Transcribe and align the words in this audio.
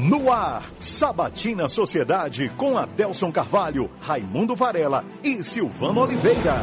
No 0.00 0.32
ar, 0.32 0.62
Sabatina 0.78 1.68
Sociedade 1.68 2.48
com 2.50 2.78
Adelson 2.78 3.32
Carvalho, 3.32 3.90
Raimundo 4.00 4.54
Varela 4.54 5.04
e 5.24 5.42
Silvano 5.42 6.02
Oliveira. 6.02 6.62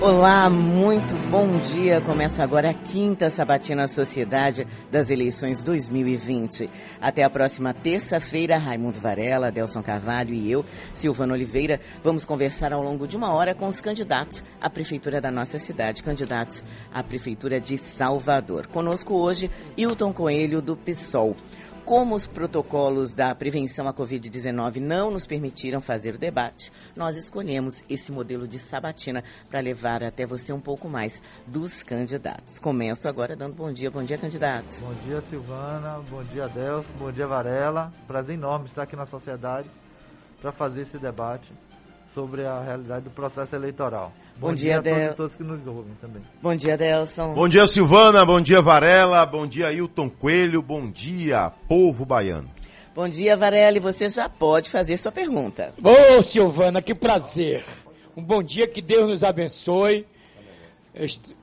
Olá, 0.00 0.48
muito 0.48 1.12
bom 1.28 1.58
dia. 1.58 2.00
Começa 2.00 2.44
agora 2.44 2.70
a 2.70 2.74
quinta 2.74 3.30
Sabatina 3.30 3.88
Sociedade 3.88 4.64
das 4.92 5.10
eleições 5.10 5.60
2020. 5.64 6.70
Até 7.00 7.24
a 7.24 7.28
próxima 7.28 7.74
terça-feira, 7.74 8.58
Raimundo 8.58 9.00
Varela, 9.00 9.48
Adelson 9.48 9.82
Carvalho 9.82 10.32
e 10.32 10.52
eu, 10.52 10.64
Silvano 10.94 11.34
Oliveira, 11.34 11.80
vamos 12.04 12.24
conversar 12.24 12.72
ao 12.72 12.80
longo 12.80 13.08
de 13.08 13.16
uma 13.16 13.34
hora 13.34 13.56
com 13.56 13.66
os 13.66 13.80
candidatos 13.80 14.44
à 14.60 14.70
prefeitura 14.70 15.20
da 15.20 15.32
nossa 15.32 15.58
cidade, 15.58 16.00
candidatos 16.00 16.62
à 16.94 17.02
prefeitura 17.02 17.60
de 17.60 17.76
Salvador. 17.76 18.68
Conosco 18.68 19.14
hoje, 19.14 19.50
Hilton 19.76 20.12
Coelho, 20.12 20.62
do 20.62 20.76
PSOL. 20.76 21.34
Como 21.90 22.14
os 22.14 22.28
protocolos 22.28 23.14
da 23.14 23.34
prevenção 23.34 23.88
à 23.88 23.92
Covid-19 23.92 24.76
não 24.76 25.10
nos 25.10 25.26
permitiram 25.26 25.80
fazer 25.80 26.14
o 26.14 26.18
debate, 26.18 26.72
nós 26.94 27.16
escolhemos 27.16 27.82
esse 27.90 28.12
modelo 28.12 28.46
de 28.46 28.60
sabatina 28.60 29.24
para 29.50 29.58
levar 29.58 30.04
até 30.04 30.24
você 30.24 30.52
um 30.52 30.60
pouco 30.60 30.88
mais 30.88 31.20
dos 31.48 31.82
candidatos. 31.82 32.60
Começo 32.60 33.08
agora 33.08 33.34
dando 33.34 33.56
bom 33.56 33.72
dia. 33.72 33.90
Bom 33.90 34.04
dia, 34.04 34.16
candidatos. 34.16 34.78
Bom 34.78 34.94
dia, 35.04 35.20
Silvana. 35.22 36.00
Bom 36.08 36.22
dia, 36.22 36.44
Adelson. 36.44 36.92
Bom 36.96 37.10
dia, 37.10 37.26
Varela. 37.26 37.92
Prazer 38.06 38.36
enorme 38.36 38.66
estar 38.66 38.84
aqui 38.84 38.94
na 38.94 39.06
sociedade 39.06 39.68
para 40.40 40.52
fazer 40.52 40.82
esse 40.82 40.96
debate 40.96 41.52
sobre 42.14 42.44
a 42.44 42.60
realidade 42.60 43.04
do 43.04 43.10
processo 43.10 43.54
eleitoral. 43.54 44.12
Bom, 44.36 44.48
bom 44.48 44.54
dia, 44.54 44.80
dia, 44.80 45.10
a 45.10 45.14
todos, 45.14 45.16
todos 45.16 45.36
que 45.36 45.42
nos 45.42 45.66
ouvem 45.66 45.94
também. 46.00 46.22
Bom 46.42 46.54
dia, 46.54 46.76
Delson. 46.76 47.34
Bom 47.34 47.48
dia, 47.48 47.66
Silvana. 47.66 48.24
Bom 48.24 48.40
dia, 48.40 48.60
Varela. 48.60 49.24
Bom 49.26 49.46
dia, 49.46 49.72
Hilton 49.72 50.08
Coelho. 50.08 50.62
Bom 50.62 50.90
dia, 50.90 51.52
povo 51.68 52.04
baiano. 52.04 52.50
Bom 52.94 53.08
dia, 53.08 53.36
Varela. 53.36 53.76
E 53.76 53.80
você 53.80 54.08
já 54.08 54.28
pode 54.28 54.70
fazer 54.70 54.96
sua 54.96 55.12
pergunta. 55.12 55.72
Ô, 55.82 56.18
oh, 56.18 56.22
Silvana, 56.22 56.82
que 56.82 56.94
prazer. 56.94 57.64
Um 58.16 58.22
bom 58.22 58.42
dia, 58.42 58.66
que 58.66 58.82
Deus 58.82 59.08
nos 59.08 59.24
abençoe. 59.24 60.06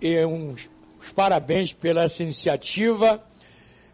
E 0.02 0.26
uns, 0.26 0.70
uns 1.00 1.14
parabéns 1.14 1.72
pela 1.72 2.04
essa 2.04 2.22
iniciativa, 2.22 3.24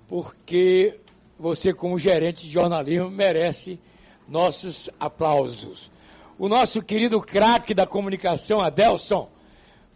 porque 0.08 1.00
você, 1.38 1.72
como 1.72 2.00
gerente 2.00 2.48
de 2.48 2.52
jornalismo, 2.52 3.12
merece 3.12 3.80
nossos 4.28 4.90
aplausos 5.00 5.93
o 6.38 6.48
nosso 6.48 6.82
querido 6.82 7.20
craque 7.22 7.74
da 7.74 7.86
comunicação, 7.86 8.60
Adelson. 8.60 9.30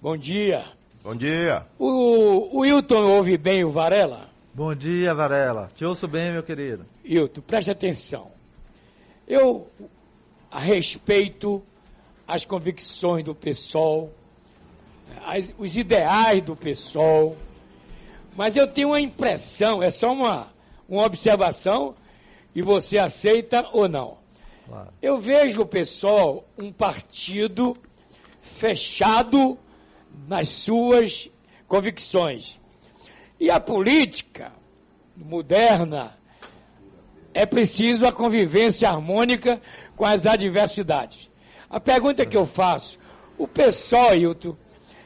Bom 0.02 0.16
dia. 0.16 0.64
Bom 1.04 1.16
dia. 1.16 1.66
O, 1.80 2.60
o 2.60 2.66
Hilton 2.66 3.04
ouve 3.04 3.38
bem 3.38 3.64
o 3.64 3.70
Varela? 3.70 4.30
Bom 4.54 4.74
dia, 4.76 5.14
Varela. 5.14 5.70
Te 5.76 5.86
ouço 5.86 6.08
bem, 6.08 6.32
meu 6.32 6.44
querido. 6.44 6.86
Hilton, 7.04 7.42
preste 7.42 7.72
atenção. 7.72 8.32
Eu 9.28 9.68
a 10.52 10.60
respeito 10.60 11.64
as 12.28 12.46
convicções 12.46 13.24
do 13.24 13.34
PSOL, 13.34 14.12
as, 15.26 15.54
os 15.58 15.78
ideais 15.78 16.42
do 16.42 16.56
PSOL, 16.56 17.38
mas 18.36 18.56
eu 18.56 18.68
tenho 18.68 18.90
uma 18.90 19.00
impressão, 19.00 19.82
é 19.82 19.90
só 19.90 20.12
uma, 20.12 20.48
uma 20.88 21.04
observação, 21.04 21.96
e 22.54 22.62
você 22.62 22.98
aceita 22.98 23.68
ou 23.72 23.88
não. 23.88 24.18
Claro. 24.68 24.90
Eu 25.02 25.20
vejo, 25.20 25.66
pessoal, 25.66 26.46
um 26.58 26.72
partido 26.72 27.76
fechado 28.42 29.58
nas 30.28 30.50
suas 30.50 31.30
convicções. 31.68 32.60
E 33.40 33.50
a 33.50 33.60
política 33.60 34.52
moderna 35.16 36.18
é 37.34 37.46
preciso 37.46 38.06
a 38.06 38.12
convivência 38.12 38.90
harmônica 38.90 39.62
com 39.96 40.06
as 40.06 40.26
adversidades. 40.26 41.30
A 41.70 41.80
pergunta 41.80 42.26
que 42.26 42.36
eu 42.36 42.46
faço, 42.46 43.00
o 43.38 43.48
PSOL, 43.48 44.16
Hilton, 44.16 44.58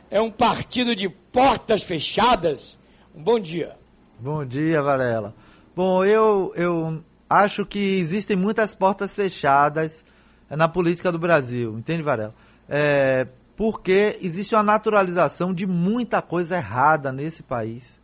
é 0.10 0.22
um 0.22 0.32
partido 0.32 0.96
de 0.96 1.10
portas 1.10 1.84
fechadas? 1.84 2.80
Um 3.14 3.22
bom 3.22 3.40
dia. 3.40 3.78
Bom 4.20 4.46
dia, 4.46 4.82
Varela. 4.82 5.36
Bom, 5.76 6.06
eu, 6.06 6.54
eu 6.56 7.04
acho 7.32 7.66
que 7.66 7.80
existem 7.80 8.36
muitas 8.36 8.76
portas 8.76 9.16
fechadas 9.16 10.04
eh, 10.50 10.56
na 10.56 10.68
política 10.68 11.12
do 11.12 11.18
Brasil, 11.18 11.78
entende, 11.78 12.04
Varela? 12.04 12.36
É, 12.68 13.28
porque 13.56 14.18
existe 14.22 14.54
uma 14.54 14.64
naturalização 14.64 15.54
de 15.54 15.66
muita 15.66 16.22
coisa 16.22 16.58
errada 16.58 17.12
nesse 17.12 17.42
país. 17.42 18.00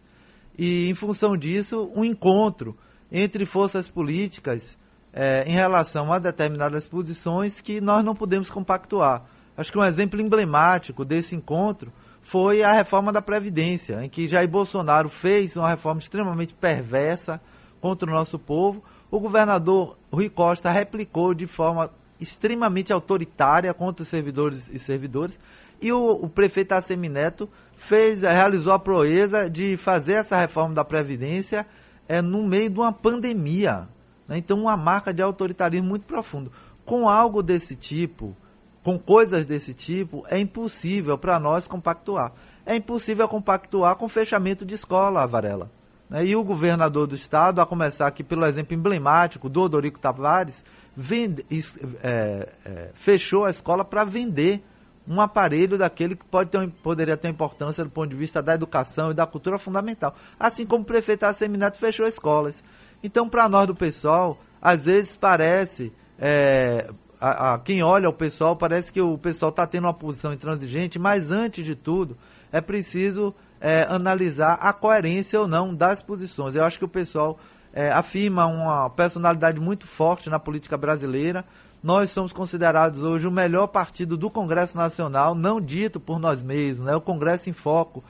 E, 0.57 0.89
em 0.89 0.95
função 0.95 1.35
disso, 1.35 1.91
um 1.95 2.03
encontro 2.03 2.77
entre 3.11 3.45
forças 3.45 3.87
políticas 3.87 4.77
é, 5.13 5.43
em 5.47 5.51
relação 5.51 6.11
a 6.11 6.19
determinadas 6.19 6.87
posições 6.87 7.59
que 7.59 7.81
nós 7.81 8.03
não 8.03 8.15
podemos 8.15 8.49
compactuar. 8.49 9.23
Acho 9.57 9.71
que 9.71 9.77
um 9.77 9.83
exemplo 9.83 10.21
emblemático 10.21 11.03
desse 11.03 11.35
encontro 11.35 11.91
foi 12.21 12.61
a 12.61 12.71
reforma 12.71 13.11
da 13.11 13.21
Previdência, 13.21 14.03
em 14.03 14.09
que 14.09 14.27
Jair 14.27 14.49
Bolsonaro 14.49 15.09
fez 15.09 15.55
uma 15.55 15.69
reforma 15.69 15.99
extremamente 15.99 16.53
perversa 16.53 17.41
contra 17.79 18.09
o 18.09 18.13
nosso 18.13 18.37
povo, 18.37 18.83
o 19.09 19.19
governador 19.19 19.97
Rui 20.11 20.29
Costa 20.29 20.71
replicou 20.71 21.33
de 21.33 21.47
forma 21.47 21.91
extremamente 22.19 22.91
autoritária 22.91 23.73
contra 23.73 24.03
os 24.03 24.09
servidores 24.09 24.69
e 24.69 24.79
servidores, 24.79 25.39
e 25.81 25.91
o, 25.91 26.11
o 26.11 26.29
prefeito 26.29 26.73
Assemineto 26.73 27.47
fez, 27.77 28.21
realizou 28.21 28.73
a 28.73 28.79
proeza 28.79 29.49
de 29.49 29.77
fazer 29.77 30.13
essa 30.13 30.35
reforma 30.35 30.73
da 30.73 30.83
Previdência 30.83 31.65
é, 32.07 32.21
no 32.21 32.43
meio 32.43 32.69
de 32.69 32.79
uma 32.79 32.91
pandemia. 32.91 33.87
Né? 34.27 34.37
Então, 34.37 34.59
uma 34.59 34.75
marca 34.75 35.13
de 35.13 35.21
autoritarismo 35.21 35.87
muito 35.87 36.05
profundo. 36.05 36.51
Com 36.83 37.07
algo 37.07 37.43
desse 37.43 37.75
tipo, 37.75 38.35
com 38.83 38.97
coisas 38.97 39.45
desse 39.45 39.73
tipo, 39.73 40.25
é 40.29 40.39
impossível 40.39 41.17
para 41.17 41.39
nós 41.39 41.67
compactuar. 41.67 42.31
É 42.65 42.75
impossível 42.75 43.27
compactuar 43.27 43.95
com 43.95 44.09
fechamento 44.09 44.65
de 44.65 44.75
escola, 44.75 45.27
Varela. 45.27 45.69
Né? 46.09 46.25
E 46.25 46.35
o 46.35 46.43
governador 46.43 47.07
do 47.07 47.15
estado, 47.15 47.61
a 47.61 47.65
começar 47.65 48.07
aqui 48.07 48.23
pelo 48.23 48.45
exemplo 48.45 48.73
emblemático 48.73 49.49
do 49.49 49.61
Odorico 49.61 49.99
Tavares, 49.99 50.63
vende, 50.95 51.45
é, 52.03 52.49
é, 52.65 52.89
fechou 52.93 53.45
a 53.45 53.49
escola 53.49 53.85
para 53.85 54.03
vender 54.03 54.63
um 55.07 55.21
aparelho 55.21 55.77
daquele 55.77 56.15
que 56.15 56.25
pode 56.25 56.49
ter, 56.49 56.69
poderia 56.83 57.15
ter 57.15 57.29
importância 57.29 57.83
do 57.83 57.89
ponto 57.89 58.09
de 58.09 58.15
vista 58.15 58.41
da 58.41 58.55
educação 58.55 59.11
e 59.11 59.13
da 59.13 59.25
cultura 59.25 59.57
fundamental. 59.57 60.13
Assim 60.37 60.65
como 60.65 60.83
o 60.83 60.85
prefeito 60.85 61.23
Assemineto 61.23 61.77
fechou 61.77 62.05
escolas. 62.05 62.61
Então, 63.01 63.29
para 63.29 63.47
nós 63.47 63.67
do 63.67 63.75
pessoal, 63.75 64.37
às 64.61 64.81
vezes 64.81 65.15
parece, 65.15 65.93
é, 66.19 66.89
a, 67.21 67.53
a, 67.53 67.59
quem 67.59 67.81
olha 67.81 68.09
o 68.09 68.13
pessoal, 68.13 68.55
parece 68.55 68.91
que 68.91 68.99
o 68.99 69.17
pessoal 69.17 69.49
está 69.49 69.65
tendo 69.65 69.85
uma 69.85 69.93
posição 69.93 70.33
intransigente, 70.33 70.99
mas 70.99 71.31
antes 71.31 71.63
de 71.63 71.75
tudo, 71.75 72.17
é 72.51 72.59
preciso 72.59 73.33
é, 73.59 73.85
analisar 73.89 74.53
a 74.61 74.71
coerência 74.73 75.39
ou 75.39 75.47
não 75.47 75.73
das 75.73 76.01
posições. 76.01 76.55
Eu 76.55 76.63
acho 76.63 76.77
que 76.77 76.85
o 76.85 76.89
pessoal 76.89 77.39
é, 77.73 77.91
afirma 77.91 78.45
uma 78.45 78.89
personalidade 78.89 79.59
muito 79.59 79.87
forte 79.87 80.29
na 80.29 80.39
política 80.39 80.77
brasileira. 80.77 81.45
Nós 81.83 82.09
somos 82.09 82.33
considerados 82.33 83.01
hoje 83.01 83.27
o 83.27 83.31
melhor 83.31 83.67
partido 83.67 84.17
do 84.17 84.29
Congresso 84.29 84.75
Nacional, 84.75 85.35
não 85.35 85.61
dito 85.61 85.99
por 85.99 86.19
nós 86.19 86.41
mesmos. 86.41 86.85
Né? 86.85 86.95
O 86.95 87.01
Congresso 87.01 87.49
em 87.49 87.53
Foco 87.53 88.03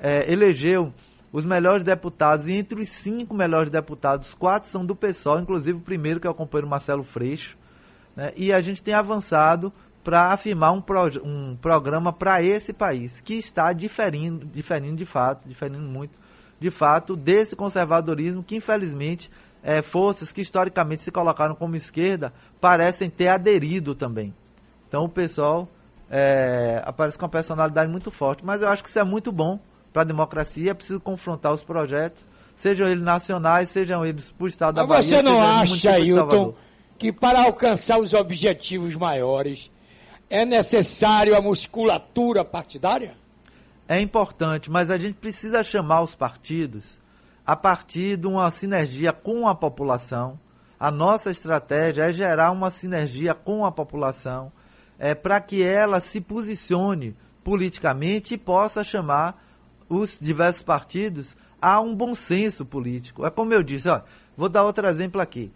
é, 0.00 0.30
elegeu 0.30 0.92
os 1.32 1.44
melhores 1.44 1.82
deputados, 1.82 2.46
e 2.46 2.52
entre 2.52 2.80
os 2.80 2.88
cinco 2.90 3.34
melhores 3.34 3.68
deputados, 3.68 4.34
quatro 4.34 4.68
são 4.68 4.86
do 4.86 4.94
PSOL, 4.94 5.40
inclusive 5.40 5.78
o 5.78 5.80
primeiro, 5.80 6.20
que 6.20 6.28
é 6.28 6.30
o 6.30 6.34
companheiro 6.34 6.68
Marcelo 6.68 7.02
Freixo. 7.02 7.56
Né? 8.14 8.30
E 8.36 8.52
a 8.52 8.60
gente 8.60 8.80
tem 8.80 8.94
avançado 8.94 9.72
para 10.04 10.32
afirmar 10.32 10.72
um, 10.72 10.82
pro, 10.82 11.06
um 11.24 11.56
programa 11.56 12.12
para 12.12 12.42
esse 12.42 12.74
país, 12.74 13.22
que 13.22 13.34
está 13.34 13.72
diferindo, 13.72 14.44
diferindo 14.46 14.96
de 14.96 15.06
fato, 15.06 15.48
diferindo 15.48 15.80
muito, 15.80 16.18
de 16.60 16.70
fato, 16.70 17.16
desse 17.16 17.56
conservadorismo 17.56 18.42
que, 18.42 18.54
infelizmente, 18.54 19.30
é, 19.62 19.80
forças 19.80 20.30
que 20.30 20.42
historicamente 20.42 21.00
se 21.00 21.10
colocaram 21.10 21.54
como 21.54 21.74
esquerda 21.74 22.34
parecem 22.60 23.08
ter 23.08 23.28
aderido 23.28 23.94
também. 23.94 24.34
Então 24.86 25.04
o 25.04 25.08
pessoal 25.08 25.66
é, 26.10 26.82
aparece 26.84 27.16
com 27.16 27.24
uma 27.24 27.30
personalidade 27.30 27.90
muito 27.90 28.10
forte, 28.10 28.44
mas 28.44 28.60
eu 28.60 28.68
acho 28.68 28.82
que 28.82 28.90
isso 28.90 28.98
é 28.98 29.04
muito 29.04 29.32
bom 29.32 29.58
para 29.90 30.02
a 30.02 30.04
democracia, 30.04 30.72
é 30.72 30.74
preciso 30.74 31.00
confrontar 31.00 31.52
os 31.54 31.64
projetos, 31.64 32.26
sejam 32.54 32.86
eles 32.86 33.02
nacionais, 33.02 33.70
sejam 33.70 34.04
eles 34.04 34.30
para 34.30 34.44
o 34.44 34.48
Estado 34.48 34.76
mas 34.76 34.86
da 34.86 34.94
Bahia. 34.94 35.02
Você 35.02 35.22
não 35.22 35.40
acha, 35.40 35.90
Ailton, 35.92 36.54
que 36.98 37.10
para 37.10 37.42
alcançar 37.42 37.98
os 37.98 38.12
objetivos 38.12 38.94
maiores 38.94 39.72
é 40.34 40.44
necessário 40.44 41.36
a 41.36 41.40
musculatura 41.40 42.44
partidária? 42.44 43.14
É 43.86 44.00
importante, 44.00 44.70
mas 44.70 44.90
a 44.90 44.98
gente 44.98 45.14
precisa 45.14 45.62
chamar 45.62 46.02
os 46.02 46.14
partidos 46.14 46.84
a 47.46 47.54
partir 47.54 48.16
de 48.16 48.26
uma 48.26 48.50
sinergia 48.50 49.12
com 49.12 49.46
a 49.46 49.54
população. 49.54 50.38
A 50.80 50.90
nossa 50.90 51.30
estratégia 51.30 52.02
é 52.02 52.12
gerar 52.12 52.50
uma 52.50 52.70
sinergia 52.70 53.32
com 53.32 53.64
a 53.64 53.70
população 53.70 54.50
é, 54.98 55.14
para 55.14 55.40
que 55.40 55.62
ela 55.62 56.00
se 56.00 56.20
posicione 56.20 57.16
politicamente 57.44 58.34
e 58.34 58.38
possa 58.38 58.82
chamar 58.82 59.40
os 59.88 60.18
diversos 60.20 60.62
partidos 60.62 61.36
a 61.62 61.80
um 61.80 61.94
bom 61.94 62.12
senso 62.14 62.64
político. 62.64 63.24
É 63.24 63.30
como 63.30 63.52
eu 63.52 63.62
disse, 63.62 63.88
ó, 63.88 64.00
Vou 64.36 64.48
dar 64.48 64.64
outro 64.64 64.88
exemplo 64.88 65.20
aqui. 65.20 65.52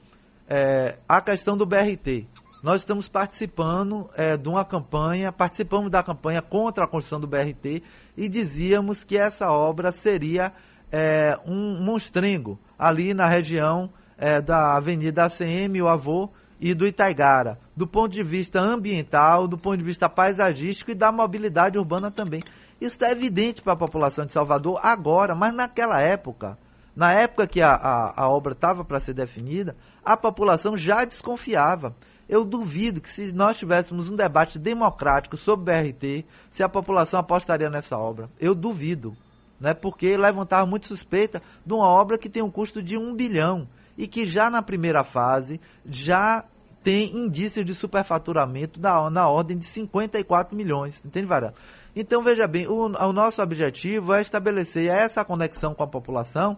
É, 0.48 0.98
a 1.08 1.20
questão 1.20 1.56
do 1.56 1.66
BRT. 1.66 2.26
Nós 2.60 2.80
estamos 2.80 3.08
participando 3.08 4.10
é, 4.16 4.36
de 4.36 4.48
uma 4.48 4.64
campanha, 4.64 5.30
participamos 5.30 5.90
da 5.90 6.02
campanha 6.02 6.42
contra 6.42 6.84
a 6.84 6.88
construção 6.88 7.20
do 7.20 7.26
BRT 7.26 7.84
e 8.16 8.28
dizíamos 8.28 9.04
que 9.04 9.16
essa 9.16 9.52
obra 9.52 9.92
seria 9.92 10.52
é, 10.90 11.38
um 11.46 11.80
monstrengo 11.80 12.58
ali 12.76 13.14
na 13.14 13.26
região 13.26 13.88
é, 14.16 14.40
da 14.40 14.76
Avenida 14.76 15.24
ACM, 15.24 15.80
o 15.80 15.86
Avô 15.86 16.30
e 16.60 16.74
do 16.74 16.84
Itaigara, 16.84 17.60
do 17.76 17.86
ponto 17.86 18.12
de 18.12 18.24
vista 18.24 18.60
ambiental, 18.60 19.46
do 19.46 19.56
ponto 19.56 19.76
de 19.76 19.84
vista 19.84 20.08
paisagístico 20.08 20.90
e 20.90 20.96
da 20.96 21.12
mobilidade 21.12 21.78
urbana 21.78 22.10
também. 22.10 22.42
Isso 22.80 23.04
é 23.04 23.12
evidente 23.12 23.62
para 23.62 23.74
a 23.74 23.76
população 23.76 24.26
de 24.26 24.32
Salvador 24.32 24.80
agora, 24.82 25.32
mas 25.32 25.52
naquela 25.52 26.00
época, 26.00 26.58
na 26.94 27.12
época 27.12 27.46
que 27.46 27.62
a, 27.62 27.72
a, 27.72 28.22
a 28.22 28.28
obra 28.28 28.52
estava 28.52 28.84
para 28.84 28.98
ser 28.98 29.14
definida, 29.14 29.76
a 30.04 30.16
população 30.16 30.76
já 30.76 31.04
desconfiava. 31.04 31.94
Eu 32.28 32.44
duvido 32.44 33.00
que 33.00 33.08
se 33.08 33.32
nós 33.32 33.56
tivéssemos 33.56 34.08
um 34.08 34.16
debate 34.16 34.58
democrático 34.58 35.36
sobre 35.36 35.72
o 35.72 35.82
BRT, 35.82 36.26
se 36.50 36.62
a 36.62 36.68
população 36.68 37.18
apostaria 37.18 37.70
nessa 37.70 37.96
obra. 37.96 38.28
Eu 38.38 38.54
duvido. 38.54 39.16
Né? 39.58 39.74
Porque 39.74 40.16
levantava 40.16 40.66
muito 40.66 40.86
suspeita 40.86 41.42
de 41.64 41.72
uma 41.72 41.86
obra 41.86 42.18
que 42.18 42.28
tem 42.28 42.42
um 42.42 42.50
custo 42.50 42.82
de 42.82 42.96
um 42.96 43.14
bilhão 43.14 43.66
e 43.96 44.06
que 44.06 44.28
já 44.28 44.50
na 44.50 44.62
primeira 44.62 45.02
fase 45.02 45.60
já 45.84 46.44
tem 46.84 47.16
indícios 47.16 47.64
de 47.64 47.74
superfaturamento 47.74 48.78
da, 48.78 49.10
na 49.10 49.28
ordem 49.28 49.58
de 49.58 49.64
54 49.64 50.56
milhões. 50.56 51.02
Entende, 51.04 51.26
Varela? 51.26 51.54
Então, 51.96 52.22
veja 52.22 52.46
bem, 52.46 52.68
o, 52.68 52.86
o 52.86 53.12
nosso 53.12 53.42
objetivo 53.42 54.14
é 54.14 54.20
estabelecer 54.20 54.86
essa 54.86 55.24
conexão 55.24 55.74
com 55.74 55.82
a 55.82 55.86
população 55.86 56.56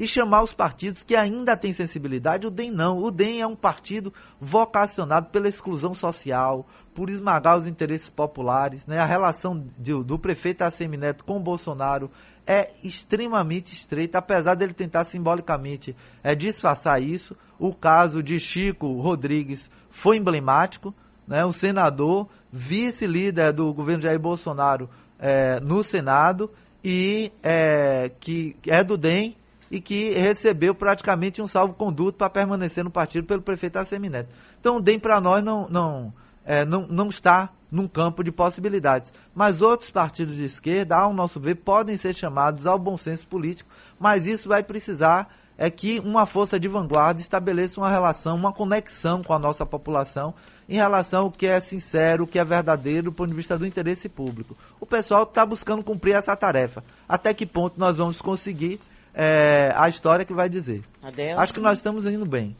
e 0.00 0.08
chamar 0.08 0.42
os 0.42 0.54
partidos 0.54 1.02
que 1.02 1.14
ainda 1.14 1.54
têm 1.54 1.74
sensibilidade. 1.74 2.46
O 2.46 2.50
DEM 2.50 2.70
não. 2.70 2.96
O 2.96 3.10
DEM 3.10 3.42
é 3.42 3.46
um 3.46 3.54
partido 3.54 4.10
vocacionado 4.40 5.26
pela 5.26 5.46
exclusão 5.46 5.92
social, 5.92 6.66
por 6.94 7.10
esmagar 7.10 7.58
os 7.58 7.66
interesses 7.66 8.08
populares. 8.08 8.86
Né? 8.86 8.98
A 8.98 9.04
relação 9.04 9.62
de, 9.78 9.92
do 10.02 10.18
prefeito 10.18 10.62
Assemineto 10.62 11.22
com 11.22 11.38
Bolsonaro 11.38 12.10
é 12.46 12.70
extremamente 12.82 13.74
estreita, 13.74 14.16
apesar 14.16 14.54
dele 14.54 14.72
tentar 14.72 15.04
simbolicamente 15.04 15.94
é, 16.24 16.34
disfarçar 16.34 17.02
isso. 17.02 17.36
O 17.58 17.74
caso 17.74 18.22
de 18.22 18.40
Chico 18.40 18.98
Rodrigues 19.02 19.70
foi 19.90 20.16
emblemático, 20.16 20.94
né? 21.28 21.44
o 21.44 21.52
senador, 21.52 22.26
vice-líder 22.50 23.52
do 23.52 23.70
governo 23.74 24.04
Jair 24.04 24.18
Bolsonaro 24.18 24.88
é, 25.18 25.60
no 25.60 25.84
Senado, 25.84 26.50
e 26.82 27.30
é, 27.42 28.10
que 28.18 28.56
é 28.66 28.82
do 28.82 28.96
DEM 28.96 29.36
e 29.70 29.80
que 29.80 30.10
recebeu 30.10 30.74
praticamente 30.74 31.40
um 31.40 31.46
salvo-conduto 31.46 32.18
para 32.18 32.28
permanecer 32.28 32.82
no 32.82 32.90
partido 32.90 33.26
pelo 33.26 33.42
prefeito 33.42 33.78
Assemineto. 33.78 34.34
Então 34.60 34.76
o 34.76 34.80
DEM 34.80 34.98
para 34.98 35.20
nós 35.20 35.44
não, 35.44 35.68
não, 35.68 36.12
é, 36.44 36.64
não, 36.64 36.86
não 36.88 37.08
está 37.08 37.50
num 37.70 37.86
campo 37.86 38.24
de 38.24 38.32
possibilidades. 38.32 39.12
Mas 39.34 39.62
outros 39.62 39.90
partidos 39.90 40.34
de 40.34 40.44
esquerda, 40.44 40.96
ao 40.96 41.14
nosso 41.14 41.38
ver, 41.38 41.54
podem 41.56 41.96
ser 41.96 42.14
chamados 42.14 42.66
ao 42.66 42.78
bom 42.78 42.96
senso 42.96 43.26
político, 43.28 43.70
mas 43.98 44.26
isso 44.26 44.48
vai 44.48 44.62
precisar 44.62 45.32
é 45.62 45.68
que 45.68 46.00
uma 46.00 46.24
força 46.24 46.58
de 46.58 46.66
vanguarda 46.66 47.20
estabeleça 47.20 47.78
uma 47.78 47.90
relação, 47.90 48.34
uma 48.34 48.50
conexão 48.50 49.22
com 49.22 49.34
a 49.34 49.38
nossa 49.38 49.66
população 49.66 50.34
em 50.66 50.76
relação 50.76 51.24
ao 51.24 51.30
que 51.30 51.46
é 51.46 51.60
sincero, 51.60 52.24
o 52.24 52.26
que 52.26 52.38
é 52.38 52.44
verdadeiro 52.44 53.10
do 53.10 53.12
ponto 53.12 53.28
de 53.28 53.36
vista 53.36 53.58
do 53.58 53.66
interesse 53.66 54.08
público. 54.08 54.56
O 54.80 54.86
pessoal 54.86 55.24
está 55.24 55.44
buscando 55.44 55.84
cumprir 55.84 56.14
essa 56.14 56.34
tarefa. 56.34 56.82
Até 57.06 57.34
que 57.34 57.44
ponto 57.44 57.78
nós 57.78 57.94
vamos 57.94 58.22
conseguir 58.22 58.80
é, 59.14 59.72
a 59.74 59.88
história 59.88 60.24
que 60.24 60.32
vai 60.32 60.48
dizer. 60.48 60.82
Adeus. 61.02 61.38
Acho 61.38 61.54
que 61.54 61.60
nós 61.60 61.78
estamos 61.78 62.04
indo 62.06 62.26
bem. 62.26 62.56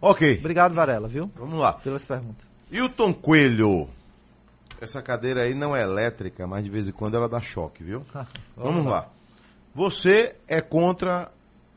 Ok. 0.00 0.38
Obrigado, 0.38 0.74
Varela, 0.74 1.08
viu? 1.08 1.30
Vamos 1.36 1.58
lá. 1.58 1.72
Pelas 1.74 2.04
perguntas. 2.04 2.46
Hilton 2.70 3.12
Coelho. 3.14 3.88
Essa 4.80 5.00
cadeira 5.00 5.42
aí 5.42 5.54
não 5.54 5.74
é 5.74 5.82
elétrica, 5.82 6.46
mas 6.46 6.64
de 6.64 6.70
vez 6.70 6.88
em 6.88 6.92
quando 6.92 7.16
ela 7.16 7.28
dá 7.28 7.40
choque, 7.40 7.82
viu? 7.82 8.04
Vamos 8.56 8.84
lá. 8.84 9.08
Você 9.74 10.36
é 10.46 10.60
contra 10.60 11.30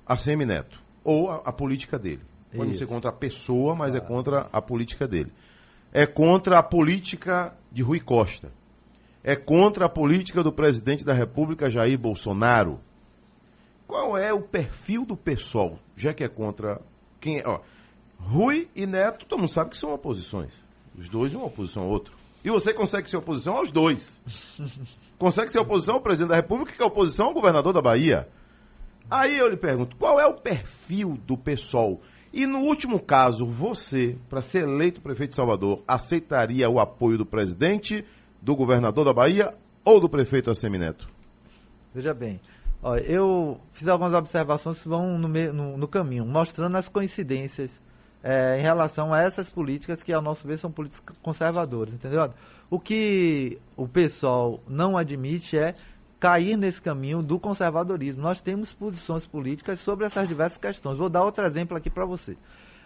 a 0.06 0.15
Semineto, 0.15 0.81
ou 1.03 1.30
a, 1.31 1.35
a 1.45 1.51
política 1.53 1.97
dele. 1.97 2.21
Pode 2.56 2.71
não 2.71 2.77
ser 2.77 2.88
contra 2.88 3.09
a 3.09 3.13
pessoa, 3.13 3.75
mas 3.75 3.95
é 3.95 4.00
contra 4.00 4.47
a 4.51 4.62
política 4.62 5.07
dele. 5.07 5.31
É 5.91 6.06
contra 6.06 6.59
a 6.59 6.63
política 6.63 7.53
de 7.71 7.81
Rui 7.81 8.00
Costa. 8.00 8.51
É 9.23 9.35
contra 9.35 9.85
a 9.85 9.89
política 9.89 10.44
do 10.44 10.51
presidente 10.51 11.03
da 11.03 11.13
República, 11.13 11.69
Jair 11.69 11.97
Bolsonaro. 11.97 12.80
Qual 13.87 14.17
é 14.17 14.33
o 14.33 14.41
perfil 14.41 15.05
do 15.05 15.15
PSOL, 15.15 15.79
já 15.95 16.13
que 16.13 16.23
é 16.23 16.27
contra 16.27 16.81
quem 17.21 17.39
é? 17.39 17.47
Ó, 17.47 17.61
Rui 18.19 18.67
e 18.75 18.85
Neto, 18.85 19.25
todo 19.25 19.39
mundo 19.39 19.51
sabe 19.51 19.69
que 19.69 19.77
são 19.77 19.93
oposições. 19.93 20.51
Os 20.97 21.07
dois, 21.07 21.33
uma 21.33 21.45
oposição 21.45 21.83
ao 21.83 21.89
outro. 21.89 22.13
E 22.43 22.49
você 22.49 22.73
consegue 22.73 23.09
ser 23.09 23.17
oposição 23.17 23.57
aos 23.57 23.71
dois. 23.71 24.21
Consegue 25.17 25.51
ser 25.51 25.59
oposição 25.59 25.95
ao 25.95 26.01
presidente 26.01 26.29
da 26.29 26.35
República, 26.35 26.71
que 26.71 26.81
é 26.81 26.85
oposição 26.85 27.27
ao 27.27 27.33
governador 27.33 27.73
da 27.73 27.81
Bahia. 27.81 28.29
Aí 29.09 29.37
eu 29.37 29.49
lhe 29.49 29.57
pergunto, 29.57 29.95
qual 29.95 30.19
é 30.19 30.25
o 30.25 30.35
perfil 30.35 31.19
do 31.25 31.35
PSOL? 31.35 32.01
E 32.31 32.45
no 32.45 32.59
último 32.59 32.99
caso, 32.99 33.45
você, 33.45 34.15
para 34.29 34.41
ser 34.41 34.63
eleito 34.63 35.01
prefeito 35.01 35.31
de 35.31 35.35
Salvador, 35.35 35.81
aceitaria 35.87 36.69
o 36.69 36.79
apoio 36.79 37.17
do 37.17 37.25
presidente, 37.25 38.05
do 38.41 38.55
governador 38.55 39.05
da 39.05 39.13
Bahia 39.13 39.53
ou 39.83 39.99
do 39.99 40.07
prefeito 40.07 40.51
Assemineto? 40.51 41.09
Veja 41.93 42.13
bem, 42.13 42.39
ó, 42.81 42.95
eu 42.97 43.59
fiz 43.74 43.88
algumas 43.88 44.13
observações 44.13 44.81
que 44.81 44.89
vão 44.89 45.18
no, 45.18 45.27
no, 45.27 45.77
no 45.77 45.88
caminho, 45.88 46.25
mostrando 46.25 46.75
as 46.77 46.88
coincidências 46.88 47.71
é, 48.24 48.59
em 48.59 48.62
relação 48.62 49.13
a 49.13 49.21
essas 49.21 49.50
políticas 49.50 50.03
que, 50.03 50.12
ao 50.12 50.21
nosso 50.21 50.47
ver, 50.47 50.57
são 50.57 50.71
políticas 50.71 51.15
conservadoras, 51.21 51.94
entendeu? 51.94 52.33
O 52.69 52.79
que 52.79 53.59
o 53.75 53.88
pessoal 53.88 54.59
não 54.68 54.97
admite 54.97 55.57
é 55.57 55.75
cair 56.19 56.57
nesse 56.57 56.81
caminho 56.81 57.21
do 57.21 57.39
conservadorismo. 57.39 58.21
Nós 58.21 58.41
temos 58.41 58.74
posições 58.74 59.25
políticas 59.25 59.80
sobre 59.80 60.06
essas 60.06 60.27
diversas 60.27 60.57
questões. 60.57 60.97
Vou 60.97 61.09
dar 61.09 61.23
outro 61.23 61.45
exemplo 61.45 61.77
aqui 61.77 61.89
para 61.89 62.06
você. 62.06 62.35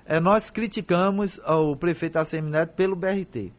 É, 0.06 0.20
nós 0.20 0.50
criticamos 0.50 1.40
o 1.40 1.76
prefeito 1.76 2.18
ACM 2.18 2.50
Neto 2.50 2.74
pelo 2.76 2.96
BRT. 2.96 3.54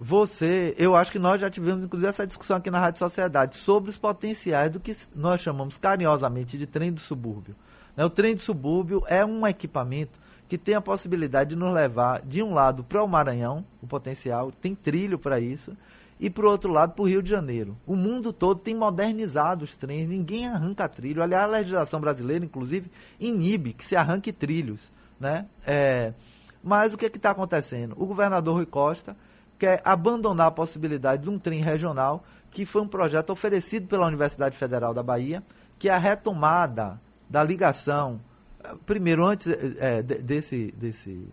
Você, 0.00 0.76
eu 0.78 0.94
acho 0.94 1.10
que 1.10 1.18
nós 1.18 1.40
já 1.40 1.50
tivemos, 1.50 1.84
inclusive, 1.84 2.08
essa 2.08 2.26
discussão 2.26 2.56
aqui 2.56 2.70
na 2.70 2.78
Rádio 2.78 3.00
Sociedade 3.00 3.56
sobre 3.56 3.90
os 3.90 3.98
potenciais 3.98 4.70
do 4.70 4.78
que 4.78 4.96
nós 5.14 5.40
chamamos 5.40 5.76
carinhosamente 5.76 6.56
de 6.56 6.66
trem 6.66 6.92
do 6.92 7.00
subúrbio. 7.00 7.56
Né, 7.96 8.04
o 8.04 8.10
trem 8.10 8.34
do 8.34 8.40
subúrbio 8.40 9.02
é 9.08 9.24
um 9.24 9.44
equipamento 9.44 10.20
que 10.48 10.56
tem 10.56 10.74
a 10.74 10.80
possibilidade 10.80 11.50
de 11.50 11.56
nos 11.56 11.74
levar 11.74 12.22
de 12.22 12.42
um 12.42 12.54
lado 12.54 12.84
para 12.84 13.02
o 13.02 13.08
Maranhão, 13.08 13.64
o 13.82 13.86
potencial, 13.86 14.52
tem 14.52 14.74
trilho 14.74 15.18
para 15.18 15.40
isso, 15.40 15.76
e 16.20 16.30
para 16.30 16.46
o 16.46 16.50
outro 16.50 16.72
lado 16.72 16.94
para 16.94 17.02
o 17.02 17.08
Rio 17.08 17.22
de 17.22 17.30
Janeiro. 17.30 17.76
O 17.86 17.94
mundo 17.94 18.32
todo 18.32 18.60
tem 18.60 18.74
modernizado 18.74 19.64
os 19.64 19.76
trens, 19.76 20.08
ninguém 20.08 20.46
arranca 20.46 20.88
trilho. 20.88 21.22
Aliás, 21.22 21.44
a 21.44 21.48
legislação 21.48 22.00
brasileira, 22.00 22.44
inclusive, 22.44 22.90
inibe 23.20 23.72
que 23.72 23.84
se 23.84 23.94
arranque 23.94 24.32
trilhos. 24.32 24.90
Né? 25.20 25.46
É, 25.66 26.14
mas 26.62 26.94
o 26.94 26.96
que 26.96 27.04
é 27.04 27.08
está 27.08 27.30
acontecendo? 27.30 27.94
O 27.96 28.06
governador 28.06 28.54
Rui 28.54 28.66
Costa 28.66 29.16
quer 29.58 29.82
abandonar 29.84 30.48
a 30.48 30.52
possibilidade 30.52 31.24
de 31.24 31.30
um 31.30 31.38
trem 31.38 31.60
regional, 31.60 32.24
que 32.50 32.64
foi 32.64 32.82
um 32.82 32.88
projeto 32.88 33.30
oferecido 33.30 33.86
pela 33.86 34.06
Universidade 34.06 34.56
Federal 34.56 34.94
da 34.94 35.02
Bahia, 35.02 35.42
que 35.78 35.88
é 35.88 35.92
a 35.92 35.98
retomada 35.98 37.00
da 37.28 37.42
ligação 37.42 38.20
primeiro, 38.84 39.24
antes 39.24 39.46
é, 39.78 40.02
desse, 40.02 40.72
desse, 40.76 41.28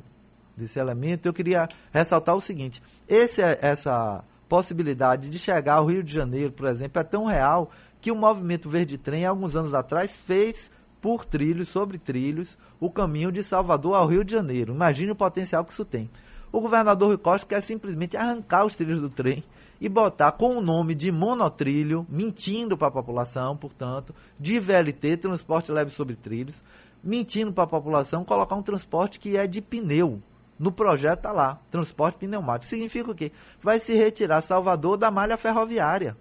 desse 0.55 0.79
elemento, 0.79 1.27
eu 1.27 1.33
queria 1.33 1.67
ressaltar 1.91 2.35
o 2.35 2.41
seguinte: 2.41 2.81
esse, 3.07 3.41
essa 3.41 4.23
possibilidade 4.47 5.29
de 5.29 5.39
chegar 5.39 5.75
ao 5.75 5.85
Rio 5.85 6.03
de 6.03 6.13
Janeiro, 6.13 6.51
por 6.51 6.67
exemplo, 6.67 6.99
é 6.99 7.03
tão 7.03 7.25
real 7.25 7.71
que 7.99 8.11
o 8.11 8.15
movimento 8.15 8.69
Verde 8.69 8.97
Trem, 8.97 9.25
alguns 9.25 9.55
anos 9.55 9.73
atrás, 9.73 10.15
fez 10.25 10.71
por 11.01 11.25
trilhos, 11.25 11.69
sobre 11.69 11.97
trilhos, 11.97 12.57
o 12.79 12.89
caminho 12.89 13.31
de 13.31 13.43
Salvador 13.43 13.95
ao 13.95 14.07
Rio 14.07 14.23
de 14.23 14.31
Janeiro. 14.31 14.73
Imagine 14.73 15.11
o 15.11 15.15
potencial 15.15 15.63
que 15.63 15.71
isso 15.71 15.85
tem. 15.85 16.09
O 16.55 16.61
governador 16.61 17.09
Rui 17.09 17.17
Costa 17.17 17.45
quer 17.45 17.59
simplesmente 17.59 18.15
arrancar 18.15 18.63
os 18.63 18.77
trilhos 18.77 19.01
do 19.01 19.09
trem 19.09 19.43
e 19.81 19.89
botar 19.89 20.31
com 20.31 20.55
o 20.55 20.61
nome 20.61 20.95
de 20.95 21.11
monotrilho, 21.11 22.07
mentindo 22.09 22.77
para 22.77 22.87
a 22.87 22.91
população, 22.91 23.57
portanto, 23.57 24.15
de 24.39 24.57
VLT, 24.57 25.17
transporte 25.17 25.69
leve 25.69 25.91
sobre 25.91 26.15
trilhos, 26.15 26.63
mentindo 27.03 27.51
para 27.51 27.65
a 27.65 27.67
população, 27.67 28.23
colocar 28.23 28.55
um 28.55 28.61
transporte 28.61 29.19
que 29.19 29.35
é 29.35 29.45
de 29.45 29.59
pneu. 29.59 30.23
No 30.57 30.71
projeto 30.71 31.17
está 31.17 31.33
lá, 31.33 31.59
transporte 31.69 32.19
pneumático. 32.19 32.69
Significa 32.69 33.11
o 33.11 33.15
quê? 33.15 33.33
Vai 33.61 33.77
se 33.77 33.93
retirar 33.93 34.39
Salvador 34.39 34.95
da 34.95 35.11
malha 35.11 35.35
ferroviária. 35.35 36.15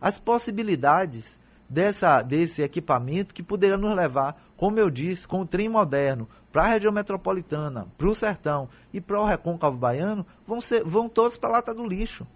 As 0.00 0.18
possibilidades 0.18 1.38
dessa, 1.68 2.22
desse 2.22 2.60
equipamento 2.60 3.32
que 3.32 3.42
poderia 3.42 3.76
nos 3.76 3.94
levar, 3.94 4.42
como 4.56 4.80
eu 4.80 4.90
disse, 4.90 5.28
com 5.28 5.42
o 5.42 5.46
trem 5.46 5.68
moderno, 5.68 6.28
para 6.56 6.64
a 6.64 6.68
região 6.68 6.90
metropolitana, 6.90 7.86
para 7.98 8.08
o 8.08 8.14
sertão 8.14 8.66
e 8.90 8.98
para 8.98 9.20
o 9.20 9.26
recôncavo 9.26 9.76
baiano, 9.76 10.24
vão, 10.46 10.58
ser, 10.58 10.82
vão 10.84 11.06
todos 11.06 11.36
para 11.36 11.50
a 11.50 11.52
lata 11.52 11.74
do 11.74 11.86
lixo. 11.86 12.26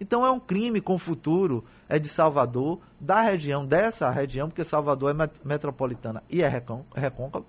Então 0.00 0.24
é 0.24 0.30
um 0.30 0.40
crime 0.40 0.80
com 0.80 0.94
o 0.94 0.98
futuro 0.98 1.62
é 1.86 1.98
de 1.98 2.08
Salvador, 2.08 2.80
da 2.98 3.20
região, 3.20 3.66
dessa 3.66 4.08
região, 4.08 4.48
porque 4.48 4.64
Salvador 4.64 5.14
é 5.14 5.30
metropolitana 5.46 6.22
e 6.30 6.40
é 6.40 6.48
recôncavo, 6.48 7.44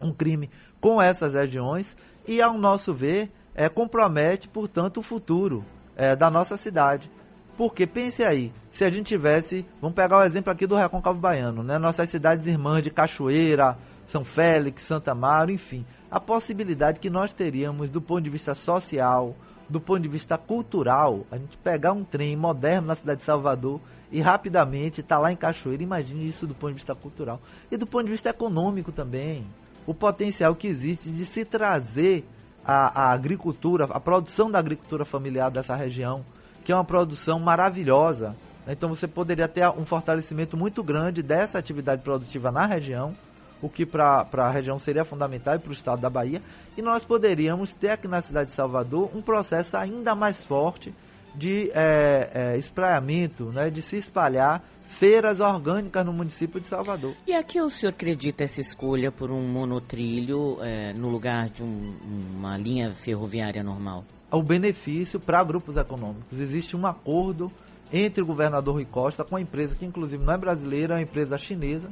um 0.00 0.14
crime 0.14 0.48
com 0.80 1.02
essas 1.02 1.34
regiões 1.34 1.94
e, 2.26 2.40
ao 2.40 2.56
nosso 2.56 2.94
ver, 2.94 3.30
é, 3.54 3.68
compromete, 3.68 4.48
portanto, 4.48 5.00
o 5.00 5.02
futuro 5.02 5.62
é, 5.94 6.16
da 6.16 6.30
nossa 6.30 6.56
cidade. 6.56 7.10
Porque 7.54 7.86
pense 7.86 8.24
aí, 8.24 8.50
se 8.72 8.82
a 8.82 8.90
gente 8.90 9.08
tivesse, 9.08 9.66
vamos 9.78 9.94
pegar 9.94 10.20
o 10.20 10.22
exemplo 10.22 10.50
aqui 10.50 10.66
do 10.66 10.74
Recôncavo 10.74 11.18
Baiano, 11.18 11.62
né? 11.62 11.76
Nossas 11.76 12.08
cidades 12.08 12.46
irmãs 12.46 12.82
de 12.82 12.90
Cachoeira, 12.90 13.76
São 14.10 14.24
Félix, 14.24 14.82
Santa 14.82 15.12
Amaro, 15.12 15.52
enfim, 15.52 15.86
a 16.10 16.18
possibilidade 16.18 16.98
que 16.98 17.08
nós 17.08 17.32
teríamos 17.32 17.88
do 17.88 18.02
ponto 18.02 18.22
de 18.22 18.30
vista 18.30 18.54
social, 18.54 19.36
do 19.68 19.80
ponto 19.80 20.00
de 20.00 20.08
vista 20.08 20.36
cultural, 20.36 21.24
a 21.30 21.38
gente 21.38 21.56
pegar 21.58 21.92
um 21.92 22.02
trem 22.02 22.34
moderno 22.34 22.88
na 22.88 22.96
cidade 22.96 23.20
de 23.20 23.24
Salvador 23.24 23.80
e 24.10 24.20
rapidamente 24.20 25.00
estar 25.00 25.14
tá 25.14 25.20
lá 25.20 25.32
em 25.32 25.36
Cachoeira, 25.36 25.84
imagine 25.84 26.26
isso 26.26 26.44
do 26.44 26.54
ponto 26.54 26.70
de 26.70 26.78
vista 26.78 26.92
cultural. 26.92 27.40
E 27.70 27.76
do 27.76 27.86
ponto 27.86 28.06
de 28.06 28.10
vista 28.10 28.30
econômico 28.30 28.90
também, 28.90 29.46
o 29.86 29.94
potencial 29.94 30.56
que 30.56 30.66
existe 30.66 31.08
de 31.08 31.24
se 31.24 31.44
trazer 31.44 32.26
a, 32.64 33.04
a 33.04 33.12
agricultura, 33.12 33.84
a 33.84 34.00
produção 34.00 34.50
da 34.50 34.58
agricultura 34.58 35.04
familiar 35.04 35.52
dessa 35.52 35.76
região, 35.76 36.24
que 36.64 36.72
é 36.72 36.74
uma 36.74 36.84
produção 36.84 37.38
maravilhosa. 37.38 38.34
Então 38.66 38.88
você 38.88 39.06
poderia 39.06 39.46
ter 39.46 39.68
um 39.70 39.86
fortalecimento 39.86 40.56
muito 40.56 40.82
grande 40.82 41.22
dessa 41.22 41.58
atividade 41.58 42.02
produtiva 42.02 42.50
na 42.50 42.66
região, 42.66 43.14
o 43.62 43.68
que 43.68 43.84
para 43.84 44.26
a 44.32 44.50
região 44.50 44.78
seria 44.78 45.04
fundamental 45.04 45.56
e 45.56 45.58
para 45.58 45.70
o 45.70 45.72
estado 45.72 46.00
da 46.00 46.10
Bahia. 46.10 46.42
E 46.76 46.82
nós 46.82 47.04
poderíamos 47.04 47.72
ter 47.74 47.90
aqui 47.90 48.08
na 48.08 48.22
cidade 48.22 48.50
de 48.50 48.56
Salvador 48.56 49.10
um 49.14 49.22
processo 49.22 49.76
ainda 49.76 50.14
mais 50.14 50.42
forte 50.42 50.94
de 51.34 51.70
é, 51.72 52.30
é, 52.32 52.58
espraiamento, 52.58 53.44
né, 53.46 53.70
de 53.70 53.82
se 53.82 53.96
espalhar 53.96 54.64
feiras 54.88 55.38
orgânicas 55.38 56.04
no 56.04 56.12
município 56.12 56.60
de 56.60 56.66
Salvador. 56.66 57.14
E 57.26 57.32
a 57.32 57.42
que 57.42 57.60
o 57.60 57.70
senhor 57.70 57.90
acredita 57.90 58.42
essa 58.42 58.60
escolha 58.60 59.12
por 59.12 59.30
um 59.30 59.46
monotrilho 59.46 60.58
é, 60.60 60.92
no 60.92 61.08
lugar 61.08 61.48
de 61.48 61.62
um, 61.62 61.96
uma 62.36 62.58
linha 62.58 62.92
ferroviária 62.92 63.62
normal? 63.62 64.04
O 64.30 64.42
benefício 64.42 65.20
para 65.20 65.42
grupos 65.44 65.76
econômicos. 65.76 66.38
Existe 66.38 66.76
um 66.76 66.86
acordo 66.86 67.50
entre 67.92 68.22
o 68.22 68.26
governador 68.26 68.74
Rui 68.74 68.84
Costa 68.84 69.24
com 69.24 69.36
a 69.36 69.40
empresa 69.40 69.74
que 69.74 69.84
inclusive 69.84 70.22
não 70.24 70.32
é 70.32 70.38
brasileira, 70.38 70.94
é 70.94 70.96
uma 70.98 71.02
empresa 71.02 71.38
chinesa, 71.38 71.88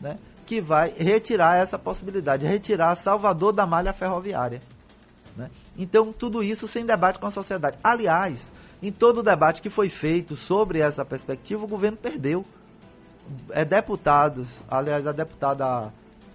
né, 0.00 0.18
que 0.50 0.60
vai 0.60 0.92
retirar 0.98 1.58
essa 1.58 1.78
possibilidade, 1.78 2.44
retirar 2.44 2.96
Salvador 2.96 3.52
da 3.52 3.64
malha 3.64 3.92
ferroviária. 3.92 4.60
Né? 5.36 5.48
Então, 5.78 6.12
tudo 6.12 6.42
isso 6.42 6.66
sem 6.66 6.84
debate 6.84 7.20
com 7.20 7.26
a 7.28 7.30
sociedade. 7.30 7.78
Aliás, 7.84 8.50
em 8.82 8.90
todo 8.90 9.18
o 9.18 9.22
debate 9.22 9.62
que 9.62 9.70
foi 9.70 9.88
feito 9.88 10.36
sobre 10.36 10.80
essa 10.80 11.04
perspectiva, 11.04 11.62
o 11.62 11.68
governo 11.68 11.96
perdeu. 11.96 12.44
É, 13.50 13.64
deputados, 13.64 14.48
aliás, 14.68 15.06
a 15.06 15.12
deputada 15.12 15.92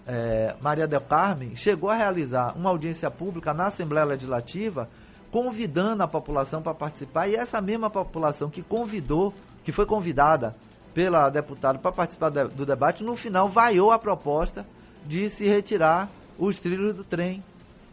é, 0.07 0.55
Maria 0.61 0.87
Del 0.87 1.01
Carmen 1.01 1.53
chegou 1.57 1.89
a 1.89 1.95
realizar 1.95 2.55
uma 2.55 2.69
audiência 2.69 3.11
pública 3.11 3.53
na 3.53 3.65
Assembleia 3.65 4.05
Legislativa, 4.05 4.87
convidando 5.29 6.03
a 6.03 6.07
população 6.07 6.61
para 6.61 6.73
participar, 6.73 7.27
e 7.27 7.35
essa 7.35 7.59
mesma 7.59 7.89
população 7.89 8.49
que 8.49 8.61
convidou, 8.61 9.33
que 9.65 9.73
foi 9.73 9.85
convidada 9.85 10.55
pela 10.95 11.29
deputada 11.29 11.77
para 11.77 11.91
participar 11.91 12.29
do 12.29 12.65
debate, 12.65 13.03
no 13.03 13.17
final 13.17 13.49
vaiou 13.49 13.91
a 13.91 13.99
proposta 13.99 14.65
de 15.05 15.29
se 15.29 15.45
retirar 15.45 16.09
os 16.39 16.57
trilhos 16.57 16.95
do 16.95 17.03
trem 17.03 17.43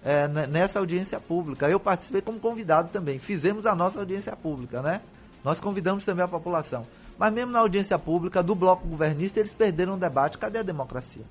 é, 0.04 0.28
nessa 0.28 0.78
audiência 0.78 1.18
pública. 1.18 1.68
Eu 1.68 1.80
participei 1.80 2.23
como 2.23 2.38
convidado 2.38 2.90
também. 2.90 3.18
Fizemos 3.18 3.66
a 3.66 3.75
nossa 3.75 3.99
audiência 3.99 4.35
pública, 4.37 4.80
né? 4.80 5.00
Nós 5.42 5.59
convidamos 5.59 6.04
também 6.04 6.25
a 6.25 6.28
população. 6.28 6.87
Mas 7.18 7.32
mesmo 7.32 7.50
na 7.50 7.59
audiência 7.59 7.99
pública 7.99 8.40
do 8.40 8.54
bloco 8.54 8.87
governista, 8.87 9.40
eles 9.40 9.52
perderam 9.52 9.94
o 9.94 9.99
debate. 9.99 10.38
Cadê 10.38 10.61
a 10.61 10.62
democracia? 10.62 11.25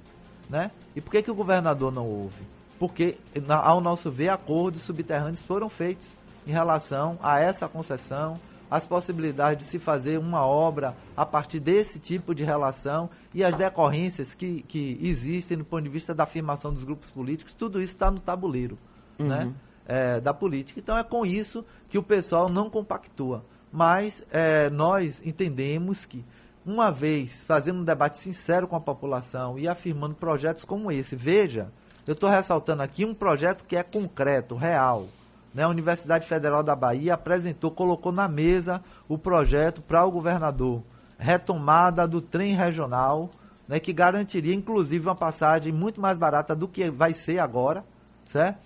Né? 0.49 0.69
E 0.93 0.99
por 0.99 1.11
que, 1.11 1.23
que 1.23 1.31
o 1.31 1.35
governador 1.35 1.91
não 1.91 2.05
ouve? 2.05 2.43
Porque, 2.77 3.17
ao 3.47 3.79
nosso 3.79 4.11
ver, 4.11 4.27
acordos 4.27 4.81
subterrâneos 4.81 5.41
foram 5.41 5.69
feitos 5.69 6.05
em 6.45 6.51
relação 6.51 7.17
a 7.23 7.39
essa 7.39 7.67
concessão, 7.69 8.37
as 8.71 8.85
possibilidades 8.85 9.65
de 9.65 9.69
se 9.69 9.77
fazer 9.77 10.17
uma 10.17 10.45
obra 10.45 10.95
a 11.15 11.25
partir 11.25 11.59
desse 11.59 11.99
tipo 11.99 12.33
de 12.33 12.45
relação 12.45 13.09
e 13.33 13.43
as 13.43 13.53
decorrências 13.57 14.33
que, 14.33 14.61
que 14.61 14.97
existem 15.01 15.57
do 15.57 15.65
ponto 15.65 15.83
de 15.83 15.89
vista 15.89 16.15
da 16.15 16.23
afirmação 16.23 16.73
dos 16.73 16.85
grupos 16.85 17.11
políticos, 17.11 17.53
tudo 17.53 17.81
isso 17.81 17.91
está 17.91 18.09
no 18.09 18.21
tabuleiro 18.21 18.77
uhum. 19.19 19.27
né, 19.27 19.53
é, 19.85 20.21
da 20.21 20.33
política. 20.33 20.79
Então 20.79 20.97
é 20.97 21.03
com 21.03 21.25
isso 21.25 21.65
que 21.89 21.97
o 21.97 22.03
pessoal 22.03 22.47
não 22.47 22.69
compactua. 22.69 23.43
Mas 23.69 24.23
é, 24.31 24.69
nós 24.69 25.21
entendemos 25.25 26.05
que, 26.05 26.23
uma 26.65 26.91
vez 26.91 27.43
fazendo 27.43 27.81
um 27.81 27.83
debate 27.83 28.19
sincero 28.19 28.69
com 28.69 28.77
a 28.77 28.81
população 28.81 29.59
e 29.59 29.67
afirmando 29.67 30.15
projetos 30.15 30.63
como 30.63 30.91
esse, 30.91 31.13
veja, 31.13 31.69
eu 32.07 32.13
estou 32.13 32.29
ressaltando 32.29 32.83
aqui 32.83 33.03
um 33.03 33.13
projeto 33.13 33.65
que 33.65 33.75
é 33.75 33.83
concreto, 33.83 34.55
real 34.55 35.07
né, 35.53 35.63
a 35.63 35.67
Universidade 35.67 36.27
Federal 36.27 36.63
da 36.63 36.75
Bahia 36.75 37.13
apresentou, 37.13 37.71
colocou 37.71 38.11
na 38.11 38.27
mesa 38.27 38.81
o 39.07 39.17
projeto 39.17 39.81
para 39.81 40.05
o 40.05 40.11
governador, 40.11 40.81
retomada 41.17 42.07
do 42.07 42.21
trem 42.21 42.53
regional, 42.53 43.29
né, 43.67 43.79
que 43.79 43.93
garantiria 43.93 44.53
inclusive 44.53 45.07
uma 45.07 45.15
passagem 45.15 45.71
muito 45.71 45.99
mais 45.99 46.17
barata 46.17 46.55
do 46.55 46.67
que 46.67 46.89
vai 46.89 47.13
ser 47.13 47.39
agora, 47.39 47.83
certo? 48.27 48.59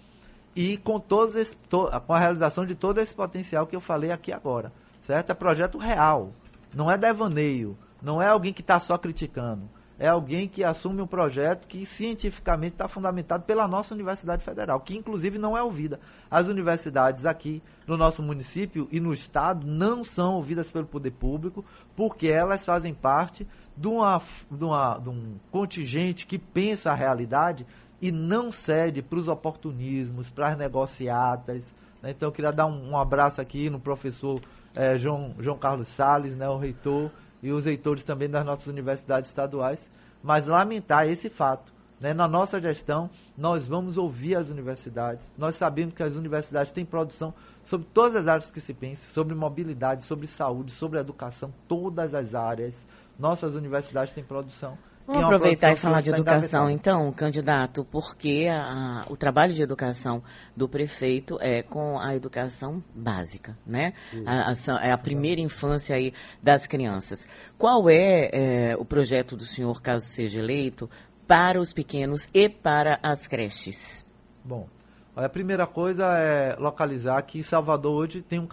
E 0.56 0.78
com, 0.78 1.00
todos 1.00 1.36
esse, 1.36 1.56
to, 1.56 1.90
com 2.08 2.14
a 2.14 2.20
realização 2.20 2.66
de 2.66 2.76
todo 2.76 3.00
esse 3.00 3.14
potencial 3.14 3.68
que 3.68 3.76
eu 3.76 3.82
falei 3.82 4.12
aqui 4.12 4.32
agora, 4.32 4.72
certo? 5.02 5.32
É 5.32 5.34
projeto 5.34 5.78
real, 5.78 6.32
não 6.74 6.90
é 6.90 6.98
devaneio, 6.98 7.78
não 8.02 8.22
é 8.22 8.28
alguém 8.28 8.54
que 8.54 8.62
está 8.62 8.80
só 8.80 8.98
criticando 8.98 9.70
é 9.98 10.08
alguém 10.08 10.48
que 10.48 10.64
assume 10.64 11.02
um 11.02 11.08
projeto 11.08 11.68
que 11.68 11.86
cientificamente 11.86 12.74
está 12.74 12.88
fundamentado 12.88 13.44
pela 13.44 13.68
nossa 13.68 13.94
Universidade 13.94 14.44
Federal, 14.44 14.80
que 14.82 14.98
inclusive 14.98 15.38
não 15.38 15.58
é 15.58 15.64
ouvida. 15.64 16.00
As 16.30 16.48
universidades 16.48 17.26
aqui 17.26 17.64
no 17.88 17.96
nosso 17.96 18.22
município 18.22 18.90
e 18.92 19.00
no 19.00 19.14
estado 19.14 19.66
não 19.66 20.04
são 20.04 20.36
ouvidas 20.36 20.70
pelo 20.70 20.86
poder 20.86 21.12
público, 21.12 21.64
porque 21.96 22.28
elas 22.28 22.66
fazem 22.66 22.94
parte 22.94 23.48
de, 23.76 23.88
uma, 23.88 24.22
de, 24.52 24.64
uma, 24.64 24.98
de 24.98 25.10
um 25.10 25.36
contingente 25.50 26.26
que 26.26 26.38
pensa 26.38 26.92
a 26.92 26.96
realidade 26.96 27.66
e 28.02 28.12
não 28.12 28.52
cede 28.52 29.02
para 29.02 29.20
os 29.20 29.30
oportunismos, 29.30 30.30
para 30.30 30.50
as 30.50 30.58
negociatas. 30.58 31.74
Né? 32.02 32.12
Então 32.12 32.28
eu 32.28 32.34
queria 32.34 32.52
dar 32.52 32.66
um, 32.66 32.92
um 32.92 32.98
abraço 32.98 33.40
aqui 33.40 33.70
no 33.70 33.80
professor 33.80 34.42
eh, 34.76 34.98
João, 34.98 35.34
João 35.40 35.58
Carlos 35.58 35.88
Salles, 35.88 36.36
né, 36.36 36.50
o 36.50 36.58
reitor 36.58 37.10
e 37.42 37.52
os 37.52 37.66
reitores 37.66 38.04
também 38.04 38.30
das 38.30 38.46
nossas 38.46 38.68
universidades 38.68 39.30
estaduais, 39.30 39.80
mas 40.24 40.48
lamentar 40.48 41.08
esse 41.08 41.30
fato. 41.30 41.74
Né? 42.00 42.14
Na 42.14 42.28
nossa 42.28 42.60
gestão, 42.60 43.10
nós 43.38 43.66
vamos 43.66 43.98
ouvir 43.98 44.36
as 44.36 44.50
universidades. 44.50 45.24
Nós 45.38 45.56
sabemos 45.56 45.94
que 45.94 46.04
as 46.04 46.16
universidades 46.16 46.72
têm 46.72 46.86
produção 46.86 47.34
sobre 47.64 47.88
todas 47.94 48.16
as 48.16 48.28
áreas 48.28 48.52
que 48.52 48.62
se 48.62 48.74
pense, 48.74 49.08
sobre 49.14 49.34
mobilidade, 49.34 50.04
sobre 50.04 50.28
saúde, 50.28 50.72
sobre 50.72 51.00
educação, 51.00 51.54
todas 51.68 52.14
as 52.14 52.36
áreas. 52.36 52.76
Nossas 53.18 53.56
universidades 53.56 54.14
têm 54.14 54.24
produção. 54.24 54.78
Vamos 55.08 55.24
aproveitar 55.24 55.72
e 55.72 55.76
falar 55.76 56.02
de 56.02 56.10
educação, 56.10 56.70
então, 56.70 57.12
candidato, 57.12 57.86
porque 57.86 58.48
a, 58.52 59.06
o 59.08 59.16
trabalho 59.16 59.54
de 59.54 59.62
educação 59.62 60.24
do 60.56 60.68
prefeito 60.68 61.38
é 61.40 61.62
com 61.62 62.00
a 62.00 62.16
educação 62.16 62.84
básica, 62.94 63.56
né? 63.66 63.94
A, 64.26 64.52
a, 64.52 64.86
é 64.86 64.92
a 64.92 64.98
primeira 64.98 65.40
infância 65.40 65.96
aí 65.96 66.12
das 66.42 66.66
crianças. 66.66 67.28
Qual 67.56 67.88
é, 67.88 68.30
é 68.72 68.76
o 68.78 68.84
projeto 68.84 69.38
do 69.38 69.46
senhor, 69.46 69.80
caso 69.80 70.08
seja 70.08 70.40
eleito, 70.40 70.90
para 71.28 71.60
os 71.60 71.72
pequenos 71.72 72.28
e 72.34 72.50
para 72.50 73.00
as 73.04 73.28
creches? 73.28 74.04
Bom, 74.44 74.68
a 75.16 75.30
primeira 75.30 75.68
coisa 75.68 76.18
é 76.18 76.56
localizar 76.60 77.22
que 77.22 77.44
Salvador 77.44 77.96
hoje 77.96 78.22
tem 78.22 78.40
um 78.40 78.48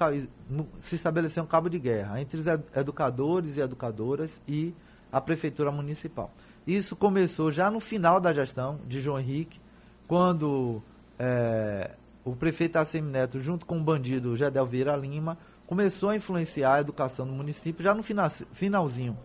se 0.83 0.97
estabeleceu 0.97 1.43
um 1.43 1.47
cabo 1.47 1.69
de 1.69 1.79
guerra 1.79 2.21
entre 2.21 2.39
os 2.39 2.47
educadores 2.77 3.57
e 3.57 3.61
educadoras 3.61 4.31
e 4.47 4.75
a 5.13 5.21
Prefeitura 5.21 5.71
Municipal. 5.71 6.33
Isso 6.67 6.97
começou 6.97 7.53
já 7.53 7.71
no 7.71 7.81
final 7.81 8.19
da 8.19 8.33
gestão 8.33 8.81
de 8.87 9.01
João 9.01 9.21
Henrique, 9.21 9.61
quando 10.09 10.83
é, 11.19 11.91
o 12.25 12.35
prefeito 12.35 12.77
Assemi 12.77 13.11
Neto, 13.11 13.41
junto 13.41 13.67
com 13.67 13.79
o 13.79 13.83
bandido 13.83 14.37
Gedel 14.37 14.67
Vieira 14.67 14.97
Lima, 14.97 15.37
começou 15.67 16.11
a 16.11 16.17
influenciar 16.17 16.75
a 16.75 16.81
educação 16.81 17.27
no 17.27 17.33
município, 17.33 17.83
já 17.83 17.95
no 17.95 18.03
finalzinho 18.53 19.19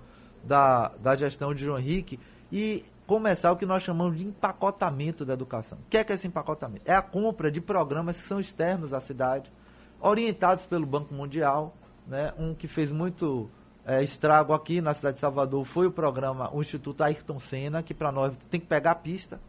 da, 0.43 0.89
da 0.99 1.15
gestão 1.15 1.53
de 1.53 1.63
João 1.63 1.79
Henrique, 1.79 2.19
e 2.51 2.85
começar 3.05 3.51
o 3.51 3.57
que 3.57 3.65
nós 3.65 3.83
chamamos 3.83 4.17
de 4.17 4.25
empacotamento 4.25 5.25
da 5.25 5.33
educação. 5.33 5.77
O 5.79 5.89
que 5.89 5.97
é, 5.97 6.03
que 6.03 6.11
é 6.11 6.15
esse 6.15 6.27
empacotamento? 6.27 6.83
É 6.85 6.95
a 6.95 7.01
compra 7.01 7.51
de 7.51 7.61
programas 7.61 8.17
que 8.17 8.27
são 8.27 8.39
externos 8.39 8.93
à 8.93 8.99
cidade, 8.99 9.51
orientados 9.99 10.65
pelo 10.65 10.85
Banco 10.85 11.13
Mundial, 11.13 11.75
né, 12.07 12.33
um 12.37 12.53
que 12.53 12.67
fez 12.67 12.91
muito 12.91 13.49
é, 13.87 14.03
estrago 14.03 14.53
aqui 14.53 14.81
na 14.81 14.93
cidade 14.93 15.15
de 15.15 15.21
Salvador 15.21 15.63
foi 15.63 15.87
o 15.87 15.91
programa, 15.91 16.53
o 16.53 16.61
Instituto 16.61 17.01
Ayrton 17.01 17.39
Senna, 17.39 17.81
que 17.81 17.93
para 17.93 18.11
nós 18.11 18.33
tem 18.51 18.59
que 18.59 18.67
pegar 18.67 18.91
a 18.91 18.95
pista 18.95 19.39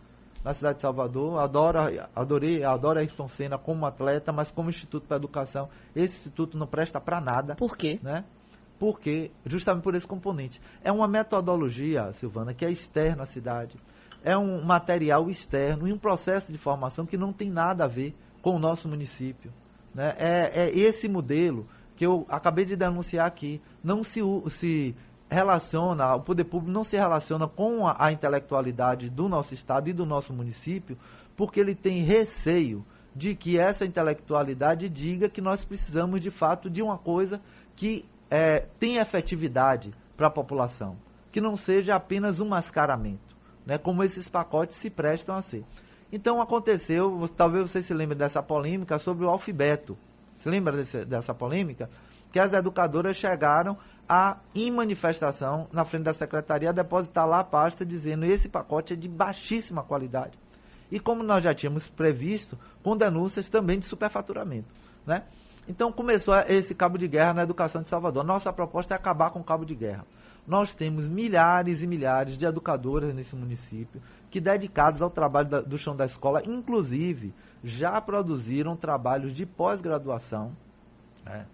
na 0.44 0.52
cidade 0.52 0.76
de 0.76 0.82
Salvador. 0.82 1.40
Adoro, 1.40 1.80
adorei, 2.14 2.62
adoro 2.62 3.00
Ayrton 3.00 3.26
Senna 3.26 3.58
como 3.58 3.84
atleta, 3.84 4.30
mas 4.30 4.52
como 4.52 4.70
Instituto 4.70 5.08
para 5.08 5.16
Educação, 5.16 5.68
esse 5.94 6.18
instituto 6.18 6.56
não 6.56 6.68
presta 6.68 7.00
para 7.00 7.20
nada. 7.20 7.56
Por 7.56 7.76
quê? 7.76 7.98
Né? 8.00 8.24
Porque, 8.78 9.32
justamente 9.44 9.82
por 9.82 9.96
esse 9.96 10.06
componente. 10.06 10.60
É 10.84 10.92
uma 10.92 11.08
metodologia, 11.08 12.12
Silvana, 12.12 12.54
que 12.54 12.64
é 12.64 12.70
externa 12.70 13.24
à 13.24 13.26
cidade. 13.26 13.76
é 14.22 14.38
um 14.38 14.62
material 14.64 15.28
externo 15.28 15.88
e 15.88 15.92
um 15.92 15.98
processo 15.98 16.52
de 16.52 16.58
formação 16.58 17.04
que 17.04 17.16
não 17.16 17.32
tem 17.32 17.50
nada 17.50 17.84
a 17.84 17.88
ver 17.88 18.14
com 18.40 18.54
o 18.54 18.58
nosso 18.58 18.88
município. 18.88 19.52
Né? 19.92 20.14
É, 20.16 20.62
é 20.62 20.78
esse 20.78 21.08
modelo 21.08 21.66
que 21.98 22.06
eu 22.06 22.24
acabei 22.28 22.64
de 22.64 22.76
denunciar 22.76 23.26
aqui. 23.26 23.60
Não 23.82 24.04
se, 24.04 24.20
se 24.50 24.94
relaciona, 25.28 26.14
o 26.14 26.20
poder 26.20 26.44
público 26.44 26.70
não 26.70 26.84
se 26.84 26.96
relaciona 26.96 27.48
com 27.48 27.88
a, 27.88 27.96
a 27.98 28.12
intelectualidade 28.12 29.10
do 29.10 29.28
nosso 29.28 29.52
estado 29.52 29.90
e 29.90 29.92
do 29.92 30.06
nosso 30.06 30.32
município, 30.32 30.96
porque 31.36 31.58
ele 31.58 31.74
tem 31.74 32.04
receio 32.04 32.86
de 33.16 33.34
que 33.34 33.58
essa 33.58 33.84
intelectualidade 33.84 34.88
diga 34.88 35.28
que 35.28 35.40
nós 35.40 35.64
precisamos 35.64 36.20
de 36.20 36.30
fato 36.30 36.70
de 36.70 36.80
uma 36.80 36.96
coisa 36.96 37.40
que 37.74 38.04
é, 38.30 38.60
tenha 38.78 39.02
efetividade 39.02 39.92
para 40.16 40.28
a 40.28 40.30
população, 40.30 40.96
que 41.32 41.40
não 41.40 41.56
seja 41.56 41.96
apenas 41.96 42.38
um 42.38 42.46
mascaramento, 42.46 43.36
né, 43.66 43.76
como 43.76 44.04
esses 44.04 44.28
pacotes 44.28 44.76
se 44.76 44.88
prestam 44.88 45.34
a 45.34 45.42
ser. 45.42 45.64
Então 46.12 46.40
aconteceu, 46.40 47.28
talvez 47.36 47.68
você 47.68 47.82
se 47.82 47.92
lembre 47.92 48.14
dessa 48.14 48.40
polêmica 48.40 49.00
sobre 49.00 49.24
o 49.24 49.28
alfabeto. 49.28 49.98
Lembra 50.48 50.76
desse, 50.76 51.04
dessa 51.04 51.34
polêmica? 51.34 51.90
Que 52.32 52.38
as 52.38 52.52
educadoras 52.52 53.16
chegaram 53.16 53.76
a, 54.08 54.38
em 54.54 54.70
manifestação, 54.70 55.68
na 55.72 55.84
frente 55.84 56.04
da 56.04 56.14
secretaria, 56.14 56.72
depositar 56.72 57.26
lá 57.26 57.40
a 57.40 57.44
pasta 57.44 57.84
dizendo 57.84 58.24
esse 58.24 58.48
pacote 58.48 58.94
é 58.94 58.96
de 58.96 59.08
baixíssima 59.08 59.82
qualidade. 59.82 60.38
E 60.90 60.98
como 60.98 61.22
nós 61.22 61.44
já 61.44 61.54
tínhamos 61.54 61.86
previsto, 61.88 62.58
com 62.82 62.96
denúncias 62.96 63.48
também 63.50 63.78
de 63.78 63.84
superfaturamento. 63.84 64.74
Né? 65.06 65.22
Então 65.68 65.92
começou 65.92 66.34
esse 66.48 66.74
cabo 66.74 66.96
de 66.96 67.06
guerra 67.06 67.34
na 67.34 67.42
educação 67.42 67.82
de 67.82 67.90
Salvador. 67.90 68.24
Nossa 68.24 68.50
proposta 68.52 68.94
é 68.94 68.96
acabar 68.96 69.30
com 69.30 69.40
o 69.40 69.44
cabo 69.44 69.66
de 69.66 69.74
guerra. 69.74 70.06
Nós 70.46 70.74
temos 70.74 71.06
milhares 71.06 71.82
e 71.82 71.86
milhares 71.86 72.38
de 72.38 72.46
educadoras 72.46 73.14
nesse 73.14 73.36
município 73.36 74.00
que, 74.30 74.40
dedicados 74.40 75.02
ao 75.02 75.10
trabalho 75.10 75.48
da, 75.48 75.60
do 75.60 75.76
chão 75.76 75.94
da 75.94 76.06
escola, 76.06 76.42
inclusive, 76.46 77.34
já 77.62 78.00
produziram 78.00 78.76
trabalhos 78.76 79.34
de 79.34 79.44
pós-graduação. 79.44 80.52
Né? 81.24 81.46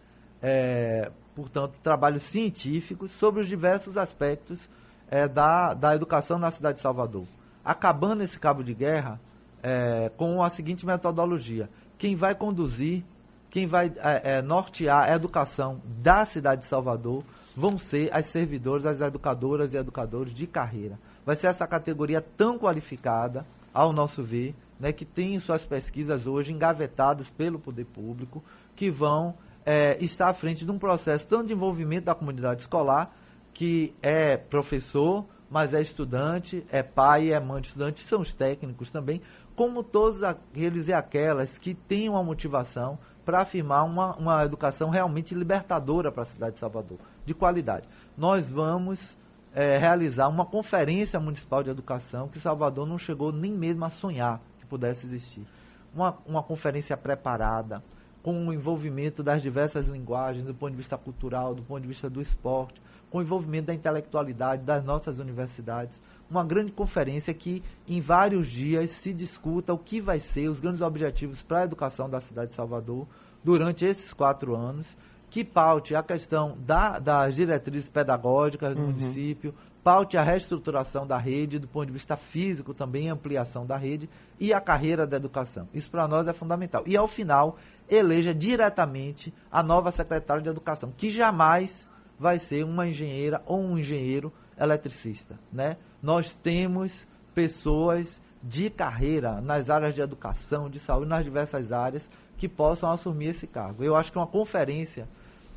É, 0.43 1.11
portanto, 1.35 1.75
trabalhos 1.83 2.23
científicos 2.25 3.11
sobre 3.13 3.41
os 3.41 3.49
diversos 3.49 3.97
aspectos 3.97 4.69
é, 5.11 5.27
da, 5.27 5.75
da 5.75 5.95
educação 5.95 6.39
na 6.39 6.51
cidade 6.51 6.77
de 6.77 6.83
Salvador. 6.83 7.25
Acabando 7.65 8.23
esse 8.23 8.39
cabo 8.39 8.63
de 8.63 8.75
guerra 8.75 9.19
é, 9.63 10.11
com 10.17 10.43
a 10.43 10.51
seguinte 10.51 10.85
metodologia: 10.85 11.71
quem 11.97 12.15
vai 12.15 12.35
conduzir, 12.35 13.03
quem 13.51 13.67
vai 13.67 13.93
é, 13.97 14.37
é, 14.37 14.43
nortear 14.43 15.09
a 15.09 15.15
educação 15.15 15.81
da 16.03 16.27
cidade 16.27 16.63
de 16.63 16.67
Salvador 16.67 17.25
vão 17.57 17.79
ser 17.79 18.13
as 18.13 18.27
servidoras, 18.27 18.85
as 18.85 19.01
educadoras 19.01 19.73
e 19.73 19.77
educadores 19.77 20.35
de 20.35 20.47
carreira. 20.47 20.99
Vai 21.25 21.37
ser 21.37 21.47
essa 21.47 21.67
categoria 21.67 22.21
tão 22.21 22.59
qualificada, 22.59 23.47
ao 23.73 23.93
nosso 23.93 24.23
ver, 24.23 24.55
né, 24.85 24.93
que 24.93 25.07
tem 25.07 25.41
suas 25.41 25.65
pesquisas 25.65 26.27
hoje 26.27 26.53
engavetadas 26.53 27.31
pelo 27.31 27.59
poder 27.59 27.87
público, 27.87 28.45
que 28.77 28.91
vão 28.91 29.35
é, 29.65 29.97
está 29.99 30.29
à 30.29 30.35
frente 30.35 30.63
de 30.63 30.71
um 30.71 30.79
processo 30.79 31.27
tanto 31.27 31.47
de 31.47 31.55
envolvimento 31.55 32.05
da 32.05 32.15
comunidade 32.15 32.61
escolar, 32.61 33.11
que 33.55 33.95
é 34.03 34.37
professor, 34.37 35.25
mas 35.51 35.73
é 35.73 35.81
estudante, 35.81 36.67
é 36.71 36.83
pai, 36.83 37.33
é 37.33 37.41
mãe 37.41 37.63
de 37.63 37.69
estudante, 37.69 38.03
são 38.03 38.21
os 38.21 38.35
técnicos 38.35 38.91
também, 38.91 39.23
como 39.57 39.83
todos 39.83 40.23
aqueles 40.23 40.87
e 40.87 40.93
aquelas 40.93 41.57
que 41.57 41.73
têm 41.73 42.11
uma 42.11 42.23
motivação 42.23 42.99
para 43.25 43.41
afirmar 43.41 43.85
uma, 43.85 44.15
uma 44.17 44.45
educação 44.45 44.91
realmente 44.91 45.35
libertadora 45.35 46.13
para 46.13 46.25
a 46.25 46.27
cidade 46.27 46.57
de 46.57 46.61
Salvador, 46.61 46.99
de 47.25 47.33
qualidade. 47.33 47.89
Nós 48.19 48.51
vamos 48.51 49.17
é, 49.55 49.79
realizar 49.79 50.29
uma 50.29 50.45
conferência 50.45 51.19
municipal 51.19 51.63
de 51.63 51.71
educação 51.71 52.29
que 52.29 52.39
Salvador 52.39 52.87
não 52.87 52.99
chegou 52.99 53.33
nem 53.33 53.51
mesmo 53.51 53.83
a 53.87 53.89
sonhar 53.89 54.43
que 54.65 54.71
pudesse 54.71 55.07
existir. 55.07 55.47
Uma, 55.95 56.19
uma 56.27 56.43
conferência 56.43 56.97
preparada, 56.97 57.83
com 58.23 58.49
o 58.49 58.53
envolvimento 58.55 59.23
das 59.23 59.43
diversas 59.43 59.87
linguagens, 59.87 60.47
do 60.47 60.55
ponto 60.55 60.71
de 60.71 60.79
vista 60.79 60.97
cultural, 60.97 61.55
do 61.55 61.63
ponto 61.63 61.83
de 61.83 61.89
vista 61.89 62.09
do 62.09 62.23
esporte, 62.23 62.81
com 63.11 63.19
o 63.19 63.23
envolvimento 63.23 63.67
da 63.67 63.75
intelectualidade 63.75 64.63
das 64.63 64.83
nossas 64.83 65.19
universidades. 65.19 66.01
Uma 66.29 66.43
grande 66.43 66.73
conferência 66.73 67.35
que, 67.35 67.63
em 67.87 68.01
vários 68.01 68.49
dias, 68.49 68.91
se 68.91 69.13
discuta 69.13 69.75
o 69.75 69.79
que 69.79 70.01
vai 70.01 70.19
ser 70.19 70.49
os 70.49 70.59
grandes 70.59 70.81
objetivos 70.81 71.43
para 71.43 71.61
a 71.61 71.65
educação 71.65 72.09
da 72.09 72.19
cidade 72.19 72.51
de 72.51 72.57
Salvador 72.57 73.07
durante 73.45 73.85
esses 73.85 74.15
quatro 74.15 74.57
anos, 74.57 74.87
que 75.29 75.45
paute 75.45 75.95
a 75.95 76.03
questão 76.03 76.57
da, 76.59 76.99
das 76.99 77.37
diretrizes 77.37 77.91
pedagógicas 77.91 78.75
do 78.75 78.81
uhum. 78.81 78.87
município, 78.89 79.55
paute 79.85 80.17
a 80.17 80.23
reestruturação 80.23 81.07
da 81.07 81.19
rede, 81.19 81.59
do 81.59 81.69
ponto 81.69 81.87
de 81.87 81.93
vista 81.93 82.17
físico 82.17 82.73
também, 82.73 83.11
ampliação 83.11 83.67
da 83.67 83.77
rede 83.77 84.09
e 84.41 84.51
a 84.51 84.61
carreira 84.61 85.07
da 85.07 85.19
educação. 85.19 85.69
Isso 85.75 85.91
para 85.91 86.09
nós 86.09 86.27
é 86.27 86.33
fundamental. 86.33 86.83
E 86.87 86.97
ao 86.97 87.07
final, 87.07 87.59
eleja 87.87 88.35
diretamente 88.35 89.33
a 89.53 89.63
nova 89.63 89.91
secretária 89.91 90.43
de 90.43 90.49
educação, 90.49 90.91
que 90.97 91.13
jamais 91.13 91.87
vai 92.19 92.39
ser 92.39 92.65
uma 92.65 92.89
engenheira 92.89 93.43
ou 93.45 93.61
um 93.61 93.79
engenheiro 93.79 94.33
eletricista. 94.59 95.39
Né? 95.53 95.77
Nós 96.03 96.35
temos 96.35 97.07
pessoas 97.35 98.23
de 98.43 98.71
carreira 98.71 99.41
nas 99.43 99.69
áreas 99.69 99.95
de 99.95 100.01
educação, 100.01 100.71
de 100.71 100.79
saúde, 100.81 101.09
nas 101.09 101.25
diversas 101.25 101.73
áreas, 101.73 102.09
que 102.39 102.49
possam 102.49 102.91
assumir 102.91 103.29
esse 103.29 103.47
cargo. 103.47 103.85
Eu 103.85 103.95
acho 103.97 104.11
que 104.11 104.19
uma 104.19 104.27
conferência 104.27 105.07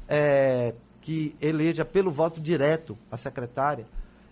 é, 0.07 0.73
que 0.99 1.33
eleja 1.41 1.85
pelo 1.85 2.11
voto 2.11 2.41
direto 2.41 2.97
a 3.09 3.15
secretária 3.15 3.85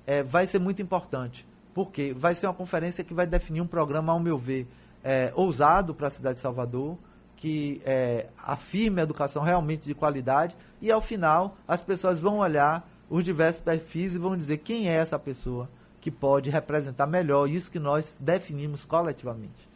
é, 0.05 0.23
vai 0.23 0.47
ser 0.47 0.59
muito 0.59 0.81
importante, 0.81 1.45
porque 1.73 2.13
vai 2.13 2.35
ser 2.35 2.47
uma 2.47 2.53
conferência 2.53 3.03
que 3.03 3.13
vai 3.13 3.25
definir 3.25 3.61
um 3.61 3.67
programa, 3.67 4.13
ao 4.13 4.19
meu 4.19 4.37
ver, 4.37 4.67
é, 5.03 5.31
ousado 5.35 5.93
para 5.93 6.07
a 6.07 6.11
cidade 6.11 6.35
de 6.35 6.41
Salvador, 6.41 6.97
que 7.35 7.81
é, 7.85 8.27
afirme 8.41 9.01
a 9.01 9.03
educação 9.03 9.43
realmente 9.43 9.85
de 9.85 9.93
qualidade 9.93 10.55
e, 10.81 10.91
ao 10.91 11.01
final, 11.01 11.57
as 11.67 11.83
pessoas 11.83 12.19
vão 12.19 12.37
olhar 12.37 12.87
os 13.09 13.23
diversos 13.23 13.61
perfis 13.61 14.15
e 14.15 14.17
vão 14.17 14.35
dizer 14.35 14.57
quem 14.59 14.89
é 14.89 14.93
essa 14.93 15.19
pessoa 15.19 15.69
que 16.01 16.09
pode 16.09 16.49
representar 16.49 17.07
melhor 17.07 17.49
isso 17.49 17.69
que 17.69 17.79
nós 17.79 18.15
definimos 18.19 18.85
coletivamente. 18.85 19.67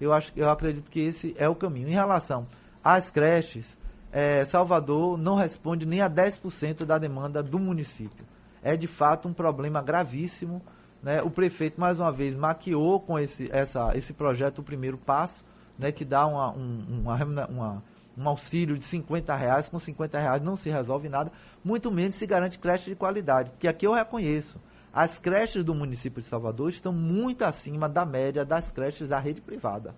Eu, 0.00 0.12
acho, 0.12 0.32
eu 0.34 0.50
acredito 0.50 0.90
que 0.90 1.00
esse 1.00 1.34
é 1.38 1.48
o 1.48 1.54
caminho. 1.54 1.88
Em 1.88 1.92
relação 1.92 2.46
às 2.82 3.10
creches, 3.10 3.76
é, 4.10 4.44
Salvador 4.44 5.16
não 5.16 5.36
responde 5.36 5.86
nem 5.86 6.00
a 6.00 6.10
10% 6.10 6.84
da 6.84 6.98
demanda 6.98 7.42
do 7.42 7.58
município 7.58 8.24
é 8.64 8.76
de 8.76 8.86
fato 8.86 9.28
um 9.28 9.32
problema 9.34 9.82
gravíssimo. 9.82 10.62
Né? 11.02 11.22
O 11.22 11.30
prefeito, 11.30 11.78
mais 11.78 12.00
uma 12.00 12.10
vez, 12.10 12.34
maquiou 12.34 12.98
com 12.98 13.18
esse, 13.18 13.48
essa, 13.52 13.92
esse 13.94 14.14
projeto 14.14 14.60
o 14.60 14.62
primeiro 14.62 14.96
passo, 14.96 15.44
né? 15.78 15.92
que 15.92 16.04
dá 16.04 16.26
uma, 16.26 16.50
um, 16.50 17.02
uma, 17.02 17.46
uma, 17.46 17.82
um 18.16 18.28
auxílio 18.28 18.78
de 18.78 18.84
50 18.84 19.36
reais. 19.36 19.68
Com 19.68 19.78
50 19.78 20.18
reais 20.18 20.42
não 20.42 20.56
se 20.56 20.70
resolve 20.70 21.10
nada, 21.10 21.30
muito 21.62 21.92
menos 21.92 22.14
se 22.14 22.26
garante 22.26 22.58
creche 22.58 22.88
de 22.88 22.96
qualidade. 22.96 23.50
Porque 23.50 23.68
aqui 23.68 23.86
eu 23.86 23.92
reconheço, 23.92 24.58
as 24.90 25.18
creches 25.18 25.62
do 25.62 25.74
município 25.74 26.22
de 26.22 26.28
Salvador 26.28 26.70
estão 26.70 26.92
muito 26.92 27.44
acima 27.44 27.86
da 27.86 28.06
média 28.06 28.44
das 28.44 28.70
creches 28.70 29.08
da 29.08 29.18
rede 29.18 29.42
privada. 29.42 29.94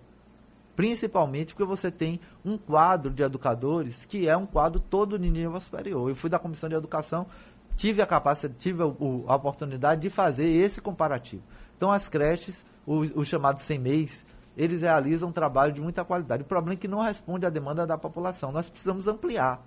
Principalmente 0.75 1.55
porque 1.55 1.67
você 1.67 1.89
tem 1.89 2.19
um 2.45 2.55
quadro 2.55 3.11
de 3.11 3.23
educadores 3.23 4.05
que 4.05 4.27
é 4.27 4.37
um 4.37 4.45
quadro 4.45 4.79
todo 4.79 5.17
de 5.17 5.27
nível 5.27 5.59
superior. 5.59 6.07
Eu 6.07 6.15
fui 6.15 6.29
da 6.29 6.37
comissão 6.37 6.69
de 6.69 6.75
educação, 6.75 7.25
tive 7.77 8.01
a 8.01 8.05
capacidade, 8.05 8.59
tive 8.59 8.81
a, 8.81 9.35
oportunidade 9.35 10.01
de 10.01 10.09
fazer 10.09 10.47
esse 10.49 10.81
comparativo. 10.81 11.43
Então, 11.77 11.91
as 11.91 12.09
creches, 12.09 12.65
os, 12.85 13.11
os 13.15 13.27
chamados 13.27 13.61
sem 13.61 13.79
mês, 13.79 14.25
eles 14.57 14.81
realizam 14.81 15.29
um 15.29 15.31
trabalho 15.31 15.71
de 15.71 15.79
muita 15.79 16.03
qualidade. 16.03 16.41
O 16.41 16.45
problema 16.45 16.73
é 16.73 16.77
que 16.77 16.87
não 16.87 16.99
responde 16.99 17.45
à 17.45 17.49
demanda 17.49 17.85
da 17.85 17.97
população. 17.97 18.51
Nós 18.51 18.67
precisamos 18.67 19.07
ampliar 19.07 19.63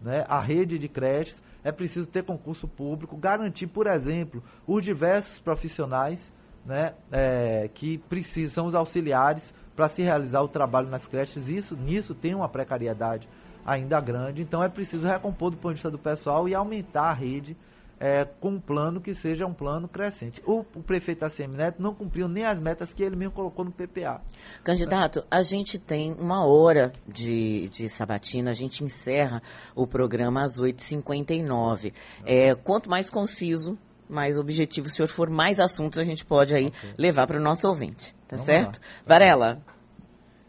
né, 0.00 0.24
a 0.26 0.40
rede 0.40 0.78
de 0.78 0.88
creches, 0.88 1.40
é 1.62 1.70
preciso 1.70 2.06
ter 2.06 2.24
concurso 2.24 2.66
público, 2.66 3.14
garantir, 3.18 3.66
por 3.66 3.86
exemplo, 3.86 4.42
os 4.66 4.82
diversos 4.82 5.38
profissionais 5.38 6.32
né, 6.64 6.94
é, 7.12 7.68
que 7.74 7.98
precisam, 7.98 8.64
os 8.64 8.74
auxiliares, 8.74 9.52
para 9.76 9.88
se 9.88 10.00
realizar 10.02 10.40
o 10.40 10.48
trabalho 10.48 10.88
nas 10.88 11.06
creches. 11.06 11.48
Isso, 11.48 11.76
nisso 11.76 12.14
tem 12.14 12.34
uma 12.34 12.48
precariedade 12.48 13.28
ainda 13.64 14.00
grande. 14.00 14.42
Então 14.42 14.62
é 14.62 14.68
preciso 14.68 15.06
recompor 15.06 15.50
do 15.50 15.56
ponto 15.56 15.70
de 15.70 15.74
vista 15.74 15.90
do 15.90 15.98
pessoal 15.98 16.48
e 16.48 16.54
aumentar 16.54 17.10
a 17.10 17.12
rede 17.12 17.56
é, 18.00 18.26
com 18.40 18.52
um 18.52 18.60
plano 18.60 18.98
que 18.98 19.14
seja 19.14 19.46
um 19.46 19.52
plano 19.52 19.86
crescente. 19.86 20.42
O, 20.46 20.60
o 20.74 20.82
prefeito 20.82 21.22
ACM 21.22 21.54
Neto 21.54 21.82
não 21.82 21.94
cumpriu 21.94 22.26
nem 22.26 22.46
as 22.46 22.58
metas 22.58 22.94
que 22.94 23.02
ele 23.02 23.14
mesmo 23.14 23.34
colocou 23.34 23.62
no 23.62 23.70
PPA. 23.70 24.22
Candidato, 24.64 25.22
a 25.30 25.42
gente 25.42 25.78
tem 25.78 26.14
uma 26.14 26.46
hora 26.46 26.92
de, 27.06 27.68
de 27.68 27.90
sabatina, 27.90 28.52
a 28.52 28.54
gente 28.54 28.82
encerra 28.82 29.42
o 29.76 29.86
programa 29.86 30.42
às 30.42 30.56
8h59. 30.58 31.92
É, 32.24 32.54
quanto 32.54 32.88
mais 32.88 33.10
conciso, 33.10 33.78
mais 34.08 34.38
objetivo 34.38 34.86
o 34.86 34.90
senhor 34.90 35.08
for, 35.08 35.28
mais 35.28 35.60
assuntos 35.60 35.98
a 35.98 36.04
gente 36.04 36.24
pode 36.24 36.54
aí 36.54 36.68
okay. 36.68 36.94
levar 36.96 37.26
para 37.26 37.38
o 37.38 37.42
nosso 37.42 37.68
ouvinte. 37.68 38.14
Tá 38.26 38.36
Vamos 38.36 38.46
certo? 38.46 38.80
Lá. 38.80 38.86
Varela. 39.06 39.62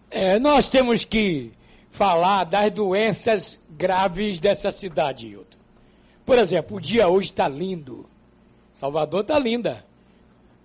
É, 0.10 0.40
nós 0.40 0.70
temos 0.70 1.04
que 1.04 1.52
falar 1.92 2.46
das 2.46 2.72
doenças 2.72 3.62
graves 3.70 4.40
dessa 4.40 4.72
cidade, 4.72 5.28
Hilton. 5.28 5.60
Por 6.26 6.38
exemplo, 6.38 6.78
o 6.78 6.82
dia 6.82 7.08
hoje 7.08 7.30
está 7.30 7.48
lindo. 7.48 8.06
Salvador 8.74 9.22
está 9.22 9.38
linda. 9.38 9.86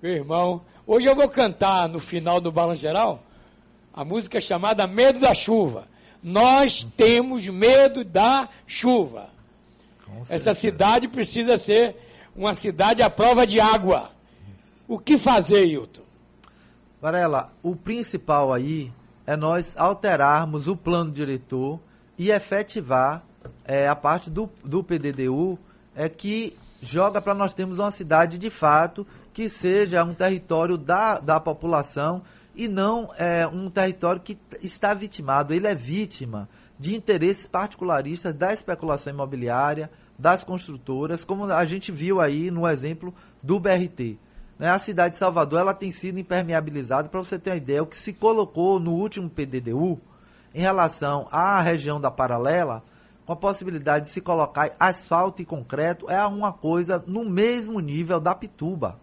Meu 0.01 0.13
irmão, 0.13 0.63
Hoje 0.87 1.09
eu 1.09 1.17
vou 1.17 1.29
cantar 1.29 1.89
no 1.89 1.99
final 1.99 2.41
do 2.41 2.53
Balão 2.53 2.77
Geral 2.77 3.21
a 3.93 4.05
música 4.05 4.41
chamada 4.41 4.87
Medo 4.87 5.19
da 5.19 5.35
Chuva. 5.35 5.89
Nós 6.23 6.87
temos 6.97 7.49
medo 7.49 8.05
da 8.05 8.49
chuva. 8.67 9.29
Essa 10.29 10.55
cidade 10.55 11.09
precisa 11.09 11.57
ser 11.57 11.97
uma 12.37 12.55
cidade 12.55 13.03
à 13.03 13.11
prova 13.11 13.45
de 13.45 13.59
água. 13.59 14.13
O 14.87 14.99
que 14.99 15.19
fazer, 15.19 15.67
Hilton? 15.67 16.03
Varela, 17.03 17.53
o 17.63 17.75
principal 17.75 18.53
aí 18.53 18.93
é 19.27 19.37
nós 19.37 19.75
alterarmos 19.77 20.69
o 20.69 20.77
plano 20.77 21.11
diretor 21.11 21.81
e 22.17 22.31
efetivar 22.31 23.25
é, 23.65 23.89
a 23.89 23.97
parte 23.97 24.31
do, 24.31 24.49
do 24.65 24.83
PDDU 24.83 25.59
é 25.95 26.09
que 26.09 26.57
joga 26.81 27.21
para 27.21 27.35
nós 27.35 27.53
termos 27.53 27.79
uma 27.79 27.91
cidade 27.91 28.39
de 28.39 28.51
fato 28.51 29.07
que 29.33 29.49
seja 29.49 30.05
um 30.05 30.15
território 30.15 30.79
da, 30.79 31.19
da 31.19 31.41
população 31.41 32.23
e 32.55 32.69
não 32.69 33.11
é, 33.19 33.47
um 33.47 33.69
território 33.69 34.21
que 34.21 34.39
está 34.63 34.95
vitimado. 34.95 35.53
Ele 35.53 35.67
é 35.67 35.75
vítima 35.75 36.49
de 36.79 36.95
interesses 36.95 37.47
particularistas 37.47 38.35
da 38.35 38.53
especulação 38.53 39.13
imobiliária, 39.13 39.91
das 40.19 40.43
construtoras, 40.43 41.25
como 41.25 41.45
a 41.45 41.65
gente 41.67 41.93
viu 41.93 42.21
aí 42.21 42.51
no 42.51 42.67
exemplo 42.67 43.15
do 43.43 43.61
BRT. 43.61 44.19
Né? 44.59 44.69
A 44.71 44.79
cidade 44.79 45.15
de 45.15 45.19
Salvador 45.19 45.61
ela 45.61 45.75
tem 45.75 45.91
sido 45.91 46.19
impermeabilizada, 46.19 47.09
para 47.09 47.23
você 47.23 47.39
ter 47.39 47.51
uma 47.51 47.57
ideia, 47.57 47.83
o 47.83 47.87
que 47.87 47.97
se 47.97 48.13
colocou 48.13 48.81
no 48.81 48.93
último 48.93 49.29
PDDU 49.29 50.01
em 50.55 50.61
relação 50.61 51.29
à 51.31 51.61
região 51.61 52.01
da 52.01 52.11
Paralela, 52.11 52.83
com 53.27 53.33
a 53.33 53.37
possibilidade 53.37 54.07
de 54.07 54.11
se 54.13 54.21
colocar 54.21 54.75
asfalto 54.79 55.43
e 55.43 55.45
concreto, 55.45 56.09
é 56.09 56.25
uma 56.27 56.53
coisa 56.53 57.03
no 57.07 57.25
mesmo 57.25 57.81
nível 57.81 58.21
da 58.21 58.35
Pituba. 58.35 58.99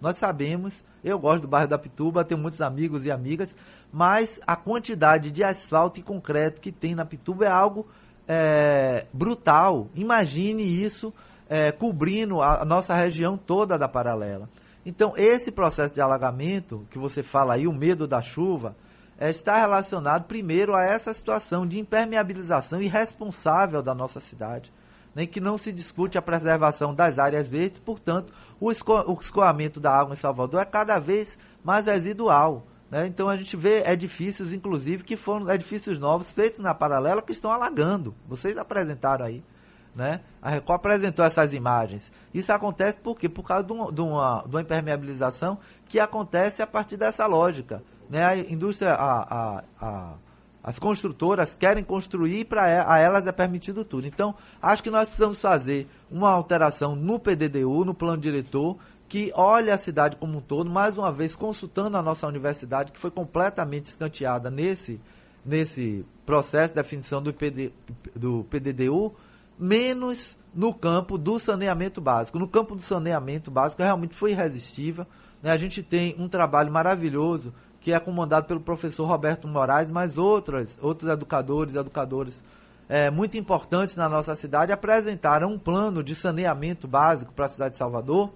Nós 0.00 0.16
sabemos, 0.16 0.72
eu 1.04 1.18
gosto 1.18 1.42
do 1.42 1.48
bairro 1.48 1.68
da 1.68 1.78
Pituba, 1.78 2.24
tenho 2.24 2.40
muitos 2.40 2.62
amigos 2.62 3.04
e 3.04 3.10
amigas, 3.10 3.54
mas 3.92 4.40
a 4.46 4.56
quantidade 4.56 5.30
de 5.30 5.44
asfalto 5.44 6.00
e 6.00 6.02
concreto 6.02 6.60
que 6.60 6.72
tem 6.72 6.94
na 6.94 7.04
Pituba 7.04 7.44
é 7.44 7.50
algo 7.50 7.86
é, 8.26 9.06
brutal. 9.12 9.88
Imagine 9.94 10.62
isso 10.62 11.12
é, 11.48 11.70
cobrindo 11.70 12.40
a, 12.40 12.62
a 12.62 12.64
nossa 12.64 12.94
região 12.94 13.36
toda 13.36 13.76
da 13.76 13.86
paralela. 13.86 14.48
Então, 14.84 15.12
esse 15.16 15.50
processo 15.52 15.92
de 15.92 16.00
alagamento 16.00 16.86
que 16.90 16.98
você 16.98 17.22
fala 17.22 17.54
aí, 17.54 17.66
o 17.66 17.72
medo 17.72 18.06
da 18.06 18.22
chuva, 18.22 18.74
é, 19.18 19.28
está 19.28 19.56
relacionado 19.56 20.24
primeiro 20.24 20.74
a 20.74 20.82
essa 20.82 21.12
situação 21.12 21.66
de 21.66 21.78
impermeabilização 21.78 22.80
irresponsável 22.80 23.82
da 23.82 23.94
nossa 23.94 24.18
cidade, 24.18 24.72
né, 25.14 25.26
que 25.26 25.40
não 25.40 25.58
se 25.58 25.70
discute 25.70 26.16
a 26.16 26.22
preservação 26.22 26.94
das 26.94 27.18
áreas 27.18 27.46
verdes, 27.46 27.80
portanto, 27.80 28.32
o, 28.58 28.72
esco 28.72 28.92
o 28.92 29.18
escoamento 29.20 29.78
da 29.78 29.92
água 29.92 30.14
em 30.14 30.16
Salvador 30.16 30.62
é 30.62 30.64
cada 30.64 30.98
vez 30.98 31.38
mais 31.62 31.84
residual. 31.84 32.66
Né? 32.90 33.06
Então 33.06 33.28
a 33.28 33.36
gente 33.36 33.56
vê 33.56 33.82
edifícios, 33.86 34.52
inclusive, 34.52 35.04
que 35.04 35.16
foram 35.16 35.50
edifícios 35.50 35.98
novos 35.98 36.30
feitos 36.30 36.58
na 36.58 36.74
paralela 36.74 37.22
que 37.22 37.32
estão 37.32 37.52
alagando. 37.52 38.14
Vocês 38.26 38.56
apresentaram 38.56 39.26
aí. 39.26 39.44
Né? 39.94 40.20
A 40.40 40.50
Record 40.50 40.76
apresentou 40.76 41.24
essas 41.24 41.52
imagens. 41.52 42.12
Isso 42.32 42.52
acontece 42.52 42.98
por 42.98 43.18
quê? 43.18 43.28
Por 43.28 43.42
causa 43.44 43.64
de 43.64 43.72
uma, 43.72 43.92
de 43.92 44.00
uma, 44.00 44.42
de 44.46 44.54
uma 44.54 44.60
impermeabilização 44.62 45.58
que 45.88 45.98
acontece 45.98 46.62
a 46.62 46.66
partir 46.66 46.96
dessa 46.96 47.26
lógica. 47.26 47.82
Né? 48.08 48.24
A 48.24 48.36
indústria, 48.36 48.92
a, 48.92 49.20
a, 49.22 49.64
a, 49.80 50.14
as 50.62 50.78
construtoras 50.78 51.56
querem 51.56 51.82
construir 51.82 52.44
para 52.44 52.62
a 52.92 52.98
elas 52.98 53.26
é 53.26 53.32
permitido 53.32 53.84
tudo. 53.84 54.06
Então, 54.06 54.34
acho 54.60 54.82
que 54.82 54.90
nós 54.90 55.06
precisamos 55.06 55.40
fazer 55.40 55.88
uma 56.10 56.30
alteração 56.30 56.94
no 56.94 57.18
PDDU, 57.18 57.84
no 57.84 57.94
plano 57.94 58.20
diretor, 58.20 58.76
que 59.08 59.32
olha 59.34 59.74
a 59.74 59.78
cidade 59.78 60.16
como 60.16 60.38
um 60.38 60.40
todo, 60.40 60.70
mais 60.70 60.96
uma 60.96 61.10
vez 61.10 61.34
consultando 61.34 61.96
a 61.96 62.02
nossa 62.02 62.28
universidade, 62.28 62.92
que 62.92 62.98
foi 62.98 63.10
completamente 63.10 63.86
escanteada 63.86 64.50
nesse, 64.50 65.00
nesse 65.44 66.06
processo 66.24 66.68
de 66.68 66.80
definição 66.80 67.20
do, 67.20 67.34
PD, 67.34 67.72
do 68.14 68.46
PDDU, 68.48 69.12
menos 69.60 70.36
no 70.54 70.72
campo 70.72 71.18
do 71.18 71.38
saneamento 71.38 72.00
básico. 72.00 72.38
No 72.38 72.48
campo 72.48 72.74
do 72.74 72.82
saneamento 72.82 73.50
básico 73.50 73.82
realmente 73.82 74.14
foi 74.14 74.32
irresistível. 74.32 75.06
Né? 75.42 75.50
A 75.50 75.58
gente 75.58 75.82
tem 75.82 76.16
um 76.18 76.28
trabalho 76.28 76.72
maravilhoso 76.72 77.52
que 77.80 77.92
é 77.92 78.00
comandado 78.00 78.46
pelo 78.46 78.60
professor 78.60 79.06
Roberto 79.06 79.46
Moraes, 79.46 79.90
mas 79.90 80.18
outros, 80.18 80.78
outros 80.80 81.10
educadores 81.10 81.74
e 81.74 81.78
educadoras 81.78 82.42
é, 82.88 83.10
muito 83.10 83.38
importantes 83.38 83.96
na 83.96 84.08
nossa 84.08 84.34
cidade 84.34 84.72
apresentaram 84.72 85.52
um 85.52 85.58
plano 85.58 86.02
de 86.02 86.14
saneamento 86.14 86.88
básico 86.88 87.32
para 87.32 87.46
a 87.46 87.48
cidade 87.48 87.72
de 87.72 87.78
Salvador, 87.78 88.32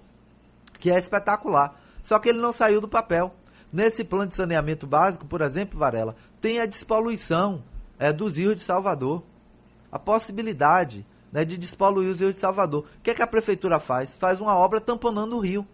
que 0.79 0.89
é 0.89 0.97
espetacular. 0.97 1.79
Só 2.01 2.17
que 2.19 2.29
ele 2.29 2.39
não 2.39 2.53
saiu 2.53 2.79
do 2.79 2.87
papel. 2.87 3.35
Nesse 3.73 4.03
plano 4.03 4.27
de 4.27 4.35
saneamento 4.35 4.87
básico, 4.87 5.25
por 5.25 5.41
exemplo, 5.41 5.77
Varela, 5.77 6.15
tem 6.39 6.59
a 6.59 6.65
despoluição 6.65 7.63
é, 7.99 8.13
dos 8.13 8.37
rios 8.37 8.55
de 8.55 8.61
Salvador. 8.61 9.21
A 9.91 9.99
possibilidade 9.99 11.05
né, 11.31 11.45
de 11.45 11.57
despoluir 11.57 12.09
os 12.09 12.19
rios 12.19 12.35
de 12.35 12.39
Salvador. 12.39 12.85
O 12.99 13.01
que, 13.01 13.11
é 13.11 13.13
que 13.13 13.21
a 13.21 13.27
prefeitura 13.27 13.79
faz? 13.79 14.17
Faz 14.17 14.39
uma 14.39 14.55
obra 14.55 14.79
tamponando 14.79 15.37
o 15.37 15.39
rio. 15.39 15.67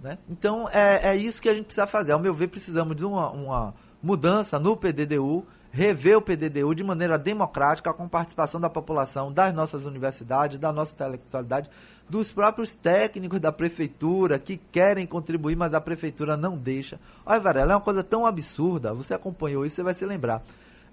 Né? 0.00 0.18
Então, 0.28 0.68
é, 0.70 1.10
é 1.10 1.16
isso 1.16 1.40
que 1.40 1.48
a 1.48 1.54
gente 1.54 1.66
precisa 1.66 1.86
fazer. 1.86 2.12
Ao 2.12 2.20
meu 2.20 2.34
ver, 2.34 2.48
precisamos 2.48 2.96
de 2.96 3.04
uma, 3.04 3.30
uma 3.30 3.74
mudança 4.02 4.58
no 4.58 4.76
PDDU, 4.76 5.44
rever 5.70 6.16
o 6.16 6.22
PDDU 6.22 6.74
de 6.74 6.84
maneira 6.84 7.18
democrática, 7.18 7.92
com 7.92 8.08
participação 8.08 8.60
da 8.60 8.70
população, 8.70 9.32
das 9.32 9.52
nossas 9.52 9.84
universidades, 9.84 10.58
da 10.58 10.72
nossa 10.72 10.92
intelectualidade, 10.92 11.70
dos 12.08 12.32
próprios 12.32 12.74
técnicos 12.74 13.40
da 13.40 13.50
prefeitura 13.50 14.38
que 14.38 14.56
querem 14.56 15.06
contribuir, 15.06 15.56
mas 15.56 15.74
a 15.74 15.80
prefeitura 15.80 16.36
não 16.36 16.56
deixa. 16.56 17.00
Olha, 17.24 17.40
Varela, 17.40 17.72
é 17.72 17.76
uma 17.76 17.82
coisa 17.82 18.04
tão 18.04 18.24
absurda, 18.24 18.94
você 18.94 19.12
acompanhou 19.12 19.66
isso, 19.66 19.76
você 19.76 19.82
vai 19.82 19.94
se 19.94 20.06
lembrar. 20.06 20.42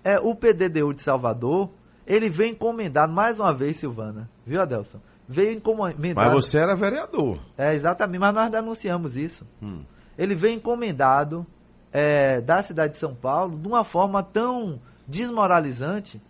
É, 0.03 0.19
o 0.19 0.35
PDDU 0.35 0.93
de 0.93 1.01
Salvador, 1.01 1.69
ele 2.05 2.29
vem 2.29 2.51
encomendado, 2.51 3.11
mais 3.11 3.39
uma 3.39 3.53
vez, 3.53 3.77
Silvana, 3.77 4.29
viu, 4.45 4.61
Adelson? 4.61 4.99
Veio 5.27 5.53
encomendado. 5.53 6.15
Mas 6.15 6.33
você 6.33 6.57
era 6.57 6.75
vereador. 6.75 7.39
É, 7.57 7.73
exatamente, 7.73 8.19
mas 8.19 8.33
nós 8.33 8.51
denunciamos 8.51 9.15
isso. 9.15 9.45
Hum. 9.61 9.83
Ele 10.17 10.35
vem 10.35 10.57
encomendado 10.57 11.45
é, 11.91 12.41
da 12.41 12.61
cidade 12.61 12.93
de 12.93 12.99
São 12.99 13.15
Paulo 13.15 13.57
de 13.57 13.67
uma 13.67 13.83
forma 13.83 14.21
tão 14.21 14.81
desmoralizante 15.07 16.21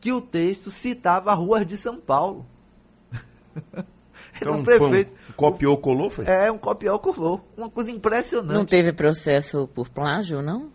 que 0.00 0.12
o 0.12 0.20
texto 0.20 0.70
citava 0.70 1.32
ruas 1.32 1.66
de 1.66 1.76
São 1.76 1.96
Paulo. 1.98 2.44
Então, 4.36 4.56
um 4.56 4.64
prefeito. 4.64 5.12
Um 5.30 5.32
copiou, 5.34 5.78
colou, 5.78 6.10
foi? 6.10 6.24
É, 6.26 6.50
um 6.50 6.58
copiou, 6.58 6.98
colou. 6.98 7.40
Uma 7.56 7.70
coisa 7.70 7.92
impressionante. 7.92 8.52
Não 8.52 8.64
teve 8.64 8.92
processo 8.92 9.68
por 9.72 9.88
plágio, 9.88 10.42
não? 10.42 10.72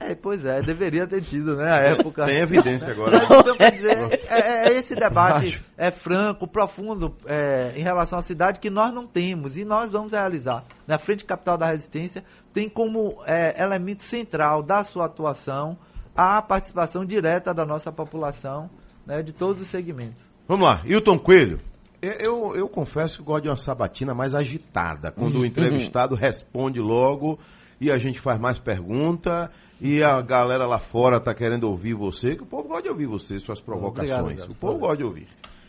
É, 0.00 0.14
pois 0.14 0.46
é, 0.46 0.62
deveria 0.62 1.06
ter 1.06 1.20
tido, 1.20 1.56
né, 1.56 1.70
a 1.70 1.76
época. 1.76 2.24
Tem 2.24 2.38
evidência 2.38 2.90
agora. 2.90 3.20
quer 3.54 3.70
dizer, 3.70 3.98
é, 4.28 4.40
é, 4.40 4.68
é 4.68 4.78
esse 4.78 4.94
debate 4.94 5.62
é 5.76 5.90
franco, 5.90 6.48
profundo, 6.48 7.14
é, 7.26 7.74
em 7.76 7.82
relação 7.82 8.18
à 8.18 8.22
cidade 8.22 8.60
que 8.60 8.70
nós 8.70 8.94
não 8.94 9.06
temos 9.06 9.58
e 9.58 9.64
nós 9.64 9.90
vamos 9.90 10.14
realizar. 10.14 10.64
Na 10.86 10.98
Frente 10.98 11.26
Capital 11.26 11.58
da 11.58 11.66
Resistência 11.66 12.24
tem 12.54 12.66
como 12.66 13.18
é, 13.26 13.62
elemento 13.62 14.02
central 14.02 14.62
da 14.62 14.82
sua 14.82 15.04
atuação 15.04 15.76
a 16.16 16.40
participação 16.40 17.04
direta 17.04 17.52
da 17.52 17.66
nossa 17.66 17.92
população, 17.92 18.70
né, 19.06 19.22
de 19.22 19.34
todos 19.34 19.60
os 19.62 19.68
segmentos. 19.68 20.22
Vamos 20.48 20.66
lá, 20.66 20.80
Hilton 20.84 21.18
Coelho. 21.18 21.60
Eu, 22.00 22.56
eu 22.56 22.66
confesso 22.66 23.18
que 23.18 23.24
gosto 23.24 23.42
de 23.42 23.48
uma 23.50 23.58
sabatina 23.58 24.14
mais 24.14 24.34
agitada, 24.34 25.10
quando 25.12 25.40
o 25.40 25.44
entrevistado 25.44 26.14
responde 26.14 26.80
logo 26.80 27.38
e 27.80 27.90
a 27.90 27.98
gente 27.98 28.20
faz 28.20 28.38
mais 28.38 28.58
pergunta 28.58 29.50
e 29.80 30.02
a 30.02 30.20
galera 30.20 30.66
lá 30.66 30.78
fora 30.78 31.16
está 31.16 31.32
querendo 31.32 31.64
ouvir 31.64 31.94
você, 31.94 32.36
que 32.36 32.42
o 32.42 32.46
povo 32.46 32.68
gosta 32.68 32.82
de 32.82 32.88
ouvir 32.90 33.06
você, 33.06 33.38
suas 33.38 33.60
provocações. 33.60 34.20
Obrigado, 34.20 34.50
o 34.50 34.54
povo 34.54 34.78
gosta 34.78 34.98
de 34.98 35.04
ouvir. 35.04 35.28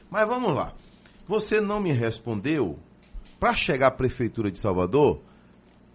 Mas 0.10 0.28
vamos 0.28 0.54
lá. 0.54 0.74
Você 1.28 1.62
não 1.62 1.80
me 1.80 1.94
respondeu, 1.94 2.78
para 3.40 3.54
chegar 3.54 3.88
à 3.88 3.92
Prefeitura 3.92 4.52
de 4.52 4.60
Salvador, 4.60 5.22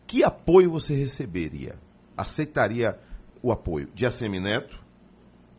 que 0.06 0.24
apoio 0.24 0.70
você 0.70 0.94
receberia? 0.94 1.76
Aceitaria 2.16 2.98
o 3.42 3.52
apoio 3.52 3.88
de 3.94 4.06
Assemineto, 4.06 4.80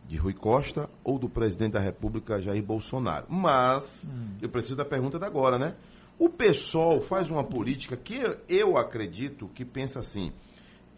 de 0.08 0.16
Rui 0.16 0.32
Costa 0.32 0.90
ou 1.04 1.18
do 1.18 1.28
presidente 1.28 1.72
da 1.72 1.80
República 1.80 2.40
Jair 2.40 2.62
Bolsonaro. 2.62 3.26
Mas 3.28 4.08
hum. 4.10 4.36
eu 4.42 4.48
preciso 4.48 4.74
da 4.74 4.84
pergunta 4.84 5.18
da 5.18 5.26
agora, 5.26 5.58
né? 5.58 5.74
O 6.18 6.28
PSOL 6.28 7.00
faz 7.00 7.30
uma 7.30 7.44
política 7.44 7.96
que 7.96 8.20
eu 8.48 8.76
acredito 8.76 9.48
que 9.54 9.64
pensa 9.64 10.00
assim: 10.00 10.32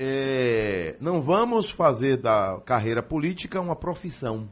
é, 0.02 0.96
não 0.98 1.20
vamos 1.20 1.70
fazer 1.70 2.16
da 2.16 2.58
carreira 2.64 3.02
política 3.02 3.60
uma 3.60 3.76
profissão. 3.76 4.48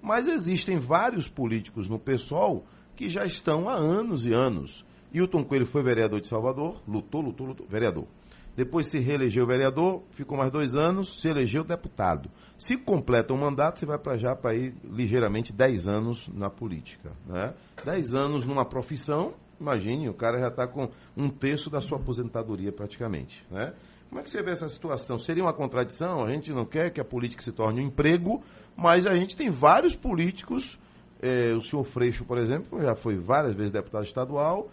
Mas 0.00 0.28
existem 0.28 0.78
vários 0.78 1.28
políticos 1.28 1.88
no 1.88 1.98
PSOL 1.98 2.64
que 2.94 3.08
já 3.08 3.26
estão 3.26 3.68
há 3.68 3.74
anos 3.74 4.24
e 4.24 4.32
anos. 4.32 4.86
Hilton 5.12 5.42
Coelho 5.42 5.66
foi 5.66 5.82
vereador 5.82 6.20
de 6.20 6.28
Salvador, 6.28 6.80
lutou, 6.86 7.22
lutou, 7.22 7.44
lutou, 7.44 7.66
vereador. 7.68 8.06
Depois 8.54 8.86
se 8.86 9.00
reelegeu 9.00 9.44
vereador, 9.44 10.02
ficou 10.12 10.38
mais 10.38 10.52
dois 10.52 10.76
anos, 10.76 11.20
se 11.20 11.26
elegeu 11.26 11.64
deputado. 11.64 12.30
Se 12.56 12.76
completa 12.76 13.34
um 13.34 13.38
mandato, 13.38 13.80
você 13.80 13.84
vai 13.84 13.98
para 13.98 14.16
já 14.16 14.36
para 14.36 14.54
ir 14.54 14.76
ligeiramente 14.84 15.52
10 15.52 15.88
anos 15.88 16.30
na 16.32 16.48
política. 16.48 17.10
Né? 17.26 17.52
10 17.84 18.14
anos 18.14 18.46
numa 18.46 18.64
profissão 18.64 19.34
Imagine, 19.60 20.08
o 20.08 20.14
cara 20.14 20.38
já 20.38 20.48
está 20.48 20.66
com 20.66 20.88
um 21.16 21.28
terço 21.28 21.70
da 21.70 21.80
sua 21.80 21.98
aposentadoria 21.98 22.70
praticamente, 22.70 23.44
né? 23.50 23.72
Como 24.08 24.20
é 24.20 24.24
que 24.24 24.30
você 24.30 24.42
vê 24.42 24.52
essa 24.52 24.68
situação? 24.68 25.18
Seria 25.18 25.42
uma 25.42 25.52
contradição? 25.52 26.24
A 26.24 26.30
gente 26.30 26.52
não 26.52 26.64
quer 26.64 26.90
que 26.90 27.00
a 27.00 27.04
política 27.04 27.42
se 27.42 27.52
torne 27.52 27.80
um 27.80 27.84
emprego, 27.84 28.42
mas 28.76 29.06
a 29.06 29.14
gente 29.14 29.34
tem 29.34 29.50
vários 29.50 29.96
políticos, 29.96 30.78
eh, 31.20 31.52
o 31.54 31.62
senhor 31.62 31.84
Freixo, 31.84 32.24
por 32.24 32.38
exemplo, 32.38 32.80
já 32.80 32.94
foi 32.94 33.16
várias 33.16 33.54
vezes 33.54 33.72
deputado 33.72 34.04
estadual, 34.04 34.70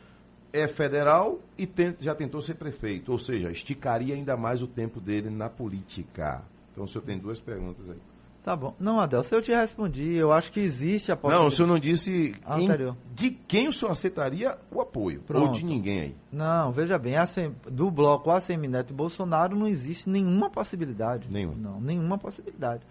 é 0.52 0.68
federal 0.68 1.40
e 1.58 1.66
tem, 1.66 1.96
já 2.00 2.14
tentou 2.14 2.42
ser 2.42 2.56
prefeito, 2.56 3.12
ou 3.12 3.18
seja, 3.18 3.50
esticaria 3.50 4.14
ainda 4.14 4.38
mais 4.38 4.62
o 4.62 4.68
tempo 4.68 5.02
dele 5.02 5.30
na 5.30 5.50
política. 5.50 6.44
Então 6.72 6.84
o 6.84 6.88
senhor 6.88 7.04
tem 7.04 7.18
duas 7.18 7.40
perguntas 7.40 7.90
aí. 7.90 8.13
Tá 8.44 8.58
bom. 8.58 8.76
Não, 8.78 9.00
Adel, 9.00 9.24
se 9.24 9.34
eu 9.34 9.42
te 9.42 9.52
respondi, 9.54 10.16
eu 10.16 10.34
acho 10.34 10.52
que 10.52 10.60
existe 10.60 11.12
a 11.12 11.16
Não, 11.16 11.20
o 11.20 11.22
possibilidade. 11.22 11.56
senhor 11.56 11.68
não 11.68 11.80
disse 11.80 12.36
em- 12.58 12.96
de 13.16 13.32
quem 13.32 13.70
o 13.70 13.74
senhor 13.74 13.92
aceitaria 13.94 14.58
o 14.70 14.82
apoio, 14.82 15.20
ou 15.20 15.24
Pronto. 15.24 15.54
de 15.58 15.64
ninguém 15.64 16.00
aí. 16.02 16.16
Não, 16.30 16.70
veja 16.74 16.98
bem, 17.00 17.14
Sem- 17.26 17.56
do 17.72 17.90
bloco 17.90 18.30
Assemineto 18.32 18.92
e 18.92 18.96
Bolsonaro 18.96 19.56
não 19.56 19.66
existe 19.68 20.10
nenhuma 20.10 20.50
possibilidade. 20.50 21.28
Nenhuma. 21.32 21.56
Não, 21.56 21.80
nenhuma 21.80 22.18
possibilidade. 22.18 22.82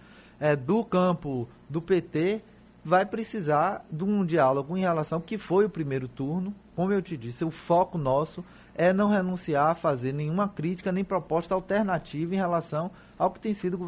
É, 0.41 0.57
do 0.57 0.83
campo 0.85 1.47
do 1.69 1.83
PT, 1.83 2.41
vai 2.83 3.05
precisar 3.05 3.85
de 3.93 4.03
um 4.05 4.25
diálogo 4.25 4.77
em 4.77 4.81
relação 4.81 5.19
ao 5.19 5.23
que 5.23 5.37
foi 5.37 5.67
o 5.67 5.71
primeiro 5.71 6.09
turno. 6.09 6.55
Como 6.75 6.91
eu 6.93 7.03
te 7.03 7.15
disse, 7.17 7.45
o 7.45 7.51
foco 7.51 7.99
nosso 7.99 8.43
é 8.75 8.93
não 8.93 9.09
renunciar 9.11 9.71
a 9.71 9.75
fazer 9.75 10.13
nenhuma 10.13 10.49
crítica 10.49 10.91
nem 10.91 11.05
proposta 11.05 11.55
alternativa 11.55 12.35
em 12.35 12.39
relação 12.39 12.91
ao 13.19 13.31
que 13.31 13.41
tem 13.41 13.55
sido 13.55 13.79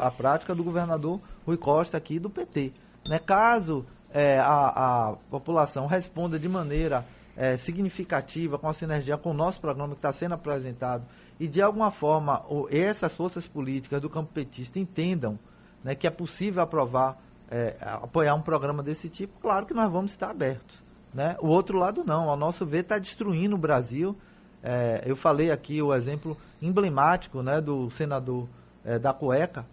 a 0.00 0.10
prática 0.10 0.54
do 0.54 0.62
governador 0.62 1.20
Rui 1.46 1.56
Costa 1.56 1.96
aqui 1.96 2.18
do 2.18 2.30
PT. 2.30 2.72
Né? 3.08 3.18
Caso 3.18 3.84
é, 4.10 4.38
a, 4.38 5.08
a 5.10 5.12
população 5.30 5.86
responda 5.86 6.38
de 6.38 6.48
maneira 6.48 7.04
é, 7.36 7.56
significativa, 7.56 8.58
com 8.58 8.68
a 8.68 8.72
sinergia 8.72 9.16
com 9.16 9.30
o 9.30 9.34
nosso 9.34 9.60
programa 9.60 9.94
que 9.94 9.98
está 9.98 10.12
sendo 10.12 10.34
apresentado, 10.34 11.04
e 11.38 11.46
de 11.46 11.62
alguma 11.62 11.90
forma 11.90 12.44
o- 12.48 12.66
essas 12.70 13.14
forças 13.14 13.46
políticas 13.46 14.00
do 14.00 14.10
campo 14.10 14.32
petista 14.32 14.78
entendam 14.78 15.38
né, 15.84 15.94
que 15.94 16.06
é 16.06 16.10
possível 16.10 16.62
aprovar, 16.62 17.16
é, 17.50 17.76
apoiar 17.80 18.34
um 18.34 18.42
programa 18.42 18.82
desse 18.82 19.08
tipo, 19.08 19.38
claro 19.40 19.66
que 19.66 19.74
nós 19.74 19.90
vamos 19.90 20.10
estar 20.10 20.30
abertos. 20.30 20.82
Né? 21.14 21.36
O 21.40 21.46
outro 21.46 21.78
lado 21.78 22.02
não, 22.04 22.28
ao 22.28 22.36
nosso 22.36 22.66
ver, 22.66 22.80
está 22.80 22.98
destruindo 22.98 23.54
o 23.54 23.58
Brasil. 23.58 24.16
É, 24.62 25.02
eu 25.06 25.16
falei 25.16 25.50
aqui 25.50 25.80
o 25.80 25.94
exemplo 25.94 26.36
emblemático 26.60 27.42
né, 27.42 27.60
do 27.60 27.90
senador 27.90 28.48
é, 28.84 28.98
da 28.98 29.12
cueca, 29.12 29.64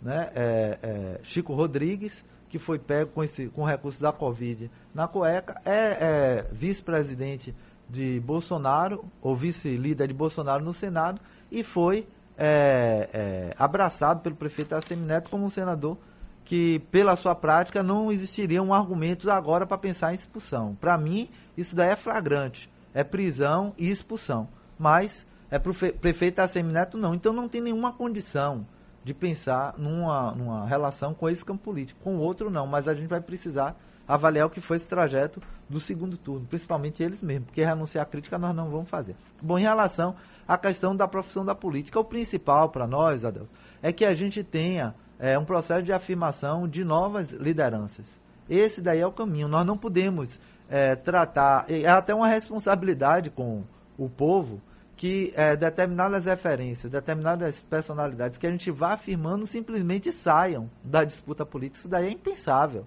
né, 0.00 0.30
é, 0.34 0.78
é, 0.82 1.20
Chico 1.22 1.54
Rodrigues, 1.54 2.24
que 2.48 2.58
foi 2.58 2.78
pego 2.78 3.10
com, 3.10 3.22
esse, 3.22 3.48
com 3.48 3.64
recursos 3.64 4.00
da 4.00 4.12
Covid 4.12 4.70
na 4.94 5.06
cueca, 5.06 5.60
é, 5.64 5.74
é 5.74 6.46
vice-presidente 6.52 7.54
de 7.88 8.20
Bolsonaro, 8.20 9.04
ou 9.20 9.34
vice-líder 9.34 10.08
de 10.08 10.14
Bolsonaro 10.14 10.64
no 10.64 10.72
Senado, 10.72 11.20
e 11.50 11.62
foi 11.62 12.06
é, 12.36 13.08
é, 13.12 13.54
abraçado 13.58 14.20
pelo 14.20 14.36
prefeito 14.36 14.74
Assemineto 14.74 15.30
como 15.30 15.44
um 15.44 15.50
senador 15.50 15.98
que, 16.44 16.78
pela 16.90 17.16
sua 17.16 17.34
prática, 17.34 17.82
não 17.82 18.10
existiriam 18.10 18.72
argumentos 18.72 19.28
agora 19.28 19.66
para 19.66 19.76
pensar 19.76 20.12
em 20.12 20.14
expulsão. 20.14 20.74
Para 20.80 20.96
mim, 20.96 21.28
isso 21.56 21.76
daí 21.76 21.90
é 21.90 21.96
flagrante. 21.96 22.70
É 22.94 23.04
prisão 23.04 23.74
e 23.78 23.90
expulsão. 23.90 24.48
Mas, 24.78 25.26
é 25.50 25.58
pro 25.58 25.74
fe- 25.74 25.92
prefeito 25.92 26.40
Assemineto 26.40 26.96
não. 26.96 27.14
Então, 27.14 27.32
não 27.32 27.48
tem 27.48 27.60
nenhuma 27.60 27.92
condição 27.92 28.66
de 29.04 29.14
pensar 29.14 29.74
numa, 29.78 30.32
numa 30.32 30.66
relação 30.66 31.14
com 31.14 31.28
esse 31.28 31.44
campo 31.44 31.64
político. 31.64 32.00
Com 32.02 32.16
o 32.16 32.20
outro, 32.20 32.50
não. 32.50 32.66
Mas 32.66 32.88
a 32.88 32.94
gente 32.94 33.08
vai 33.08 33.20
precisar 33.20 33.76
avaliar 34.06 34.46
o 34.46 34.50
que 34.50 34.60
foi 34.60 34.78
esse 34.78 34.88
trajeto 34.88 35.40
do 35.68 35.78
segundo 35.78 36.16
turno, 36.16 36.46
principalmente 36.46 37.02
eles 37.02 37.22
mesmos, 37.22 37.44
porque 37.48 37.62
renunciar 37.62 38.04
à 38.04 38.06
crítica 38.06 38.38
nós 38.38 38.56
não 38.56 38.70
vamos 38.70 38.88
fazer. 38.88 39.14
Bom, 39.42 39.58
em 39.58 39.62
relação 39.62 40.16
à 40.46 40.56
questão 40.56 40.96
da 40.96 41.06
profissão 41.06 41.44
da 41.44 41.54
política, 41.54 42.00
o 42.00 42.04
principal 42.04 42.70
para 42.70 42.86
nós, 42.86 43.22
Adel, 43.22 43.46
é 43.82 43.92
que 43.92 44.06
a 44.06 44.14
gente 44.14 44.42
tenha 44.42 44.94
é, 45.18 45.38
um 45.38 45.44
processo 45.44 45.82
de 45.82 45.92
afirmação 45.92 46.66
de 46.66 46.84
novas 46.84 47.32
lideranças. 47.32 48.06
Esse 48.48 48.80
daí 48.80 49.00
é 49.00 49.06
o 49.06 49.12
caminho. 49.12 49.46
Nós 49.46 49.66
não 49.66 49.76
podemos 49.76 50.40
é, 50.68 50.94
tratar, 50.94 51.64
é 51.68 51.86
até 51.86 52.14
uma 52.14 52.28
responsabilidade 52.28 53.30
com 53.30 53.64
o 53.96 54.08
povo, 54.08 54.60
que 54.96 55.32
é, 55.36 55.54
determinadas 55.56 56.24
referências, 56.24 56.90
determinadas 56.90 57.62
personalidades 57.62 58.36
que 58.36 58.46
a 58.46 58.50
gente 58.50 58.70
vá 58.70 58.94
afirmando 58.94 59.46
simplesmente 59.46 60.10
saiam 60.10 60.68
da 60.82 61.04
disputa 61.04 61.46
política. 61.46 61.78
Isso 61.78 61.88
daí 61.88 62.08
é 62.08 62.10
impensável. 62.10 62.84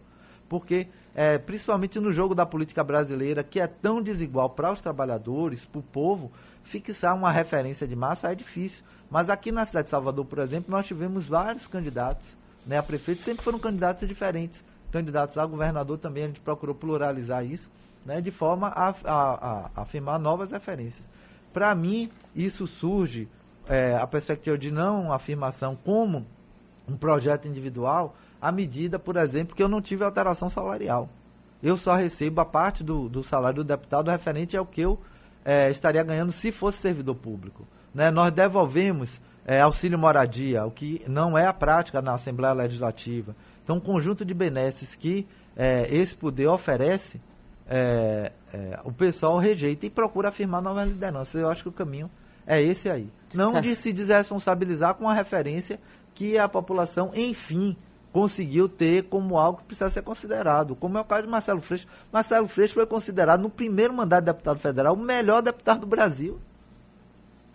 Porque, 0.49 0.89
é, 1.15 1.37
principalmente 1.37 1.97
no 2.01 2.11
jogo 2.11 2.35
da 2.35 2.45
política 2.45 2.83
brasileira, 2.83 3.43
que 3.43 3.61
é 3.61 3.67
tão 3.67 4.01
desigual 4.01 4.49
para 4.49 4.73
os 4.73 4.81
trabalhadores, 4.81 5.63
para 5.63 5.79
o 5.79 5.83
povo, 5.83 6.29
fixar 6.63 7.15
uma 7.15 7.31
referência 7.31 7.87
de 7.87 7.95
massa 7.95 8.29
é 8.29 8.35
difícil. 8.35 8.83
Mas 9.09 9.29
aqui 9.29 9.49
na 9.49 9.65
cidade 9.65 9.85
de 9.85 9.91
Salvador, 9.91 10.25
por 10.25 10.39
exemplo, 10.39 10.69
nós 10.69 10.85
tivemos 10.85 11.27
vários 11.27 11.65
candidatos 11.65 12.35
né, 12.65 12.77
a 12.77 12.83
prefeito, 12.83 13.21
sempre 13.23 13.43
foram 13.43 13.57
candidatos 13.57 14.07
diferentes. 14.07 14.61
Candidatos 14.91 15.37
a 15.37 15.45
governador 15.45 15.97
também, 15.97 16.23
a 16.23 16.27
gente 16.27 16.39
procurou 16.41 16.75
pluralizar 16.75 17.45
isso, 17.45 17.69
né, 18.05 18.19
de 18.19 18.31
forma 18.31 18.67
a, 18.67 18.89
a- 18.89 18.93
a- 19.05 19.69
afirmar 19.81 20.19
novas 20.19 20.51
referências. 20.51 21.07
Para 21.53 21.73
mim, 21.75 22.09
isso 22.35 22.65
surge, 22.67 23.27
é, 23.67 23.95
a 23.95 24.07
perspectiva 24.07 24.57
de 24.57 24.71
não 24.71 25.13
afirmação 25.13 25.75
como 25.75 26.25
um 26.87 26.97
projeto 26.97 27.47
individual, 27.47 28.15
à 28.41 28.51
medida, 28.51 28.97
por 28.97 29.15
exemplo, 29.17 29.55
que 29.55 29.61
eu 29.61 29.69
não 29.69 29.81
tive 29.81 30.03
alteração 30.03 30.49
salarial. 30.49 31.07
Eu 31.61 31.77
só 31.77 31.93
recebo 31.93 32.41
a 32.41 32.45
parte 32.45 32.83
do, 32.83 33.07
do 33.07 33.23
salário 33.23 33.57
do 33.63 33.67
deputado 33.67 34.09
referente 34.09 34.57
ao 34.57 34.65
que 34.65 34.81
eu 34.81 34.99
eh, 35.45 35.69
estaria 35.69 36.01
ganhando 36.03 36.31
se 36.31 36.51
fosse 36.51 36.79
servidor 36.79 37.15
público. 37.15 37.67
Né? 37.93 38.09
Nós 38.09 38.31
devolvemos 38.31 39.21
eh, 39.45 39.61
auxílio 39.61 39.99
moradia, 39.99 40.65
o 40.65 40.71
que 40.71 41.03
não 41.07 41.37
é 41.37 41.45
a 41.45 41.53
prática 41.53 42.01
na 42.01 42.13
Assembleia 42.15 42.53
Legislativa. 42.53 43.35
Então, 43.71 43.77
um 43.77 43.79
conjunto 43.79 44.25
de 44.25 44.33
benesses 44.33 44.95
que 44.95 45.25
eh, 45.55 45.87
esse 45.89 46.13
poder 46.13 46.47
oferece, 46.47 47.21
eh, 47.69 48.29
eh, 48.53 48.79
o 48.83 48.91
pessoal 48.91 49.37
rejeita 49.37 49.85
e 49.85 49.89
procura 49.89 50.27
afirmar 50.27 50.61
novas 50.61 50.89
lideranças. 50.89 51.41
Eu 51.41 51.49
acho 51.49 51.63
que 51.63 51.69
o 51.69 51.71
caminho 51.71 52.11
é 52.45 52.61
esse 52.61 52.89
aí. 52.89 53.09
Não 53.33 53.61
de 53.61 53.73
se 53.77 53.93
desresponsabilizar 53.93 54.95
com 54.95 55.07
a 55.07 55.13
referência 55.13 55.79
que 56.13 56.37
a 56.37 56.49
população, 56.49 57.11
enfim, 57.15 57.77
conseguiu 58.11 58.67
ter 58.67 59.03
como 59.03 59.37
algo 59.37 59.59
que 59.59 59.67
precisa 59.67 59.89
ser 59.89 60.01
considerado. 60.01 60.75
Como 60.75 60.97
é 60.97 61.01
o 61.01 61.05
caso 61.05 61.23
de 61.23 61.29
Marcelo 61.29 61.61
Freixo. 61.61 61.87
Marcelo 62.11 62.49
Freixo 62.49 62.73
foi 62.73 62.85
considerado, 62.85 63.41
no 63.41 63.49
primeiro 63.49 63.93
mandato 63.93 64.25
de 64.25 64.31
deputado 64.33 64.59
federal, 64.59 64.95
o 64.95 64.99
melhor 64.99 65.41
deputado 65.41 65.79
do 65.79 65.87
Brasil. 65.87 66.41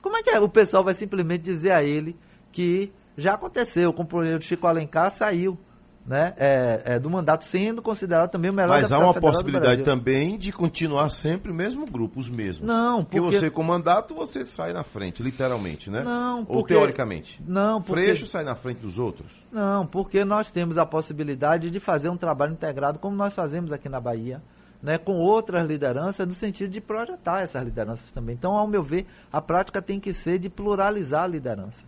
Como 0.01 0.17
é 0.17 0.23
que 0.23 0.31
é? 0.31 0.41
o 0.41 0.49
pessoal 0.49 0.83
vai 0.83 0.95
simplesmente 0.95 1.43
dizer 1.43 1.73
a 1.73 1.85
ele 1.85 2.17
que 2.53 2.91
já 3.19 3.35
aconteceu, 3.35 3.91
o 3.91 3.93
companheiro 3.93 4.41
Chico 4.41 4.67
Alencar 4.67 5.11
saiu 5.11 5.59
né, 6.07 6.35
é, 6.37 6.83
é, 6.85 6.99
do 6.99 7.11
mandato 7.11 7.45
sendo 7.45 7.83
considerado 7.83 8.31
também 8.31 8.51
o 8.51 8.55
melhor 8.55 8.69
Mas 8.69 8.93
há 8.93 8.99
uma 8.99 9.13
possibilidade 9.13 9.83
também 9.83 10.39
de 10.39 10.53
continuar 10.53 11.11
sempre 11.11 11.51
o 11.51 11.55
mesmo 11.55 11.85
grupo, 11.85 12.21
os 12.21 12.29
mesmos. 12.29 12.67
Não, 12.67 13.03
Porque, 13.03 13.21
porque... 13.21 13.39
você, 13.39 13.51
com 13.51 13.63
mandato, 13.63 14.15
você 14.15 14.47
sai 14.47 14.73
na 14.73 14.85
frente, 14.85 15.23
literalmente, 15.23 15.91
né? 15.91 16.03
Não, 16.05 16.41
Ou 16.41 16.47
porque- 16.47 16.75
teoricamente. 16.75 17.41
Não, 17.45 17.83
porque... 17.83 18.05
Freixo 18.05 18.27
sai 18.27 18.45
na 18.45 18.55
frente 18.55 18.81
dos 18.81 18.99
outros. 18.99 19.27
Não, 19.51 19.87
porque 19.87 20.25
nós 20.25 20.51
temos 20.51 20.79
a 20.79 20.87
possibilidade 20.87 21.71
de 21.71 21.81
fazer 21.81 22.09
um 22.09 22.17
trabalho 22.17 22.53
integrado, 22.53 22.99
como 22.99 23.17
nós 23.17 23.35
fazemos 23.35 23.73
aqui 23.73 23.89
na 23.89 24.01
Bahia, 24.01 24.41
né, 24.83 24.99
com 24.99 25.15
outras 25.15 25.67
lideranças, 25.67 26.27
no 26.29 26.35
sentido 26.35 26.71
de 26.71 26.81
projetar 26.81 27.43
essas 27.43 27.65
lideranças 27.65 28.13
também. 28.13 28.35
Então, 28.37 28.53
ao 28.57 28.69
meu 28.69 28.83
ver, 28.83 29.07
a 29.33 29.41
prática 29.41 29.83
tem 29.83 29.99
que 29.99 30.15
ser 30.15 30.39
de 30.39 30.49
pluralizar 30.49 31.25
a 31.25 31.27
liderança. 31.27 31.85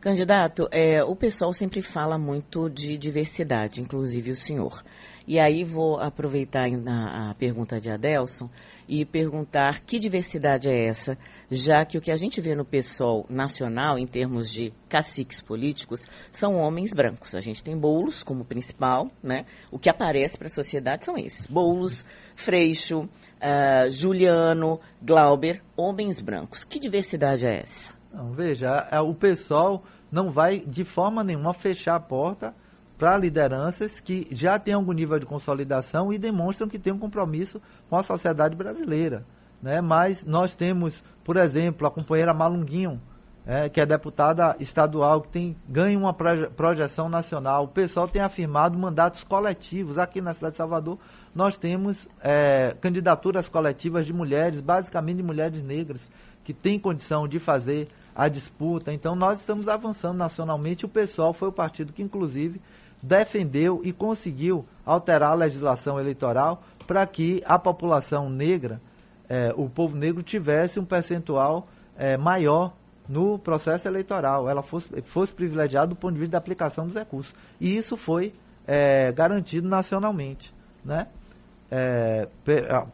Candidato, 0.00 0.66
é, 0.70 1.04
o 1.04 1.14
pessoal 1.14 1.52
sempre 1.52 1.82
fala 1.82 2.16
muito 2.16 2.70
de 2.70 2.96
diversidade, 2.96 3.82
inclusive 3.82 4.30
o 4.30 4.36
senhor. 4.36 4.82
E 5.26 5.38
aí 5.38 5.62
vou 5.62 6.00
aproveitar 6.00 6.68
a, 6.86 7.34
pergunta 7.34 7.78
de 7.78 7.90
Adelson 7.90 8.48
e 8.88 9.04
perguntar 9.04 9.80
que 9.80 9.98
diversidade 9.98 10.70
é 10.70 10.86
essa, 10.86 11.18
já 11.50 11.84
que 11.84 11.98
o 11.98 12.00
que 12.00 12.10
a 12.10 12.16
gente 12.16 12.40
vê 12.40 12.54
no 12.54 12.64
PSOL 12.64 13.26
nacional, 13.28 13.98
em 13.98 14.06
termos 14.06 14.50
de 14.50 14.72
caciques 14.88 15.42
políticos, 15.42 16.08
são 16.32 16.56
homens 16.56 16.92
brancos. 16.94 17.34
A 17.34 17.42
gente 17.42 17.62
tem 17.62 17.76
Boulos 17.76 18.22
como 18.22 18.42
principal, 18.42 19.10
né? 19.22 19.44
O 19.70 19.78
que 19.78 19.90
aparece 19.90 20.38
para 20.38 20.46
a 20.46 20.50
sociedade 20.50 21.04
são 21.04 21.18
esses. 21.18 21.46
Boulos, 21.46 22.06
Freixo, 22.34 23.06
ah, 23.38 23.86
Juliano, 23.90 24.80
Glauber, 25.02 25.62
homens 25.76 26.22
brancos. 26.22 26.64
Que 26.64 26.80
diversidade 26.80 27.44
é 27.44 27.60
essa? 27.60 27.99
Não, 28.12 28.32
veja, 28.32 28.88
o 29.02 29.14
pessoal 29.14 29.84
não 30.10 30.30
vai 30.30 30.60
de 30.60 30.84
forma 30.84 31.22
nenhuma 31.22 31.54
fechar 31.54 31.94
a 31.94 32.00
porta 32.00 32.54
para 32.98 33.16
lideranças 33.16 33.98
que 33.98 34.28
já 34.30 34.58
têm 34.58 34.74
algum 34.74 34.92
nível 34.92 35.18
de 35.18 35.24
consolidação 35.24 36.12
e 36.12 36.18
demonstram 36.18 36.68
que 36.68 36.78
têm 36.78 36.92
um 36.92 36.98
compromisso 36.98 37.60
com 37.88 37.96
a 37.96 38.02
sociedade 38.02 38.54
brasileira. 38.54 39.24
Né? 39.62 39.80
Mas 39.80 40.24
nós 40.24 40.54
temos, 40.54 41.02
por 41.24 41.36
exemplo, 41.36 41.86
a 41.86 41.90
companheira 41.90 42.34
Malunguinho, 42.34 43.00
é, 43.46 43.68
que 43.68 43.80
é 43.80 43.86
deputada 43.86 44.54
estadual, 44.60 45.22
que 45.22 45.28
tem 45.28 45.56
ganha 45.66 45.98
uma 45.98 46.12
projeção 46.12 47.08
nacional. 47.08 47.64
O 47.64 47.68
pessoal 47.68 48.06
tem 48.06 48.20
afirmado 48.20 48.78
mandatos 48.78 49.24
coletivos. 49.24 49.98
Aqui 49.98 50.20
na 50.20 50.34
cidade 50.34 50.52
de 50.52 50.58
Salvador, 50.58 50.98
nós 51.34 51.56
temos 51.56 52.06
é, 52.20 52.76
candidaturas 52.80 53.48
coletivas 53.48 54.04
de 54.04 54.12
mulheres, 54.12 54.60
basicamente 54.60 55.16
de 55.16 55.22
mulheres 55.22 55.62
negras, 55.62 56.10
que 56.50 56.54
têm 56.54 56.80
condição 56.80 57.28
de 57.28 57.38
fazer 57.38 57.86
a 58.14 58.28
disputa. 58.28 58.92
Então, 58.92 59.14
nós 59.14 59.38
estamos 59.38 59.68
avançando 59.68 60.16
nacionalmente. 60.16 60.84
O 60.84 60.88
pessoal 60.88 61.32
foi 61.32 61.48
o 61.48 61.52
partido 61.52 61.92
que, 61.92 62.02
inclusive, 62.02 62.60
defendeu 63.00 63.80
e 63.84 63.92
conseguiu 63.92 64.64
alterar 64.84 65.30
a 65.30 65.34
legislação 65.34 65.98
eleitoral 65.98 66.64
para 66.88 67.06
que 67.06 67.40
a 67.46 67.56
população 67.56 68.28
negra, 68.28 68.80
é, 69.28 69.54
o 69.56 69.68
povo 69.68 69.96
negro, 69.96 70.24
tivesse 70.24 70.80
um 70.80 70.84
percentual 70.84 71.68
é, 71.96 72.16
maior 72.16 72.72
no 73.08 73.38
processo 73.38 73.86
eleitoral, 73.86 74.48
ela 74.48 74.62
fosse, 74.62 74.88
fosse 75.02 75.32
privilegiada 75.32 75.88
do 75.88 75.96
ponto 75.96 76.14
de 76.14 76.20
vista 76.20 76.32
da 76.32 76.38
aplicação 76.38 76.86
dos 76.86 76.94
recursos. 76.94 77.32
E 77.60 77.76
isso 77.76 77.96
foi 77.96 78.32
é, 78.66 79.12
garantido 79.12 79.68
nacionalmente, 79.68 80.52
né? 80.84 81.06
É, 81.70 82.28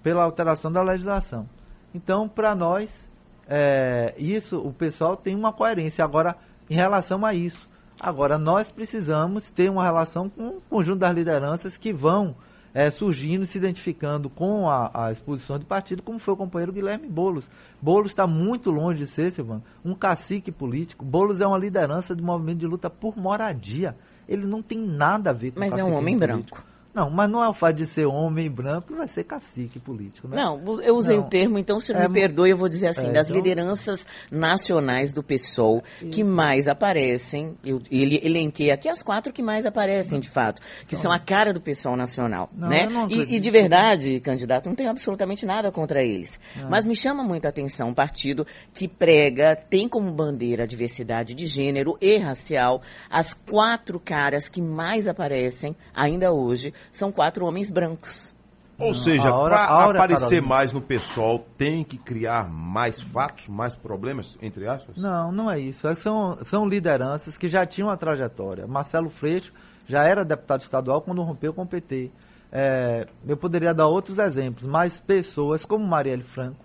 pela 0.02 0.24
alteração 0.24 0.70
da 0.70 0.82
legislação. 0.82 1.48
Então, 1.94 2.28
para 2.28 2.54
nós, 2.54 3.08
é, 3.48 4.14
isso, 4.18 4.58
o 4.58 4.72
pessoal 4.72 5.16
tem 5.16 5.34
uma 5.34 5.52
coerência. 5.52 6.04
Agora, 6.04 6.36
em 6.68 6.74
relação 6.74 7.24
a 7.24 7.32
isso, 7.32 7.68
agora 7.98 8.38
nós 8.38 8.70
precisamos 8.70 9.50
ter 9.50 9.70
uma 9.70 9.84
relação 9.84 10.28
com 10.28 10.48
o 10.48 10.60
conjunto 10.68 11.00
das 11.00 11.14
lideranças 11.14 11.76
que 11.76 11.92
vão 11.92 12.34
é, 12.74 12.90
surgindo, 12.90 13.46
se 13.46 13.56
identificando 13.56 14.28
com 14.28 14.68
a, 14.68 15.06
a, 15.06 15.10
exposição 15.10 15.58
de 15.58 15.64
partido, 15.64 16.02
como 16.02 16.18
foi 16.18 16.34
o 16.34 16.36
companheiro 16.36 16.72
Guilherme 16.72 17.08
Boulos. 17.08 17.48
Boulos 17.80 18.10
está 18.10 18.26
muito 18.26 18.70
longe 18.70 18.98
de 18.98 19.06
ser, 19.06 19.30
Silvano, 19.30 19.64
um 19.82 19.94
cacique 19.94 20.52
político. 20.52 21.02
Boulos 21.02 21.40
é 21.40 21.46
uma 21.46 21.56
liderança 21.56 22.14
do 22.14 22.22
movimento 22.22 22.58
de 22.58 22.66
luta 22.66 22.90
por 22.90 23.16
moradia. 23.16 23.96
Ele 24.28 24.44
não 24.44 24.60
tem 24.60 24.78
nada 24.78 25.30
a 25.30 25.32
ver 25.32 25.52
com 25.52 25.60
Mas 25.60 25.72
é 25.72 25.82
um 25.82 25.94
homem 25.94 26.18
político. 26.18 26.58
branco. 26.58 26.75
Não, 26.96 27.10
mas 27.10 27.28
não 27.28 27.44
é 27.44 27.48
o 27.50 27.52
fato 27.52 27.76
de 27.76 27.86
ser 27.86 28.06
homem 28.06 28.50
branco 28.50 28.88
que 28.88 28.94
vai 28.94 29.06
ser 29.06 29.24
cacique 29.24 29.78
político, 29.78 30.26
né? 30.28 30.36
Não, 30.36 30.80
eu 30.80 30.96
usei 30.96 31.18
não. 31.18 31.26
o 31.26 31.28
termo, 31.28 31.58
então, 31.58 31.78
se 31.78 31.92
é, 31.92 32.08
me 32.08 32.14
perdoe, 32.14 32.48
eu 32.48 32.56
vou 32.56 32.70
dizer 32.70 32.86
assim, 32.86 33.08
é, 33.08 33.12
das 33.12 33.26
então... 33.26 33.36
lideranças 33.36 34.06
nacionais 34.30 35.12
do 35.12 35.22
PSOL 35.22 35.84
que 36.10 36.24
mais 36.24 36.66
aparecem, 36.66 37.54
eu 37.62 37.82
ele 37.90 38.18
elenquei 38.24 38.70
aqui 38.70 38.88
as 38.88 39.02
quatro 39.02 39.30
que 39.30 39.42
mais 39.42 39.66
aparecem, 39.66 40.18
de 40.18 40.30
fato, 40.30 40.62
que 40.62 40.94
então... 40.94 41.00
são 41.00 41.12
a 41.12 41.18
cara 41.18 41.52
do 41.52 41.60
PSOL 41.60 41.98
nacional, 41.98 42.48
não, 42.56 42.66
né? 42.66 42.88
E, 43.10 43.36
e, 43.36 43.38
de 43.38 43.50
verdade, 43.50 44.18
candidato, 44.20 44.66
não 44.66 44.74
tenho 44.74 44.88
absolutamente 44.88 45.44
nada 45.44 45.70
contra 45.70 46.02
eles. 46.02 46.40
Não. 46.56 46.70
Mas 46.70 46.86
me 46.86 46.96
chama 46.96 47.22
muita 47.22 47.50
atenção 47.50 47.90
um 47.90 47.94
partido 47.94 48.46
que 48.72 48.88
prega, 48.88 49.54
tem 49.54 49.86
como 49.86 50.10
bandeira 50.10 50.62
a 50.62 50.66
diversidade 50.66 51.34
de 51.34 51.46
gênero 51.46 51.98
e 52.00 52.16
racial, 52.16 52.80
as 53.10 53.34
quatro 53.34 54.00
caras 54.00 54.48
que 54.48 54.62
mais 54.62 55.06
aparecem, 55.06 55.76
ainda 55.94 56.32
hoje, 56.32 56.72
são 56.92 57.12
quatro 57.12 57.44
homens 57.46 57.70
brancos. 57.70 58.34
Ou 58.78 58.92
seja, 58.92 59.32
para 59.32 59.64
aparecer 59.64 60.20
Carolina. 60.20 60.46
mais 60.46 60.72
no 60.72 60.82
pessoal, 60.82 61.38
tem 61.56 61.82
que 61.82 61.96
criar 61.96 62.48
mais 62.48 63.00
fatos, 63.00 63.48
mais 63.48 63.74
problemas, 63.74 64.36
entre 64.42 64.68
aspas? 64.68 64.96
Não, 64.98 65.32
não 65.32 65.50
é 65.50 65.58
isso. 65.58 65.88
É, 65.88 65.94
são, 65.94 66.38
são 66.44 66.68
lideranças 66.68 67.38
que 67.38 67.48
já 67.48 67.64
tinham 67.64 67.88
uma 67.88 67.96
trajetória. 67.96 68.66
Marcelo 68.66 69.08
Freixo 69.08 69.52
já 69.86 70.04
era 70.04 70.24
deputado 70.24 70.60
estadual 70.60 71.00
quando 71.00 71.22
rompeu 71.22 71.54
com 71.54 71.62
o 71.62 71.66
PT. 71.66 72.10
É, 72.52 73.06
eu 73.26 73.36
poderia 73.36 73.72
dar 73.72 73.86
outros 73.86 74.18
exemplos, 74.18 74.66
mas 74.66 75.00
pessoas 75.00 75.64
como 75.64 75.84
Marielle 75.86 76.22
Franco, 76.22 76.64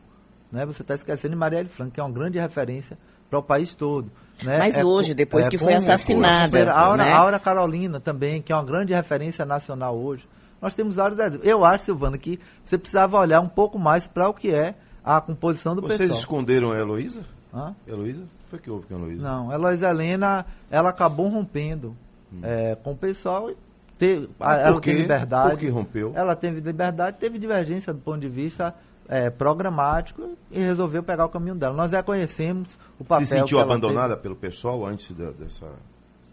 né? 0.52 0.66
você 0.66 0.82
está 0.82 0.96
esquecendo 0.96 1.34
de 1.34 1.40
Marielle 1.40 1.70
Franco, 1.70 1.92
que 1.92 2.00
é 2.00 2.04
uma 2.04 2.12
grande 2.12 2.38
referência 2.38 2.98
para 3.32 3.40
o 3.40 3.44
país 3.44 3.74
todo. 3.74 4.12
Né? 4.44 4.58
Mas 4.58 4.78
é, 4.78 4.84
hoje, 4.84 5.14
depois 5.14 5.46
é, 5.46 5.50
que 5.50 5.58
foi 5.58 5.74
assassinada. 5.74 6.70
A 6.70 6.80
Aura, 6.80 7.06
né? 7.06 7.12
Aura 7.14 7.40
Carolina 7.40 8.00
também, 8.00 8.42
que 8.42 8.52
é 8.52 8.56
uma 8.56 8.66
grande 8.66 8.94
referência 8.94 9.46
nacional 9.46 9.98
hoje. 9.98 10.28
Nós 10.62 10.74
temos 10.74 10.96
vários 10.98 11.18
exemplos. 11.18 11.48
Eu 11.48 11.64
acho, 11.64 11.86
Silvana, 11.86 12.18
que 12.18 12.40
você 12.66 12.78
precisava 12.78 13.18
olhar 13.18 13.40
um 13.40 13.48
pouco 13.48 13.80
mais 13.80 14.06
para 14.06 14.28
o 14.28 14.34
que 14.34 14.54
é 14.54 14.76
a 15.04 15.22
composição 15.22 15.74
do 15.74 15.82
Vocês 15.82 15.98
pessoal. 16.00 16.10
Vocês 16.10 16.20
esconderam 16.20 16.72
a 16.72 16.78
Heloísa? 16.78 17.22
Hã? 17.54 17.74
Heloísa? 17.88 18.24
Foi 18.50 18.60
que 18.60 18.70
houve 18.70 18.86
com 18.86 18.96
a 18.96 18.98
Heloísa? 18.98 19.24
Não, 19.24 19.50
a 19.50 19.56
Heloísa 19.56 19.90
Helena, 19.90 20.46
ela 20.70 20.90
acabou 20.90 21.30
rompendo 21.30 21.96
hum. 22.32 22.42
é, 22.44 22.76
com 22.84 22.92
o 22.92 22.98
pessoal 22.98 23.50
e 23.50 23.58
teve, 23.98 24.30
ela 24.40 24.82
teve 24.82 25.02
liberdade. 25.02 25.50
Por 25.52 25.60
que 25.60 25.70
rompeu? 25.70 26.12
Ela 26.16 26.36
teve 26.36 26.60
liberdade, 26.60 27.18
teve 27.18 27.40
divergência 27.40 27.94
do 27.94 28.00
ponto 28.00 28.20
de 28.20 28.30
vista 28.30 28.76
é, 29.12 29.30
programático 29.30 30.38
e 30.50 30.58
resolveu 30.58 31.04
pegar 31.04 31.26
o 31.26 31.30
caminho 31.30 31.54
dela. 31.54 31.76
Nós 31.76 31.92
reconhecemos 31.92 32.80
o 32.98 33.04
papel. 33.04 33.28
Se 33.28 33.34
sentiu 33.34 33.60
abandonada 33.60 34.16
pelo 34.16 34.38
pessoal 34.38 34.86
antes 34.86 35.14
de, 35.14 35.32
dessa 35.34 35.68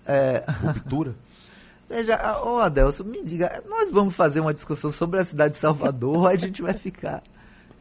é... 0.06 0.44
ruptura? 0.62 1.16
Veja, 1.90 2.40
ô 2.44 2.58
Adelson, 2.58 3.02
me 3.02 3.24
diga, 3.24 3.64
nós 3.66 3.90
vamos 3.90 4.14
fazer 4.14 4.38
uma 4.40 4.54
discussão 4.54 4.92
sobre 4.92 5.18
a 5.18 5.24
cidade 5.24 5.54
de 5.54 5.60
Salvador, 5.60 6.18
ou 6.18 6.28
a 6.28 6.36
gente 6.36 6.62
vai 6.62 6.74
ficar. 6.74 7.20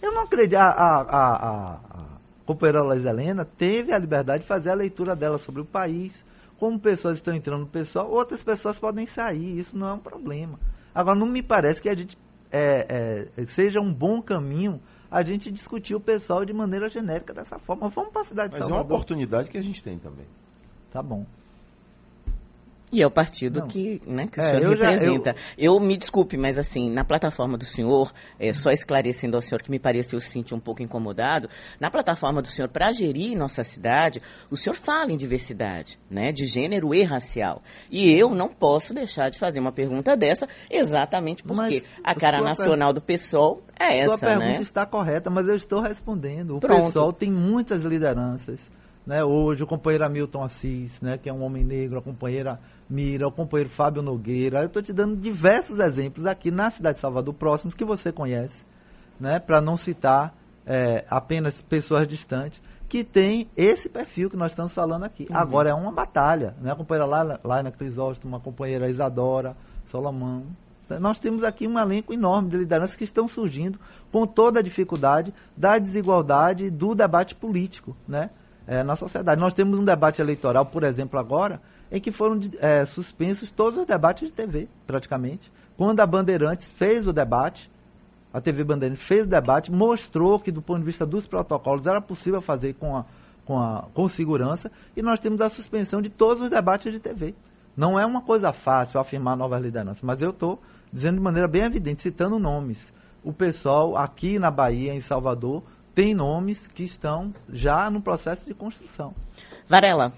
Eu 0.01 0.13
não 0.13 0.23
acredito. 0.23 0.57
A, 0.57 0.69
a, 0.69 1.01
a, 1.01 1.73
a 1.73 2.05
companheira 2.45 2.81
Laís 2.81 3.05
Helena 3.05 3.45
teve 3.45 3.93
a 3.93 3.99
liberdade 3.99 4.43
de 4.43 4.47
fazer 4.47 4.71
a 4.71 4.75
leitura 4.75 5.15
dela 5.15 5.37
sobre 5.37 5.61
o 5.61 5.65
país. 5.65 6.25
Como 6.57 6.79
pessoas 6.79 7.17
estão 7.17 7.35
entrando 7.35 7.61
no 7.61 7.67
pessoal, 7.67 8.09
outras 8.09 8.41
pessoas 8.41 8.79
podem 8.79 9.05
sair, 9.05 9.59
isso 9.59 9.77
não 9.77 9.89
é 9.89 9.93
um 9.93 9.99
problema. 9.99 10.59
Agora, 10.95 11.15
não 11.15 11.27
me 11.27 11.43
parece 11.43 11.79
que 11.79 11.87
a 11.87 11.95
gente 11.95 12.17
é, 12.51 13.27
é, 13.37 13.45
seja 13.47 13.79
um 13.79 13.93
bom 13.93 14.21
caminho 14.21 14.81
a 15.09 15.23
gente 15.23 15.51
discutir 15.51 15.95
o 15.95 15.99
pessoal 15.99 16.43
de 16.43 16.53
maneira 16.53 16.89
genérica 16.89 17.33
dessa 17.33 17.57
forma. 17.57 17.89
Vamos 17.89 18.11
para 18.11 18.21
a 18.21 18.25
cidade 18.25 18.51
Mas 18.51 18.61
de 18.61 18.67
Salvador. 18.67 18.69
Mas 18.69 18.89
é 18.89 18.93
uma 18.93 18.95
oportunidade 18.95 19.49
que 19.49 19.57
a 19.57 19.61
gente 19.61 19.81
tem 19.81 19.97
também. 19.97 20.25
Tá 20.91 21.01
bom. 21.01 21.25
E 22.89 23.01
é 23.01 23.07
o 23.07 23.11
partido 23.11 23.63
que, 23.67 24.01
né, 24.07 24.27
que 24.27 24.39
o 24.39 24.43
é, 24.43 24.51
senhor 24.51 24.63
eu 24.63 24.69
representa. 24.69 25.31
Já, 25.31 25.53
eu... 25.57 25.73
eu... 25.73 25.79
me 25.79 25.97
desculpe, 25.97 26.37
mas 26.37 26.57
assim, 26.57 26.89
na 26.89 27.03
plataforma 27.03 27.57
do 27.57 27.65
senhor, 27.65 28.13
é, 28.39 28.53
só 28.53 28.71
esclarecendo 28.71 29.35
ao 29.35 29.41
senhor 29.41 29.61
que 29.61 29.69
me 29.69 29.77
pareceu 29.77 30.21
se 30.21 30.29
sentir 30.29 30.53
um 30.53 30.59
pouco 30.59 30.81
incomodado, 30.81 31.49
na 31.81 31.91
plataforma 31.91 32.41
do 32.41 32.47
senhor, 32.47 32.69
para 32.69 32.93
gerir 32.93 33.37
nossa 33.37 33.61
cidade, 33.61 34.21
o 34.49 34.55
senhor 34.55 34.75
fala 34.75 35.11
em 35.11 35.17
diversidade, 35.17 35.99
né, 36.09 36.31
de 36.31 36.45
gênero 36.45 36.95
e 36.95 37.03
racial. 37.03 37.61
E 37.91 38.09
eu 38.09 38.29
não 38.29 38.47
posso 38.47 38.93
deixar 38.93 39.29
de 39.29 39.37
fazer 39.37 39.59
uma 39.59 39.73
pergunta 39.73 40.15
dessa, 40.15 40.47
exatamente 40.69 41.43
porque 41.43 41.81
mas, 41.81 41.83
a 42.01 42.15
cara 42.15 42.41
nacional 42.41 42.93
per... 42.93 43.01
do 43.01 43.05
PSOL 43.05 43.63
é 43.77 43.97
essa, 43.97 44.17
sua 44.17 44.29
pergunta 44.29 44.45
né? 44.45 44.61
está 44.61 44.85
correta, 44.85 45.29
mas 45.29 45.45
eu 45.49 45.57
estou 45.57 45.81
respondendo. 45.81 46.55
O 46.55 46.59
Pronto. 46.61 46.87
PSOL 46.87 47.11
tem 47.11 47.29
muitas 47.29 47.83
lideranças. 47.83 48.61
Né, 49.05 49.23
hoje 49.23 49.63
o 49.63 49.67
companheiro 49.67 50.03
Hamilton 50.03 50.43
Assis, 50.43 50.99
né, 50.99 51.17
que 51.17 51.29
é 51.29 51.33
um 51.33 51.41
homem 51.41 51.63
negro, 51.63 51.97
a 51.97 52.01
companheira 52.01 52.59
Mira, 52.89 53.27
o 53.27 53.31
companheiro 53.31 53.69
Fábio 53.69 54.01
Nogueira. 54.01 54.61
Eu 54.61 54.67
estou 54.67 54.81
te 54.81 54.93
dando 54.93 55.15
diversos 55.15 55.79
exemplos 55.79 56.25
aqui 56.25 56.49
na 56.49 56.71
cidade 56.71 56.95
de 56.95 57.01
Salvador, 57.01 57.33
próximos, 57.33 57.75
que 57.75 57.83
você 57.83 58.11
conhece, 58.11 58.63
né? 59.19 59.39
para 59.39 59.59
não 59.59 59.75
citar 59.75 60.33
é, 60.65 61.05
apenas 61.09 61.61
pessoas 61.61 62.07
distantes, 62.07 62.61
que 62.87 63.03
tem 63.03 63.49
esse 63.55 63.89
perfil 63.89 64.29
que 64.29 64.37
nós 64.37 64.51
estamos 64.51 64.73
falando 64.73 65.03
aqui. 65.03 65.27
Uhum. 65.29 65.37
Agora 65.37 65.69
é 65.69 65.73
uma 65.73 65.91
batalha. 65.91 66.55
Né? 66.61 66.71
A 66.71 66.75
companheira 66.75 67.39
Laina 67.43 67.71
Crisóstomo, 67.71 68.33
uma 68.33 68.39
companheira 68.39 68.89
Isadora, 68.89 69.55
Solomão. 69.87 70.45
Nós 71.01 71.19
temos 71.19 71.43
aqui 71.43 71.67
um 71.67 71.77
elenco 71.77 72.13
enorme 72.13 72.49
de 72.49 72.57
lideranças 72.57 72.95
que 72.95 73.03
estão 73.03 73.27
surgindo 73.27 73.77
com 74.09 74.25
toda 74.25 74.59
a 74.59 74.63
dificuldade 74.63 75.33
da 75.55 75.77
desigualdade 75.77 76.69
do 76.69 76.95
debate 76.95 77.35
político 77.35 77.95
né? 78.07 78.29
É, 78.65 78.83
na 78.83 78.95
sociedade. 78.95 79.39
Nós 79.39 79.53
temos 79.53 79.77
um 79.77 79.83
debate 79.83 80.21
eleitoral, 80.21 80.65
por 80.65 80.83
exemplo, 80.83 81.19
agora, 81.19 81.61
em 81.91 81.99
que 81.99 82.11
foram 82.11 82.39
é, 82.59 82.85
suspensos 82.85 83.51
todos 83.51 83.79
os 83.79 83.85
debates 83.85 84.27
de 84.27 84.33
TV, 84.33 84.67
praticamente. 84.85 85.51
Quando 85.77 85.99
a 85.99 86.05
Bandeirantes 86.05 86.69
fez 86.69 87.07
o 87.07 87.13
debate, 87.13 87.69
a 88.33 88.41
TV 88.41 88.63
Bandeirantes 88.63 89.03
fez 89.03 89.23
o 89.23 89.29
debate, 89.29 89.71
mostrou 89.71 90.39
que, 90.39 90.51
do 90.51 90.61
ponto 90.61 90.79
de 90.79 90.85
vista 90.85 91.05
dos 91.05 91.25
protocolos, 91.27 91.87
era 91.87 92.01
possível 92.01 92.41
fazer 92.41 92.73
com, 92.73 92.97
a, 92.97 93.05
com, 93.45 93.59
a, 93.59 93.85
com 93.93 94.07
segurança, 94.07 94.71
e 94.95 95.01
nós 95.01 95.19
temos 95.19 95.41
a 95.41 95.49
suspensão 95.49 96.01
de 96.01 96.09
todos 96.09 96.43
os 96.43 96.49
debates 96.49 96.91
de 96.91 96.99
TV. 96.99 97.33
Não 97.75 97.99
é 97.99 98.05
uma 98.05 98.21
coisa 98.21 98.51
fácil 98.51 98.99
afirmar 98.99 99.37
novas 99.37 99.61
lideranças, 99.61 100.01
mas 100.01 100.21
eu 100.21 100.31
estou 100.31 100.59
dizendo 100.91 101.15
de 101.15 101.21
maneira 101.21 101.47
bem 101.47 101.61
evidente, 101.61 102.01
citando 102.01 102.39
nomes. 102.39 102.79
O 103.23 103.31
pessoal 103.31 103.95
aqui 103.95 104.39
na 104.39 104.49
Bahia, 104.49 104.93
em 104.93 104.99
Salvador, 104.99 105.61
tem 105.93 106.13
nomes 106.13 106.67
que 106.67 106.83
estão 106.83 107.33
já 107.49 107.89
no 107.89 108.01
processo 108.01 108.45
de 108.45 108.53
construção. 108.53 109.13
Varela, 109.67 110.13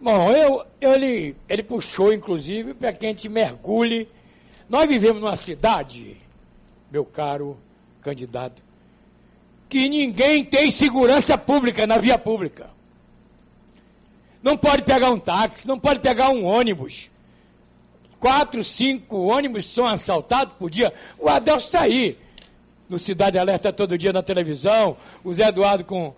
Bom, 0.00 0.30
eu, 0.30 0.64
ele, 0.80 1.36
ele 1.48 1.62
puxou, 1.62 2.12
inclusive, 2.12 2.74
para 2.74 2.92
que 2.92 3.06
a 3.06 3.08
gente 3.08 3.28
mergulhe. 3.28 4.08
Nós 4.68 4.88
vivemos 4.88 5.22
numa 5.22 5.36
cidade, 5.36 6.16
meu 6.90 7.04
caro 7.04 7.56
candidato, 8.02 8.62
que 9.68 9.88
ninguém 9.88 10.44
tem 10.44 10.70
segurança 10.70 11.38
pública 11.38 11.86
na 11.86 11.98
via 11.98 12.18
pública. 12.18 12.70
Não 14.42 14.56
pode 14.56 14.82
pegar 14.82 15.10
um 15.10 15.18
táxi, 15.18 15.66
não 15.66 15.78
pode 15.78 16.00
pegar 16.00 16.30
um 16.30 16.44
ônibus. 16.44 17.10
Quatro, 18.20 18.62
cinco 18.62 19.16
ônibus 19.16 19.66
são 19.66 19.86
assaltados 19.86 20.54
por 20.54 20.70
dia. 20.70 20.92
O 21.18 21.28
Adelso 21.28 21.66
está 21.66 21.80
aí. 21.80 22.18
No 22.88 22.98
Cidade 22.98 23.38
Alerta 23.38 23.72
todo 23.72 23.98
dia 23.98 24.12
na 24.12 24.22
televisão. 24.22 24.96
O 25.24 25.32
Zé 25.32 25.48
Eduardo 25.48 25.84
com 25.84 26.14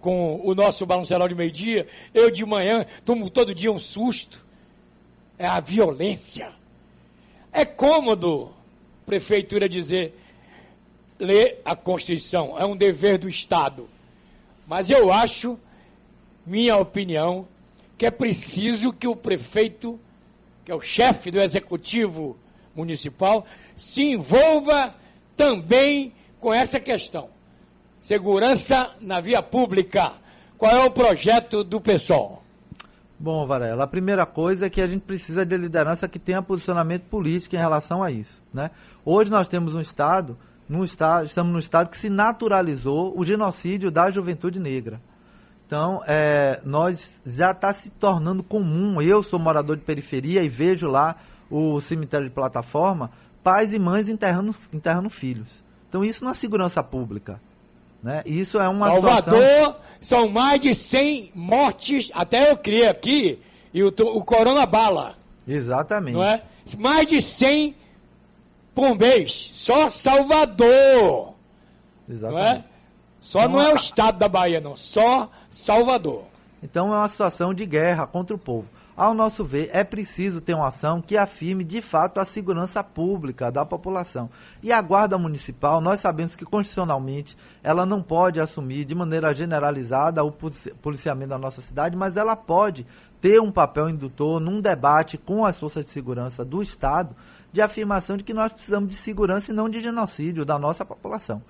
com 0.00 0.40
o 0.44 0.54
nosso 0.54 0.86
balanceiro 0.86 1.28
de 1.28 1.34
meio-dia, 1.34 1.86
eu 2.14 2.30
de 2.30 2.44
manhã 2.44 2.86
tomo 3.04 3.28
todo 3.30 3.54
dia 3.54 3.72
um 3.72 3.78
susto. 3.78 4.46
É 5.38 5.46
a 5.46 5.60
violência. 5.60 6.52
É 7.52 7.64
cômodo, 7.64 8.52
prefeitura, 9.06 9.68
dizer, 9.68 10.14
ler 11.18 11.60
a 11.64 11.74
Constituição, 11.74 12.58
é 12.58 12.64
um 12.64 12.76
dever 12.76 13.18
do 13.18 13.28
Estado. 13.28 13.88
Mas 14.66 14.90
eu 14.90 15.12
acho, 15.12 15.58
minha 16.46 16.76
opinião, 16.76 17.46
que 17.96 18.06
é 18.06 18.10
preciso 18.10 18.92
que 18.92 19.08
o 19.08 19.16
prefeito, 19.16 19.98
que 20.64 20.70
é 20.70 20.74
o 20.74 20.80
chefe 20.80 21.30
do 21.30 21.40
executivo 21.40 22.36
municipal, 22.74 23.44
se 23.74 24.02
envolva 24.02 24.94
também 25.36 26.12
com 26.38 26.52
essa 26.52 26.78
questão. 26.78 27.30
Segurança 27.98 28.92
na 29.00 29.20
via 29.20 29.42
pública. 29.42 30.12
Qual 30.56 30.70
é 30.70 30.84
o 30.84 30.90
projeto 30.90 31.64
do 31.64 31.80
pessoal? 31.80 32.42
Bom, 33.18 33.44
Varela, 33.44 33.82
a 33.82 33.88
primeira 33.88 34.24
coisa 34.24 34.66
é 34.66 34.70
que 34.70 34.80
a 34.80 34.86
gente 34.86 35.02
precisa 35.02 35.44
de 35.44 35.56
liderança 35.56 36.06
que 36.06 36.20
tenha 36.20 36.40
posicionamento 36.40 37.02
político 37.04 37.56
em 37.56 37.58
relação 37.58 38.00
a 38.00 38.10
isso. 38.10 38.40
Né? 38.54 38.70
Hoje 39.04 39.30
nós 39.30 39.48
temos 39.48 39.74
um 39.74 39.80
Estado, 39.80 40.38
num 40.68 40.84
estado, 40.84 41.26
estamos 41.26 41.52
num 41.52 41.58
Estado 41.58 41.90
que 41.90 41.98
se 41.98 42.08
naturalizou 42.08 43.18
o 43.18 43.24
genocídio 43.24 43.90
da 43.90 44.10
juventude 44.10 44.60
negra. 44.60 45.00
Então, 45.66 46.00
é, 46.06 46.60
nós 46.64 47.20
já 47.26 47.50
está 47.50 47.72
se 47.72 47.90
tornando 47.90 48.42
comum. 48.44 49.02
Eu 49.02 49.24
sou 49.24 49.38
morador 49.38 49.76
de 49.76 49.82
periferia 49.82 50.42
e 50.42 50.48
vejo 50.48 50.86
lá 50.86 51.16
o 51.50 51.80
cemitério 51.80 52.28
de 52.28 52.34
plataforma, 52.34 53.10
pais 53.42 53.74
e 53.74 53.78
mães 53.78 54.08
enterrando, 54.08 54.54
enterrando 54.72 55.10
filhos. 55.10 55.62
Então, 55.88 56.04
isso 56.04 56.22
não 56.22 56.30
é 56.30 56.34
segurança 56.34 56.82
pública. 56.82 57.40
Né? 58.02 58.22
Isso 58.24 58.58
é 58.58 58.68
uma 58.68 58.90
Salvador 58.90 59.42
situação... 59.42 59.76
são 60.00 60.28
mais 60.28 60.60
de 60.60 60.74
100 60.74 61.32
mortes, 61.34 62.10
até 62.14 62.50
eu 62.50 62.56
criei 62.56 62.86
aqui, 62.86 63.40
e 63.72 63.82
o, 63.82 63.88
o 63.88 64.24
Corona 64.24 64.64
Bala. 64.66 65.16
Exatamente. 65.46 66.14
Não 66.14 66.22
é? 66.22 66.42
Mais 66.78 67.06
de 67.06 67.20
100 67.20 67.74
por 68.74 68.96
mês. 68.96 69.50
Só 69.54 69.88
Salvador. 69.88 71.34
Exatamente. 72.08 72.44
Não 72.44 72.48
é? 72.48 72.64
Só 73.20 73.42
não, 73.42 73.58
não 73.58 73.60
é 73.60 73.72
o 73.72 73.76
estado 73.76 74.18
da 74.18 74.28
Bahia, 74.28 74.60
não. 74.60 74.76
Só 74.76 75.28
Salvador. 75.50 76.24
Então 76.62 76.94
é 76.94 76.98
uma 76.98 77.08
situação 77.08 77.52
de 77.52 77.66
guerra 77.66 78.06
contra 78.06 78.34
o 78.34 78.38
povo. 78.38 78.66
Ao 78.98 79.14
nosso 79.14 79.44
ver, 79.44 79.70
é 79.72 79.84
preciso 79.84 80.40
ter 80.40 80.54
uma 80.54 80.66
ação 80.66 81.00
que 81.00 81.16
afirme 81.16 81.62
de 81.62 81.80
fato 81.80 82.18
a 82.18 82.24
segurança 82.24 82.82
pública 82.82 83.48
da 83.48 83.64
população. 83.64 84.28
E 84.60 84.72
a 84.72 84.82
Guarda 84.82 85.16
Municipal, 85.16 85.80
nós 85.80 86.00
sabemos 86.00 86.34
que 86.34 86.44
constitucionalmente 86.44 87.38
ela 87.62 87.86
não 87.86 88.02
pode 88.02 88.40
assumir 88.40 88.84
de 88.84 88.96
maneira 88.96 89.32
generalizada 89.32 90.24
o 90.24 90.32
policiamento 90.32 91.28
da 91.28 91.38
nossa 91.38 91.62
cidade, 91.62 91.96
mas 91.96 92.16
ela 92.16 92.34
pode 92.34 92.84
ter 93.20 93.40
um 93.40 93.52
papel 93.52 93.88
indutor 93.88 94.40
num 94.40 94.60
debate 94.60 95.16
com 95.16 95.46
as 95.46 95.56
forças 95.56 95.84
de 95.84 95.92
segurança 95.92 96.44
do 96.44 96.60
Estado 96.60 97.14
de 97.52 97.62
afirmação 97.62 98.16
de 98.16 98.24
que 98.24 98.34
nós 98.34 98.52
precisamos 98.52 98.88
de 98.90 98.96
segurança 98.96 99.52
e 99.52 99.54
não 99.54 99.68
de 99.68 99.80
genocídio 99.80 100.44
da 100.44 100.58
nossa 100.58 100.84
população. 100.84 101.40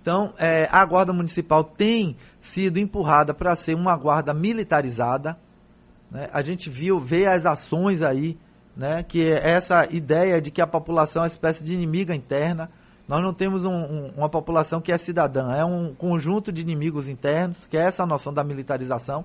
Então, 0.00 0.32
é, 0.38 0.70
a 0.72 0.82
Guarda 0.86 1.12
Municipal 1.12 1.64
tem 1.64 2.16
sido 2.40 2.78
empurrada 2.78 3.34
para 3.34 3.54
ser 3.56 3.74
uma 3.74 3.94
guarda 3.94 4.32
militarizada, 4.32 5.38
né? 6.10 6.28
A 6.32 6.42
gente 6.42 6.70
viu, 6.70 7.00
vê 7.00 7.26
as 7.26 7.44
ações 7.44 8.02
aí, 8.02 8.38
né? 8.76 9.02
que 9.02 9.22
é 9.22 9.50
essa 9.50 9.86
ideia 9.90 10.40
de 10.40 10.50
que 10.50 10.60
a 10.60 10.66
população 10.66 11.22
é 11.22 11.24
uma 11.24 11.28
espécie 11.28 11.62
de 11.64 11.72
inimiga 11.72 12.14
interna. 12.14 12.70
Nós 13.06 13.22
não 13.22 13.34
temos 13.34 13.64
um, 13.64 13.72
um, 13.72 14.12
uma 14.16 14.28
população 14.28 14.80
que 14.80 14.92
é 14.92 14.96
cidadã, 14.96 15.52
é 15.52 15.64
um 15.64 15.94
conjunto 15.94 16.50
de 16.50 16.62
inimigos 16.62 17.06
internos, 17.06 17.66
que 17.66 17.76
é 17.76 17.82
essa 17.82 18.06
noção 18.06 18.32
da 18.32 18.42
militarização. 18.42 19.24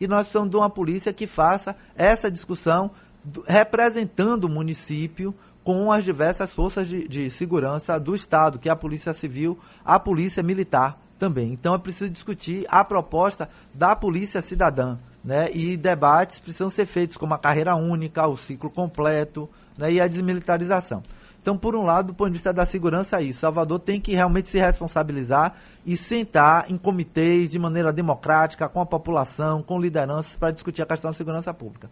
E 0.00 0.06
nós 0.06 0.22
precisamos 0.22 0.50
de 0.50 0.56
uma 0.56 0.70
polícia 0.70 1.12
que 1.12 1.26
faça 1.26 1.76
essa 1.96 2.30
discussão 2.30 2.90
do, 3.22 3.44
representando 3.46 4.44
o 4.44 4.48
município 4.48 5.34
com 5.64 5.92
as 5.92 6.04
diversas 6.04 6.54
forças 6.54 6.88
de, 6.88 7.06
de 7.06 7.28
segurança 7.30 7.98
do 7.98 8.14
Estado, 8.14 8.58
que 8.58 8.68
é 8.68 8.72
a 8.72 8.76
Polícia 8.76 9.12
Civil, 9.12 9.58
a 9.84 9.98
Polícia 9.98 10.42
Militar 10.42 10.98
também. 11.18 11.52
Então 11.52 11.74
é 11.74 11.78
preciso 11.78 12.08
discutir 12.08 12.64
a 12.68 12.82
proposta 12.84 13.50
da 13.74 13.94
Polícia 13.94 14.40
Cidadã 14.40 14.96
né? 15.24 15.50
E 15.52 15.76
debates 15.76 16.38
precisam 16.38 16.70
ser 16.70 16.86
feitos 16.86 17.16
como 17.16 17.34
a 17.34 17.38
carreira 17.38 17.74
única, 17.74 18.26
o 18.26 18.36
ciclo 18.36 18.70
completo, 18.70 19.48
né? 19.76 19.92
E 19.92 20.00
a 20.00 20.08
desmilitarização. 20.08 21.02
Então, 21.40 21.56
por 21.56 21.74
um 21.74 21.82
lado, 21.82 22.08
do 22.08 22.14
ponto 22.14 22.28
de 22.28 22.34
vista 22.34 22.52
da 22.52 22.66
segurança, 22.66 23.20
é 23.20 23.22
isso. 23.22 23.40
Salvador 23.40 23.78
tem 23.78 24.00
que 24.00 24.14
realmente 24.14 24.50
se 24.50 24.58
responsabilizar 24.58 25.54
e 25.86 25.96
sentar 25.96 26.70
em 26.70 26.76
comitês 26.76 27.50
de 27.50 27.58
maneira 27.58 27.92
democrática, 27.92 28.68
com 28.68 28.80
a 28.80 28.86
população, 28.86 29.62
com 29.62 29.80
lideranças, 29.80 30.36
para 30.36 30.50
discutir 30.50 30.82
a 30.82 30.86
questão 30.86 31.10
da 31.10 31.16
segurança 31.16 31.54
pública. 31.54 31.88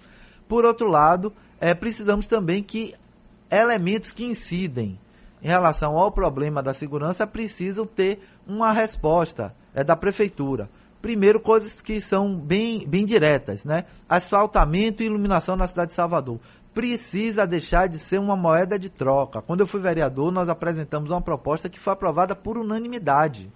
Por 0.49 0.65
outro 0.65 0.89
lado, 0.89 1.33
é, 1.61 1.73
precisamos 1.75 2.27
também 2.27 2.63
que 2.63 2.95
elementos 3.51 4.13
que 4.13 4.25
incidem 4.25 4.99
em 5.43 5.49
relação 5.49 5.97
ao 5.97 6.11
problema 6.11 6.63
da 6.63 6.75
segurança 6.75 7.27
precisam 7.27 7.87
ter 7.87 8.21
uma 8.47 8.73
resposta 8.73 9.55
é, 9.75 9.83
da 9.83 9.97
prefeitura. 9.97 10.69
Primeiro, 11.07 11.39
coisas 11.39 11.81
que 11.81 12.01
são 12.01 12.35
bem, 12.35 12.85
bem 12.85 13.07
diretas, 13.07 13.65
né? 13.65 13.85
Asfaltamento 14.09 15.05
e 15.05 15.07
iluminação 15.07 15.55
na 15.55 15.69
cidade 15.69 15.91
de 15.91 15.95
Salvador. 15.95 16.41
Precisa 16.75 17.47
deixar 17.47 17.87
de 17.87 17.97
ser 18.01 18.19
uma 18.19 18.35
moeda 18.35 18.77
de 18.77 18.91
troca. 18.91 19.41
Quando 19.41 19.61
eu 19.61 19.69
fui 19.69 19.81
vereador, 19.81 20.33
nós 20.33 20.49
apresentamos 20.49 21.13
uma 21.13 21.21
proposta 21.21 21.69
que 21.69 21.79
foi 21.79 21.93
aprovada 21.93 22.35
por 22.35 22.59
unanimidade 22.59 23.49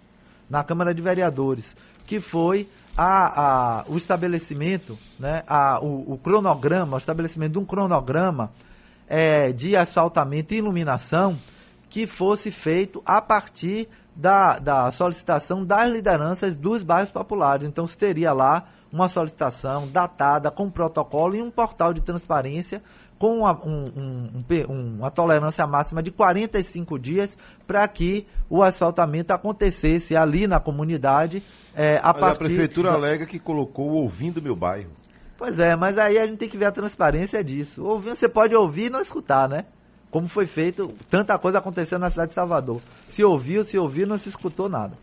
na 0.49 0.63
Câmara 0.63 0.95
de 0.95 1.03
Vereadores, 1.03 1.75
que 2.07 2.21
foi 2.21 2.69
a, 2.97 3.81
a, 3.81 3.85
o 3.89 3.97
estabelecimento, 3.97 4.97
né, 5.19 5.43
a, 5.49 5.81
o, 5.81 6.13
o 6.13 6.19
cronograma, 6.19 6.99
o 6.99 7.01
estabelecimento 7.01 7.55
de 7.55 7.59
um 7.59 7.65
cronograma 7.65 8.53
é, 9.09 9.51
de 9.51 9.75
asfaltamento 9.75 10.55
e 10.55 10.59
iluminação 10.59 11.37
que 11.89 12.07
fosse 12.07 12.53
feito 12.53 13.03
a 13.05 13.21
partir 13.21 13.89
da, 14.15 14.59
da 14.59 14.91
solicitação 14.93 15.65
das 15.65 15.91
lideranças 15.91 16.57
dos 16.57 16.83
bairros 16.83 17.11
populares. 17.11 17.67
Então, 17.67 17.87
se 17.87 17.97
teria 17.97 18.33
lá 18.33 18.69
uma 18.93 19.09
solicitação 19.09 19.87
datada, 19.89 20.51
com 20.51 20.71
protocolo 20.71 21.37
e 21.37 21.43
um 21.43 21.51
portal 21.51 21.93
de 21.95 22.01
transparência 22.01 22.83
com 23.21 23.41
uma, 23.41 23.53
um, 23.67 23.85
um, 23.95 24.45
um, 24.67 24.97
uma 24.99 25.11
tolerância 25.11 25.67
máxima 25.67 26.03
de 26.03 26.11
45 26.11 26.99
dias 26.99 27.37
para 27.67 27.87
que 27.87 28.27
o 28.49 28.63
asfaltamento 28.63 29.31
acontecesse 29.31 30.17
ali 30.17 30.47
na 30.47 30.59
comunidade 30.59 31.43
é, 31.77 31.99
a 31.99 32.15
mas 32.15 32.21
partir... 32.21 32.45
a 32.45 32.47
prefeitura 32.47 32.93
alega 32.93 33.27
que 33.27 33.39
colocou 33.39 33.91
ouvindo 33.91 34.41
meu 34.41 34.57
bairro. 34.57 34.91
Pois 35.37 35.59
é, 35.59 35.77
mas 35.77 35.99
aí 35.99 36.19
a 36.19 36.27
gente 36.27 36.39
tem 36.39 36.49
que 36.49 36.57
ver 36.57 36.65
a 36.65 36.73
transparência 36.73 37.45
disso. 37.45 37.85
Ouvindo, 37.85 38.17
você 38.17 38.29
pode 38.29 38.55
ouvir 38.55 38.87
e 38.87 38.91
não 38.91 39.03
escutar, 39.03 39.47
né? 39.49 39.67
Como 40.11 40.29
foi 40.29 40.47
feito, 40.47 40.93
tanta 41.09 41.39
coisa 41.39 41.59
acontecendo 41.59 42.01
na 42.01 42.11
cidade 42.11 42.31
de 42.31 42.35
Salvador. 42.35 42.81
Se 43.09 43.23
ouviu, 43.23 43.65
se 43.65 43.79
ouviu, 43.79 44.07
não 44.07 44.19
se 44.19 44.29
escutou 44.29 44.69
nada. 44.69 44.97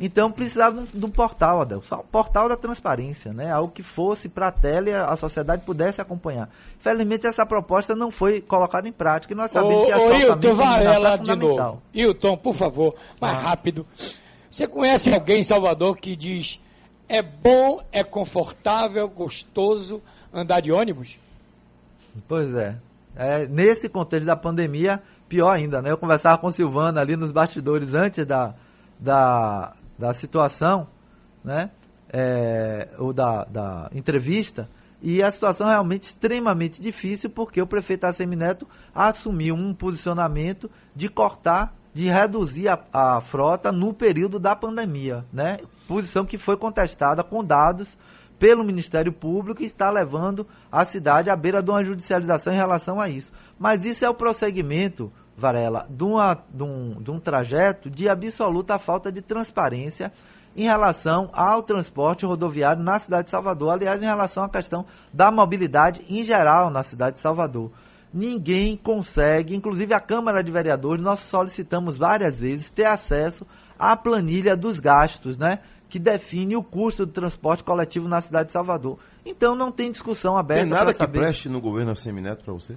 Então 0.00 0.32
precisava 0.32 0.82
de 0.92 1.04
um, 1.04 1.10
portal, 1.10 1.60
Adelson, 1.60 1.96
um 1.96 2.06
portal 2.10 2.48
da 2.48 2.56
transparência, 2.56 3.34
né? 3.34 3.52
Algo 3.52 3.70
que 3.70 3.82
fosse 3.82 4.30
para 4.30 4.48
a 4.48 4.52
tela 4.52 4.88
e 4.88 4.94
a 4.94 5.14
sociedade 5.14 5.62
pudesse 5.64 6.00
acompanhar. 6.00 6.48
Infelizmente 6.78 7.26
essa 7.26 7.44
proposta 7.44 7.94
não 7.94 8.10
foi 8.10 8.40
colocada 8.40 8.88
em 8.88 8.92
prática 8.92 9.34
e 9.34 9.36
nós 9.36 9.50
sabemos 9.50 9.82
ô, 9.82 9.86
que 9.86 9.92
a 9.92 9.98
ô, 9.98 10.14
Hilton, 10.14 10.54
Varela 10.54 11.14
é 11.14 11.18
de 11.18 11.36
novo. 11.36 11.82
Hilton, 11.92 12.36
por 12.38 12.54
favor, 12.54 12.94
mais 13.20 13.36
ah. 13.36 13.40
rápido. 13.40 13.86
Você 14.50 14.66
conhece 14.66 15.12
alguém 15.12 15.40
em 15.40 15.44
Salvador 15.44 15.96
que 15.98 16.16
diz 16.16 16.58
é 17.06 17.20
bom, 17.20 17.82
é 17.92 18.02
confortável, 18.02 19.06
gostoso 19.06 20.00
andar 20.32 20.60
de 20.60 20.72
ônibus? 20.72 21.18
Pois 22.26 22.54
é. 22.54 22.76
É, 23.16 23.46
nesse 23.46 23.88
contexto 23.88 24.26
da 24.26 24.36
pandemia, 24.36 25.02
pior 25.28 25.50
ainda, 25.50 25.82
né? 25.82 25.90
Eu 25.90 25.98
conversava 25.98 26.38
com 26.38 26.50
Silvana 26.50 27.00
ali 27.00 27.16
nos 27.16 27.32
bastidores 27.32 27.92
antes 27.92 28.24
da, 28.24 28.54
da, 28.98 29.72
da 29.98 30.14
situação, 30.14 30.86
né? 31.44 31.70
É, 32.12 32.88
ou 32.98 33.12
da, 33.12 33.44
da 33.44 33.88
entrevista, 33.92 34.68
e 35.02 35.22
a 35.22 35.30
situação 35.30 35.66
é 35.66 35.70
realmente 35.70 36.04
extremamente 36.04 36.80
difícil 36.80 37.30
porque 37.30 37.60
o 37.60 37.66
prefeito 37.66 38.04
Assemineto 38.04 38.66
assumiu 38.94 39.54
um 39.54 39.72
posicionamento 39.72 40.70
de 40.94 41.08
cortar, 41.08 41.74
de 41.94 42.06
reduzir 42.06 42.68
a, 42.68 42.78
a 42.92 43.20
frota 43.20 43.72
no 43.72 43.94
período 43.94 44.38
da 44.38 44.54
pandemia, 44.54 45.24
né? 45.32 45.56
Posição 45.88 46.26
que 46.26 46.36
foi 46.36 46.56
contestada 46.56 47.24
com 47.24 47.42
dados 47.42 47.96
pelo 48.40 48.64
Ministério 48.64 49.12
Público 49.12 49.62
e 49.62 49.66
está 49.66 49.90
levando 49.90 50.46
a 50.72 50.82
cidade 50.86 51.28
à 51.28 51.36
beira 51.36 51.62
de 51.62 51.70
uma 51.70 51.84
judicialização 51.84 52.52
em 52.52 52.56
relação 52.56 52.98
a 52.98 53.06
isso. 53.06 53.30
Mas 53.58 53.84
isso 53.84 54.02
é 54.02 54.08
o 54.08 54.14
prosseguimento, 54.14 55.12
Varela, 55.36 55.86
de, 55.90 56.02
uma, 56.02 56.42
de, 56.48 56.62
um, 56.62 57.02
de 57.02 57.10
um 57.10 57.20
trajeto 57.20 57.90
de 57.90 58.08
absoluta 58.08 58.78
falta 58.78 59.12
de 59.12 59.20
transparência 59.20 60.10
em 60.56 60.64
relação 60.64 61.28
ao 61.32 61.62
transporte 61.62 62.24
rodoviário 62.24 62.82
na 62.82 62.98
cidade 62.98 63.24
de 63.24 63.30
Salvador, 63.30 63.74
aliás, 63.74 64.02
em 64.02 64.06
relação 64.06 64.42
à 64.42 64.48
questão 64.48 64.86
da 65.12 65.30
mobilidade 65.30 66.02
em 66.08 66.24
geral 66.24 66.70
na 66.70 66.82
cidade 66.82 67.16
de 67.16 67.20
Salvador. 67.20 67.70
Ninguém 68.12 68.76
consegue, 68.76 69.54
inclusive 69.54 69.94
a 69.94 70.00
Câmara 70.00 70.42
de 70.42 70.50
Vereadores, 70.50 71.04
nós 71.04 71.20
solicitamos 71.20 71.96
várias 71.96 72.40
vezes 72.40 72.70
ter 72.70 72.86
acesso 72.86 73.46
à 73.78 73.94
planilha 73.96 74.56
dos 74.56 74.80
gastos, 74.80 75.38
né? 75.38 75.60
Que 75.90 75.98
define 75.98 76.56
o 76.56 76.62
custo 76.62 77.04
do 77.04 77.12
transporte 77.12 77.62
coletivo 77.62 78.08
na 78.08 78.20
cidade 78.22 78.46
de 78.46 78.52
Salvador. 78.52 78.98
Então 79.26 79.54
não 79.54 79.70
tem 79.70 79.90
discussão 79.90 80.38
aberta. 80.38 80.62
Tem 80.62 80.70
nada 80.70 80.92
que 80.92 80.98
saber. 80.98 81.18
preste 81.18 81.48
no 81.48 81.60
governo 81.60 81.90
Assemineto 81.92 82.42
para 82.44 82.54
você? 82.54 82.76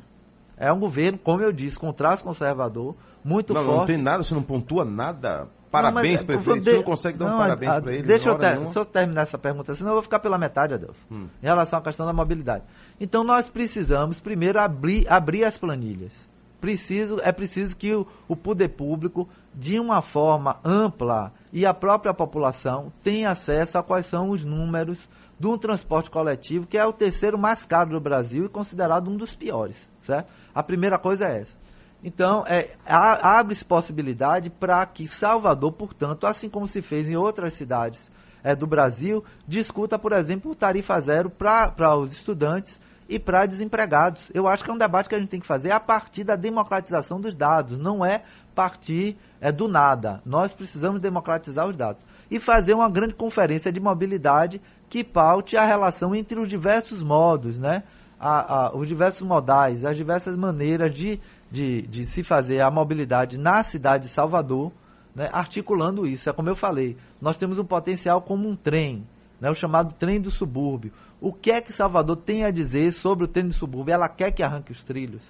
É 0.58 0.72
um 0.74 0.80
governo, 0.80 1.18
como 1.18 1.42
eu 1.42 1.52
disse, 1.54 1.78
com 1.80 1.92
traço 1.94 2.24
conservador, 2.24 2.96
muito 3.24 3.54
Não, 3.54 3.64
forte. 3.64 3.78
não 3.80 3.86
tem 3.86 3.98
nada, 3.98 4.24
você 4.24 4.34
não 4.34 4.44
pontua 4.44 4.84
nada. 4.84 5.48
Parabéns, 5.72 6.22
Não, 6.22 6.36
mas, 6.36 6.44
prefeito. 6.46 6.60
de- 6.64 6.70
Você 6.72 6.76
não 6.78 6.84
consegue 6.84 7.18
dar 7.18 7.26
um 7.26 7.30
não, 7.30 7.38
parabéns 7.40 7.72
a- 7.72 7.82
para 7.82 7.94
ele? 7.94 8.04
Deixa 8.04 8.30
eu, 8.30 8.36
ter- 8.38 8.60
deixa 8.60 8.80
eu 8.80 8.86
terminar 8.86 9.22
essa 9.24 9.38
pergunta, 9.40 9.74
senão 9.74 9.90
eu 9.90 9.96
vou 9.96 10.04
ficar 10.04 10.20
pela 10.20 10.38
metade, 10.38 10.76
Adelson. 10.76 11.02
Hum. 11.12 11.28
Em 11.42 11.46
relação 11.46 11.80
à 11.80 11.82
questão 11.82 12.06
da 12.06 12.14
mobilidade. 12.14 12.64
Então 13.02 13.24
nós 13.24 13.48
precisamos 13.50 14.20
primeiro 14.20 14.60
abrir, 14.60 15.12
abrir 15.12 15.44
as 15.44 15.58
planilhas. 15.58 16.28
Preciso, 16.62 17.20
é 17.24 17.32
preciso 17.32 17.76
que 17.76 17.94
o, 17.94 18.06
o 18.28 18.36
poder 18.36 18.70
público, 18.70 19.28
de 19.56 19.80
uma 19.80 20.02
forma 20.02 20.60
ampla, 20.64 21.32
e 21.52 21.66
a 21.66 21.74
própria 21.74 22.14
população 22.14 22.92
tenha 23.04 23.30
acesso 23.30 23.78
a 23.78 23.84
quais 23.84 24.08
são 24.08 24.30
os 24.30 24.44
números 24.44 25.08
de 25.40 25.48
um 25.48 25.58
transporte 25.58 26.10
coletivo, 26.10 26.66
que 26.66 26.78
é 26.78 26.86
o 26.86 26.94
terceiro 26.94 27.38
mais 27.38 27.66
caro 27.66 27.92
do 27.92 28.00
Brasil 28.00 28.46
e 28.46 28.50
considerado 28.50 29.10
um 29.10 29.18
dos 29.18 29.36
piores. 29.36 29.76
Certo? 30.02 30.32
A 30.54 30.64
primeira 30.64 30.98
coisa 30.98 31.28
é 31.28 31.42
essa. 31.42 31.56
Então, 32.04 32.44
é, 32.48 32.76
abre-se 32.86 33.64
possibilidade 33.64 34.50
para 34.50 34.86
que 34.86 35.08
Salvador, 35.08 35.72
portanto, 35.72 36.28
assim 36.28 36.50
como 36.50 36.68
se 36.68 36.82
fez 36.82 37.08
em 37.08 37.16
outras 37.16 37.54
cidades 37.54 38.12
é, 38.44 38.54
do 38.54 38.68
Brasil, 38.68 39.24
discuta, 39.48 39.98
por 39.98 40.12
exemplo, 40.12 40.54
tarifa 40.54 41.00
zero 41.00 41.30
para 41.30 41.96
os 41.96 42.12
estudantes 42.12 42.80
e 43.16 43.20
para 43.20 43.46
desempregados. 43.46 44.32
Eu 44.34 44.48
acho 44.48 44.64
que 44.64 44.70
é 44.70 44.74
um 44.74 44.78
debate 44.78 45.08
que 45.10 45.16
a 45.16 45.20
gente 45.20 45.30
tem 45.30 45.40
que 45.40 45.46
fazer 45.48 45.72
a 45.72 45.80
partir 45.80 46.24
da 46.24 46.36
democratização 46.36 47.20
dos 47.22 47.36
dados, 47.36 47.78
não 47.78 48.04
é 48.06 48.24
partir 48.56 49.18
é, 49.42 49.52
do 49.52 49.68
nada. 49.68 50.22
Nós 50.26 50.52
precisamos 50.52 51.02
democratizar 51.02 51.68
os 51.68 51.76
dados. 51.76 52.04
E 52.30 52.40
fazer 52.40 52.74
uma 52.74 52.90
grande 52.90 53.14
conferência 53.14 53.72
de 53.72 53.80
mobilidade 53.80 54.62
que 54.90 55.04
paute 55.04 55.58
a 55.58 55.66
relação 55.66 56.16
entre 56.16 56.40
os 56.40 56.48
diversos 56.48 57.02
modos, 57.04 57.58
né? 57.60 57.84
a- 58.20 58.68
a- 58.68 58.76
os 58.76 58.88
diversos 58.88 59.28
modais, 59.28 59.84
as 59.84 59.98
diversas 59.98 60.38
maneiras 60.38 60.94
de, 60.94 61.20
de, 61.52 61.82
de 61.82 62.06
se 62.06 62.24
fazer 62.24 62.62
a 62.62 62.72
mobilidade 62.72 63.38
na 63.38 63.64
cidade 63.64 64.04
de 64.06 64.10
Salvador, 64.14 64.72
né, 65.14 65.30
articulando 65.34 66.08
isso. 66.08 66.30
É 66.30 66.34
como 66.34 66.48
eu 66.48 66.56
falei, 66.56 66.96
nós 67.22 67.36
temos 67.36 67.60
um 67.60 67.66
potencial 67.66 68.22
como 68.22 68.48
um 68.48 68.56
trem, 68.56 69.06
né, 69.42 69.52
o 69.52 69.56
chamado 69.56 69.94
trem 69.96 70.22
do 70.22 70.32
subúrbio. 70.32 70.94
O 71.24 71.32
que 71.32 71.52
é 71.52 71.62
que 71.62 71.72
Salvador 71.72 72.18
tem 72.18 72.44
a 72.44 72.52
dizer 72.52 72.92
sobre 72.92 73.24
o 73.24 73.28
trem 73.30 73.48
do 73.48 73.54
subúrbio? 73.54 73.94
Ela 73.94 74.10
quer 74.10 74.30
que 74.32 74.44
arranque 74.44 74.74
os 74.74 74.84
trilhos? 74.84 75.22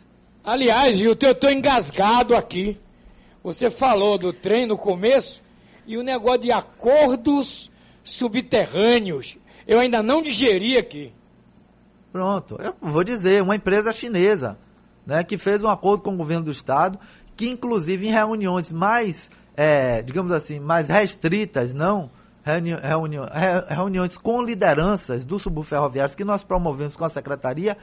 Aliás, 0.44 1.00
eu 1.00 1.14
estou 1.14 1.52
engasgado 1.52 2.36
aqui. 2.36 2.80
Você 3.44 3.70
falou 3.70 4.18
do 4.18 4.34
trem 4.34 4.66
no 4.66 4.76
começo 4.76 5.44
e 5.86 5.96
o 5.96 6.02
negócio 6.02 6.40
de 6.42 6.52
acordos 6.52 7.70
subterrâneos. 8.04 9.38
Eu 9.68 9.80
ainda 9.80 10.02
não 10.02 10.24
digeri 10.24 10.80
aqui. 10.80 11.14
Pronto, 12.12 12.58
eu 12.60 12.74
vou 12.82 13.04
dizer, 13.04 13.44
uma 13.44 13.56
empresa 13.56 13.94
chinesa, 13.94 14.58
né, 15.06 15.24
que 15.24 15.38
fez 15.38 15.62
um 15.62 15.70
acordo 15.70 16.02
com 16.02 16.16
o 16.16 16.18
governo 16.18 16.46
do 16.46 16.52
estado, 16.52 17.00
que 17.38 17.48
inclusive 17.48 18.08
em 18.08 18.12
reuniões 18.12 18.72
mais, 18.72 19.30
é, 19.56 20.02
digamos 20.02 20.32
assim, 20.32 20.60
mais 20.60 20.88
restritas, 20.88 21.72
não 21.72 22.10
reuni 22.44 22.74
reuni 22.76 23.18
re- 23.18 23.66
reuniões 23.74 24.18
com 24.18 24.42
lideranças 24.42 25.24
do 25.26 25.40
subúrbio 25.40 25.70
ferroviário 25.70 26.16
que 26.16 26.24
nós 26.24 26.44
promovemos 26.44 26.96
com 26.96 27.06
a 27.06 27.10
secretaria, 27.10 27.78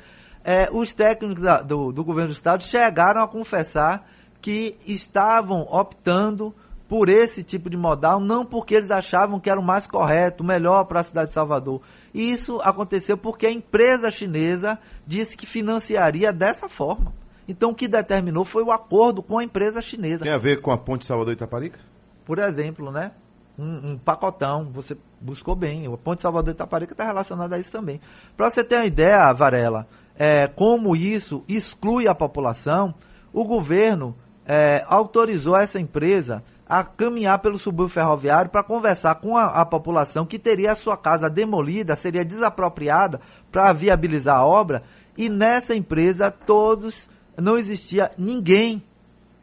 é, 0.45 0.69
os 0.73 0.93
técnicos 0.95 1.43
da- 1.43 1.63
do, 1.63 1.93
do 1.93 2.05
governo 2.05 2.29
do 2.31 2.35
estado 2.37 2.63
chegaram 2.63 3.23
a 3.23 3.29
confessar 3.29 4.07
que 4.41 4.77
estavam 4.87 5.63
optando 5.71 6.55
por 6.89 7.09
esse 7.09 7.43
tipo 7.45 7.71
de 7.71 7.77
modal, 7.77 8.19
não 8.19 8.45
porque 8.45 8.75
eles 8.75 8.91
achavam 8.91 9.39
que 9.39 9.49
era 9.49 9.61
o 9.61 9.63
mais 9.63 9.87
correto, 9.87 10.43
o 10.43 10.47
melhor 10.47 10.85
para 10.87 11.01
a 11.01 11.05
cidade 11.05 11.29
de 11.29 11.35
Salvador. 11.35 11.81
E 12.13 12.33
isso 12.33 12.61
aconteceu 12.63 13.17
porque 13.17 13.47
a 13.47 13.51
empresa 13.53 14.11
chinesa 14.11 14.77
disse 15.07 15.37
que 15.37 15.47
financiaria 15.47 16.33
dessa 16.33 16.69
forma. 16.69 17.13
Então 17.47 17.71
o 17.71 17.75
que 17.75 17.87
determinou 17.87 18.45
foi 18.45 18.65
o 18.65 18.73
acordo 18.73 19.23
com 19.23 19.39
a 19.39 19.45
empresa 19.45 19.81
chinesa. 19.81 20.25
Tem 20.25 20.33
a 20.33 20.39
ver 20.39 20.61
com 20.61 20.73
a 20.73 20.79
ponte 20.79 21.05
Salvador 21.07 21.33
Itaparica? 21.33 21.79
Por 22.25 22.39
exemplo, 22.41 22.91
né? 22.91 23.13
Um, 23.61 23.91
um 23.93 23.99
pacotão, 23.99 24.71
você 24.73 24.97
buscou 25.21 25.55
bem. 25.55 25.87
O 25.87 25.99
Ponte 25.99 26.23
Salvador 26.23 26.55
Itaparica 26.55 26.95
está 26.95 27.05
relacionado 27.05 27.53
a 27.53 27.59
isso 27.59 27.71
também. 27.71 28.01
Para 28.35 28.51
você 28.51 28.65
ter 28.65 28.77
uma 28.77 28.87
ideia, 28.87 29.31
Varela, 29.35 29.87
é, 30.17 30.47
como 30.47 30.97
isso 30.97 31.45
exclui 31.47 32.09
a 32.09 32.15
população, 32.15 32.95
o 33.33 33.45
governo 33.45 34.17
é, 34.47 34.83
autorizou 34.87 35.57
essa 35.57 35.79
empresa 35.79 36.43
a 36.67 36.85
caminhar 36.85 37.41
pelo 37.41 37.59
subúrbio 37.59 37.93
ferroviário 37.93 38.51
para 38.51 38.63
conversar 38.63 39.17
com 39.17 39.37
a, 39.37 39.47
a 39.47 39.67
população 39.67 40.25
que 40.25 40.39
teria 40.39 40.73
a 40.73 40.77
sua 40.77 40.97
casa 40.97 41.29
demolida, 41.29 41.97
seria 41.97 42.25
desapropriada 42.25 43.21
para 43.51 43.73
viabilizar 43.73 44.37
a 44.37 44.47
obra. 44.47 44.83
E 45.19 45.29
nessa 45.29 45.75
empresa, 45.75 46.31
todos, 46.31 47.11
não 47.37 47.59
existia 47.59 48.11
ninguém 48.17 48.83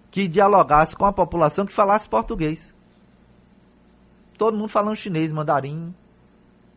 que 0.10 0.28
dialogasse 0.28 0.96
com 0.96 1.06
a 1.06 1.14
população 1.14 1.66
que 1.66 1.74
falasse 1.74 2.08
português. 2.08 2.74
Todo 4.38 4.58
mundo 4.58 4.70
falando 4.70 4.96
chinês, 4.96 5.32
mandarim. 5.32 5.94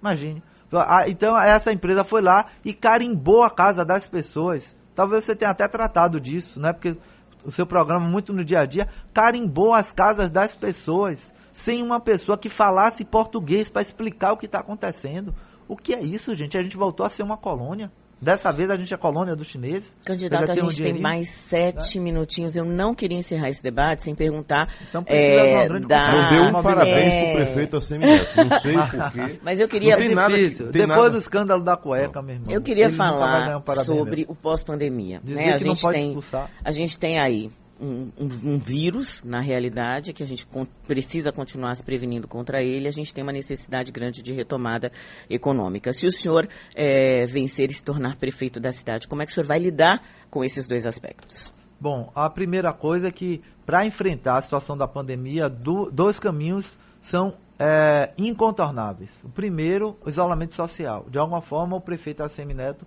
Imagine. 0.01 0.43
Ah, 0.73 1.09
Então 1.09 1.39
essa 1.39 1.73
empresa 1.73 2.05
foi 2.05 2.23
lá 2.23 2.47
e 2.65 2.73
carimbou 2.73 3.43
a 3.43 3.51
casa 3.51 3.85
das 3.85 4.07
pessoas. 4.07 4.75
Talvez 4.95 5.25
você 5.25 5.35
tenha 5.35 5.51
até 5.51 5.67
tratado 5.69 6.21
disso, 6.21 6.61
né? 6.61 6.73
Porque 6.73 6.97
o 7.45 7.51
seu 7.51 7.67
programa 7.67 8.07
muito 8.07 8.33
no 8.33 8.45
dia 8.45 8.61
a 8.61 8.67
dia 8.67 8.89
carimbou 9.13 9.75
as 9.75 9.93
casas 9.93 10.31
das 10.31 10.55
pessoas 10.55 11.33
sem 11.53 11.83
uma 11.83 12.01
pessoa 12.01 12.39
que 12.39 12.49
falasse 12.49 13.05
português 13.05 13.69
para 13.69 13.83
explicar 13.83 14.33
o 14.33 14.37
que 14.37 14.47
está 14.47 14.61
acontecendo. 14.61 15.35
O 15.69 15.77
que 15.77 15.95
é 15.95 16.03
isso, 16.03 16.35
gente? 16.37 16.57
A 16.57 16.63
gente 16.63 16.77
voltou 16.77 17.05
a 17.05 17.11
ser 17.11 17.23
uma 17.23 17.37
colônia. 17.37 17.93
Dessa 18.21 18.53
vez 18.53 18.69
a 18.71 18.77
gente 18.77 18.93
é 18.93 18.97
colônia 18.99 19.35
dos 19.35 19.47
chineses. 19.47 19.91
Candidato, 20.05 20.51
a 20.51 20.55
tem 20.55 20.63
um 20.63 20.71
gente 20.71 20.83
tem 20.83 20.93
dinheirinho. 20.93 21.03
mais 21.03 21.29
sete 21.29 21.99
minutinhos. 21.99 22.55
Eu 22.55 22.65
não 22.67 22.95
queria 22.95 23.17
encerrar 23.17 23.49
esse 23.49 23.63
debate 23.63 24.03
sem 24.03 24.15
perguntar 24.15 24.69
Então 24.89 25.01
uma 25.01 25.11
é, 25.17 25.69
da... 25.81 26.15
Eu 26.15 26.31
dei 26.31 26.41
um 26.41 26.63
parabéns 26.63 27.15
é, 27.15 27.33
pro 27.33 27.45
prefeito 27.45 27.77
Assemineto. 27.79 28.27
Não 28.37 28.59
sei 28.61 28.75
porquê. 28.77 29.39
Mas 29.43 29.59
eu 29.59 29.67
queria... 29.67 29.97
Não 29.97 30.03
tem 30.05 30.15
nada 30.15 30.35
que- 30.35 30.51
tem 30.51 30.67
Depois 30.67 30.89
nada. 30.89 31.11
do 31.11 31.19
escândalo 31.19 31.65
da 31.65 31.77
cueca, 31.77 32.21
meu 32.21 32.35
irmão. 32.35 32.51
Eu 32.53 32.61
queria 32.61 32.91
falar 32.91 33.57
um 33.57 33.85
sobre 33.85 34.17
mesmo. 34.17 34.33
o 34.33 34.37
pós-pandemia. 34.37 35.21
Né? 35.25 35.55
A, 35.55 35.59
gente 35.59 35.81
pode 35.81 35.97
tem, 35.97 36.07
expulsar. 36.09 36.51
a 36.63 36.73
gente 36.73 36.99
tem 36.99 37.19
aí 37.19 37.51
um, 37.81 38.13
um- 38.19 38.59
vírus, 38.59 39.23
na 39.25 39.41
realidade, 39.41 40.13
que 40.13 40.23
a 40.23 40.27
gente 40.27 40.47
con- 40.47 40.67
precisa 40.87 41.33
continuar 41.33 41.75
se 41.75 41.85
prevenindo 41.85 42.29
contra 42.29 42.63
ele. 42.63 42.87
A 42.87 42.91
gente 42.93 43.13
tem 43.15 43.23
uma 43.23 43.33
necessidade 43.33 43.91
grande 43.91 44.23
de 44.23 44.33
retomada 44.33 44.93
econômica. 45.29 45.93
Se 45.93 46.07
o 46.07 46.13
senhor 46.13 46.49
eh, 46.75 47.27
vencer 47.27 47.71
e 47.71 47.75
se 47.75 47.83
tornar 47.83 48.17
prefeito 48.17 48.61
da 48.61 48.73
cidade, 48.73 49.09
como 49.09 49.23
é 49.23 49.27
que 49.27 49.33
o 49.33 49.35
senhor 49.35 49.47
vai 49.47 49.59
lidar 49.59 50.03
com 50.29 50.45
esses 50.45 50.67
dois 50.67 50.87
aspectos? 50.87 51.53
Bom, 51.81 52.13
a 52.15 52.29
primeira 52.29 52.73
coisa 52.75 53.09
é 53.09 53.11
que, 53.11 53.43
para 53.65 53.87
enfrentar 53.87 54.37
a 54.37 54.43
situação 54.43 54.77
da 54.77 54.87
pandemia, 54.87 55.49
do- 55.49 55.91
dois 55.91 56.19
caminhos 56.19 56.79
são 57.01 57.35
é, 57.59 58.13
incontornáveis. 58.19 59.11
O 59.25 59.29
primeiro, 59.29 59.97
o 60.05 60.09
isolamento 60.09 60.55
social. 60.55 61.07
De 61.11 61.19
alguma 61.19 61.41
forma, 61.41 61.77
o 61.77 61.81
prefeito 61.81 62.23
Assemineto 62.23 62.87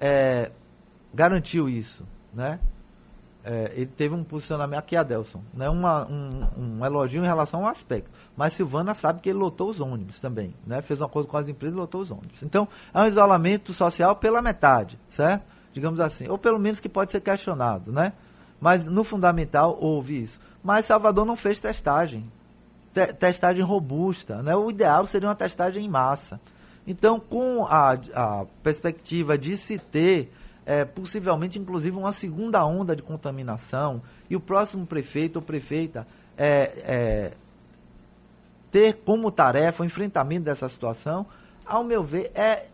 é, 0.00 0.50
garantiu 1.12 1.68
isso, 1.68 2.06
né? 2.32 2.58
É, 3.46 3.72
ele 3.74 3.86
teve 3.86 4.14
um 4.14 4.24
posicionamento 4.24 4.78
aqui, 4.78 4.96
Adelson, 4.96 5.42
né? 5.52 5.68
Uma, 5.68 6.06
um, 6.08 6.46
um 6.56 6.84
elogio 6.86 7.22
em 7.22 7.26
relação 7.26 7.60
ao 7.60 7.70
aspecto. 7.70 8.10
Mas 8.34 8.54
Silvana 8.54 8.94
sabe 8.94 9.20
que 9.20 9.28
ele 9.28 9.38
lotou 9.38 9.68
os 9.70 9.80
ônibus 9.80 10.18
também, 10.18 10.54
né? 10.66 10.80
Fez 10.80 10.98
um 10.98 11.04
acordo 11.04 11.28
com 11.28 11.36
as 11.36 11.46
empresas 11.46 11.76
e 11.76 11.78
lotou 11.78 12.00
os 12.00 12.10
ônibus. 12.10 12.42
Então, 12.42 12.66
é 12.94 13.00
um 13.02 13.06
isolamento 13.06 13.74
social 13.74 14.16
pela 14.16 14.40
metade, 14.40 14.98
certo? 15.10 15.44
Digamos 15.74 16.00
assim. 16.00 16.26
Ou 16.26 16.38
pelo 16.38 16.58
menos 16.58 16.80
que 16.80 16.88
pode 16.88 17.12
ser 17.12 17.20
questionado, 17.20 17.92
né? 17.92 18.14
Mas 18.58 18.86
no 18.86 19.04
fundamental 19.04 19.76
houve 19.78 20.22
isso. 20.22 20.40
Mas 20.62 20.86
Salvador 20.86 21.26
não 21.26 21.36
fez 21.36 21.60
testagem. 21.60 22.32
Te- 22.94 23.12
testagem 23.12 23.62
robusta, 23.62 24.42
né? 24.42 24.56
O 24.56 24.70
ideal 24.70 25.06
seria 25.06 25.28
uma 25.28 25.34
testagem 25.34 25.84
em 25.84 25.88
massa. 25.88 26.40
Então, 26.86 27.20
com 27.20 27.66
a, 27.66 27.92
a 28.14 28.46
perspectiva 28.62 29.36
de 29.36 29.54
se 29.58 29.78
ter 29.78 30.32
é, 30.66 30.84
possivelmente, 30.84 31.58
inclusive, 31.58 31.96
uma 31.96 32.12
segunda 32.12 32.64
onda 32.64 32.96
de 32.96 33.02
contaminação 33.02 34.02
e 34.28 34.36
o 34.36 34.40
próximo 34.40 34.86
prefeito 34.86 35.36
ou 35.36 35.42
prefeita 35.42 36.06
é, 36.36 36.72
é, 36.84 37.32
ter 38.70 38.94
como 39.04 39.30
tarefa 39.30 39.82
o 39.82 39.86
enfrentamento 39.86 40.44
dessa 40.44 40.68
situação, 40.68 41.26
ao 41.64 41.84
meu 41.84 42.02
ver, 42.02 42.30
é, 42.34 42.66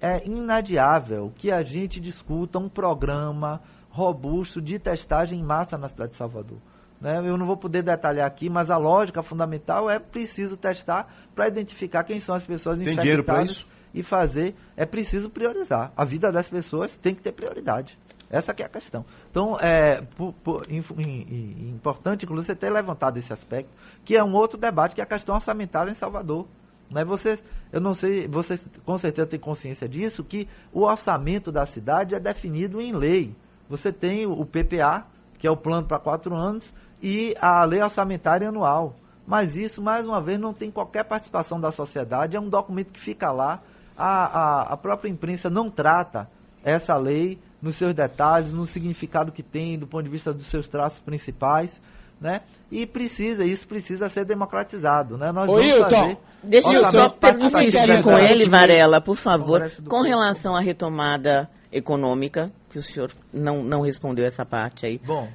é 0.00 0.26
inadiável 0.26 1.32
que 1.36 1.50
a 1.50 1.62
gente 1.62 2.00
discuta 2.00 2.58
um 2.58 2.68
programa 2.68 3.60
robusto 3.90 4.60
de 4.60 4.78
testagem 4.78 5.40
em 5.40 5.42
massa 5.42 5.78
na 5.78 5.88
cidade 5.88 6.12
de 6.12 6.16
Salvador. 6.16 6.58
Né? 7.00 7.18
Eu 7.18 7.36
não 7.36 7.46
vou 7.46 7.56
poder 7.56 7.82
detalhar 7.82 8.26
aqui, 8.26 8.50
mas 8.50 8.70
a 8.70 8.76
lógica 8.76 9.22
fundamental 9.22 9.88
é 9.88 9.98
preciso 9.98 10.56
testar 10.56 11.12
para 11.34 11.48
identificar 11.48 12.04
quem 12.04 12.20
são 12.20 12.34
as 12.34 12.44
pessoas 12.44 12.78
Tem 12.78 12.96
dinheiro 12.96 13.22
pra 13.22 13.42
infectadas 13.42 13.56
isso? 13.58 13.77
E 13.98 14.02
fazer. 14.02 14.54
É 14.76 14.86
preciso 14.86 15.28
priorizar. 15.30 15.92
A 15.96 16.04
vida 16.04 16.30
das 16.30 16.48
pessoas 16.48 16.96
tem 16.96 17.14
que 17.14 17.22
ter 17.22 17.32
prioridade. 17.32 17.98
Essa 18.30 18.52
que 18.52 18.62
é 18.62 18.66
a 18.66 18.68
questão. 18.68 19.04
Então, 19.30 19.58
é 19.58 20.02
por- 20.16 20.34
por- 20.34 20.66
in- 20.70 20.84
in- 20.98 21.70
importante, 21.74 22.24
inclusive, 22.26 22.46
você 22.52 22.54
ter 22.54 22.70
levantado 22.70 23.16
esse 23.18 23.32
aspecto, 23.32 23.70
que 24.04 24.16
é 24.16 24.22
um 24.22 24.34
outro 24.34 24.58
debate, 24.58 24.94
que 24.94 25.00
é 25.00 25.04
a 25.04 25.06
questão 25.06 25.34
orçamentária 25.34 25.90
em 25.90 25.94
Salvador. 25.94 26.46
Né? 26.90 27.04
Você, 27.04 27.38
eu 27.72 27.80
não 27.80 27.94
sei, 27.94 28.28
você 28.28 28.58
com 28.84 28.98
certeza 28.98 29.26
tem 29.26 29.40
consciência 29.40 29.88
disso, 29.88 30.22
que 30.22 30.46
o 30.72 30.82
orçamento 30.82 31.50
da 31.50 31.64
cidade 31.64 32.14
é 32.14 32.20
definido 32.20 32.80
em 32.80 32.92
lei. 32.92 33.34
Você 33.68 33.92
tem 33.92 34.26
o 34.26 34.44
PPA, 34.44 35.06
que 35.38 35.46
é 35.46 35.50
o 35.50 35.56
plano 35.56 35.86
para 35.86 35.98
quatro 35.98 36.34
anos, 36.34 36.74
e 37.02 37.34
a 37.40 37.64
lei 37.64 37.82
orçamentária 37.82 38.48
anual. 38.48 38.94
Mas 39.26 39.56
isso, 39.56 39.80
mais 39.82 40.06
uma 40.06 40.20
vez, 40.20 40.38
não 40.38 40.54
tem 40.54 40.70
qualquer 40.70 41.04
participação 41.04 41.60
da 41.60 41.70
sociedade, 41.70 42.36
é 42.36 42.40
um 42.40 42.48
documento 42.48 42.92
que 42.92 43.00
fica 43.00 43.30
lá. 43.30 43.62
A, 43.98 44.24
a, 44.24 44.62
a 44.74 44.76
própria 44.76 45.10
imprensa 45.10 45.50
não 45.50 45.68
trata 45.68 46.30
essa 46.64 46.96
lei 46.96 47.38
nos 47.60 47.76
seus 47.76 47.92
detalhes, 47.94 48.52
no 48.52 48.66
significado 48.66 49.32
que 49.32 49.42
tem, 49.42 49.78
do 49.78 49.86
ponto 49.86 50.04
de 50.04 50.10
vista 50.10 50.32
dos 50.32 50.46
seus 50.46 50.68
traços 50.68 51.00
principais, 51.00 51.80
né? 52.20 52.42
E 52.70 52.86
precisa, 52.86 53.44
isso 53.44 53.66
precisa 53.66 54.08
ser 54.08 54.24
democratizado, 54.24 55.16
né? 55.16 55.32
Nós 55.32 55.48
Ô, 55.48 55.60
Hilton, 55.60 56.16
deixa 56.42 56.72
eu 56.72 56.84
só 56.84 57.14
insistir 57.40 58.02
com 58.02 58.16
ele, 58.16 58.48
Varela, 58.48 59.00
por 59.00 59.16
favor, 59.16 59.70
com 59.88 60.02
relação 60.02 60.54
à 60.54 60.60
retomada 60.60 61.50
econômica, 61.72 62.52
que 62.70 62.78
o 62.78 62.82
senhor 62.82 63.10
não, 63.32 63.62
não 63.62 63.80
respondeu 63.80 64.24
essa 64.24 64.44
parte 64.44 64.86
aí. 64.86 65.00
Bom, 65.04 65.28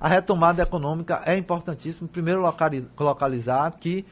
a 0.00 0.08
retomada 0.08 0.62
econômica 0.62 1.22
é 1.26 1.36
importantíssimo. 1.36 2.08
Primeiro, 2.08 2.40
localizar 2.98 3.70
que 3.72 4.06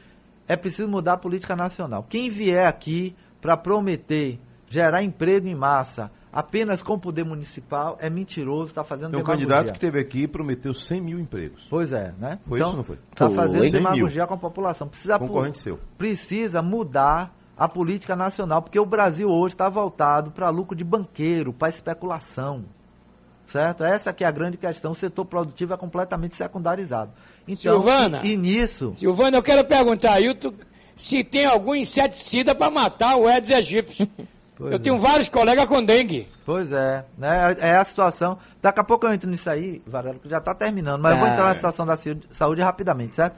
é 0.47 0.55
preciso 0.55 0.87
mudar 0.87 1.13
a 1.13 1.17
política 1.17 1.55
nacional. 1.55 2.05
Quem 2.09 2.29
vier 2.29 2.67
aqui 2.67 3.15
para 3.41 3.55
prometer 3.57 4.39
gerar 4.69 5.03
emprego 5.03 5.47
em 5.47 5.55
massa 5.55 6.11
apenas 6.31 6.83
com 6.83 6.99
poder 6.99 7.25
municipal 7.25 7.97
é 7.99 8.09
mentiroso, 8.09 8.67
está 8.67 8.83
fazendo 8.83 9.11
Tem 9.11 9.21
um 9.21 9.23
demagogia. 9.23 9.47
candidato 9.47 9.73
que 9.73 9.79
teve 9.79 9.99
aqui 9.99 10.23
e 10.23 10.27
prometeu 10.27 10.73
100 10.73 11.01
mil 11.01 11.19
empregos. 11.19 11.65
Pois 11.69 11.91
é, 11.91 12.13
né? 12.19 12.39
Foi 12.43 12.59
então, 12.59 12.67
isso 12.67 12.69
ou 12.69 12.77
não 12.77 12.83
foi? 12.83 12.99
Está 13.11 13.29
fazendo 13.29 13.71
demagogia 13.71 14.27
com 14.27 14.33
a 14.35 14.37
população. 14.37 14.87
Precisa, 14.87 15.17
Concorrente 15.17 15.57
seu. 15.57 15.79
Precisa 15.97 16.61
mudar 16.61 17.35
a 17.57 17.67
política 17.67 18.15
nacional, 18.15 18.61
porque 18.61 18.79
o 18.79 18.85
Brasil 18.85 19.29
hoje 19.29 19.55
está 19.55 19.67
voltado 19.67 20.29
para 20.29 20.49
lucro 20.49 20.75
de 20.75 20.83
banqueiro, 20.83 21.51
para 21.51 21.69
especulação. 21.69 22.65
Certo? 23.47 23.83
Essa 23.83 24.13
que 24.13 24.23
é 24.23 24.27
a 24.27 24.31
grande 24.31 24.57
questão. 24.57 24.91
O 24.91 24.95
setor 24.95 25.25
produtivo 25.25 25.73
é 25.73 25.77
completamente 25.77 26.35
secundarizado. 26.35 27.11
Então, 27.47 27.73
Silvana, 27.73 28.21
e, 28.23 28.33
e 28.33 28.37
nisso... 28.37 28.93
Silvana, 28.95 29.37
eu 29.37 29.41
quero 29.41 29.63
perguntar, 29.65 30.13
Ailton, 30.13 30.53
se 30.97 31.23
tem 31.23 31.45
algum 31.45 31.75
inseticida 31.75 32.53
para 32.53 32.71
matar 32.71 33.15
o 33.15 33.27
Aedes 33.27 33.51
aegypti. 33.51 34.09
Pois 34.57 34.71
eu 34.71 34.77
é. 34.77 34.79
tenho 34.79 34.97
vários 34.97 35.29
colegas 35.29 35.67
com 35.67 35.83
dengue. 35.83 36.27
Pois 36.43 36.71
é, 36.71 37.05
né? 37.15 37.55
É 37.59 37.77
a 37.77 37.83
situação. 37.83 38.39
Daqui 38.59 38.79
a 38.79 38.83
pouco 38.83 39.05
eu 39.05 39.13
entro 39.13 39.29
nisso 39.29 39.47
aí, 39.47 39.83
Varela, 39.85 40.17
que 40.17 40.27
já 40.27 40.39
está 40.39 40.55
terminando, 40.55 40.99
mas 40.99 41.11
eu 41.11 41.17
vou 41.19 41.27
entrar 41.27 41.49
na 41.49 41.53
situação 41.53 41.85
da 41.85 41.95
saúde 42.31 42.59
rapidamente, 42.59 43.15
certo? 43.15 43.37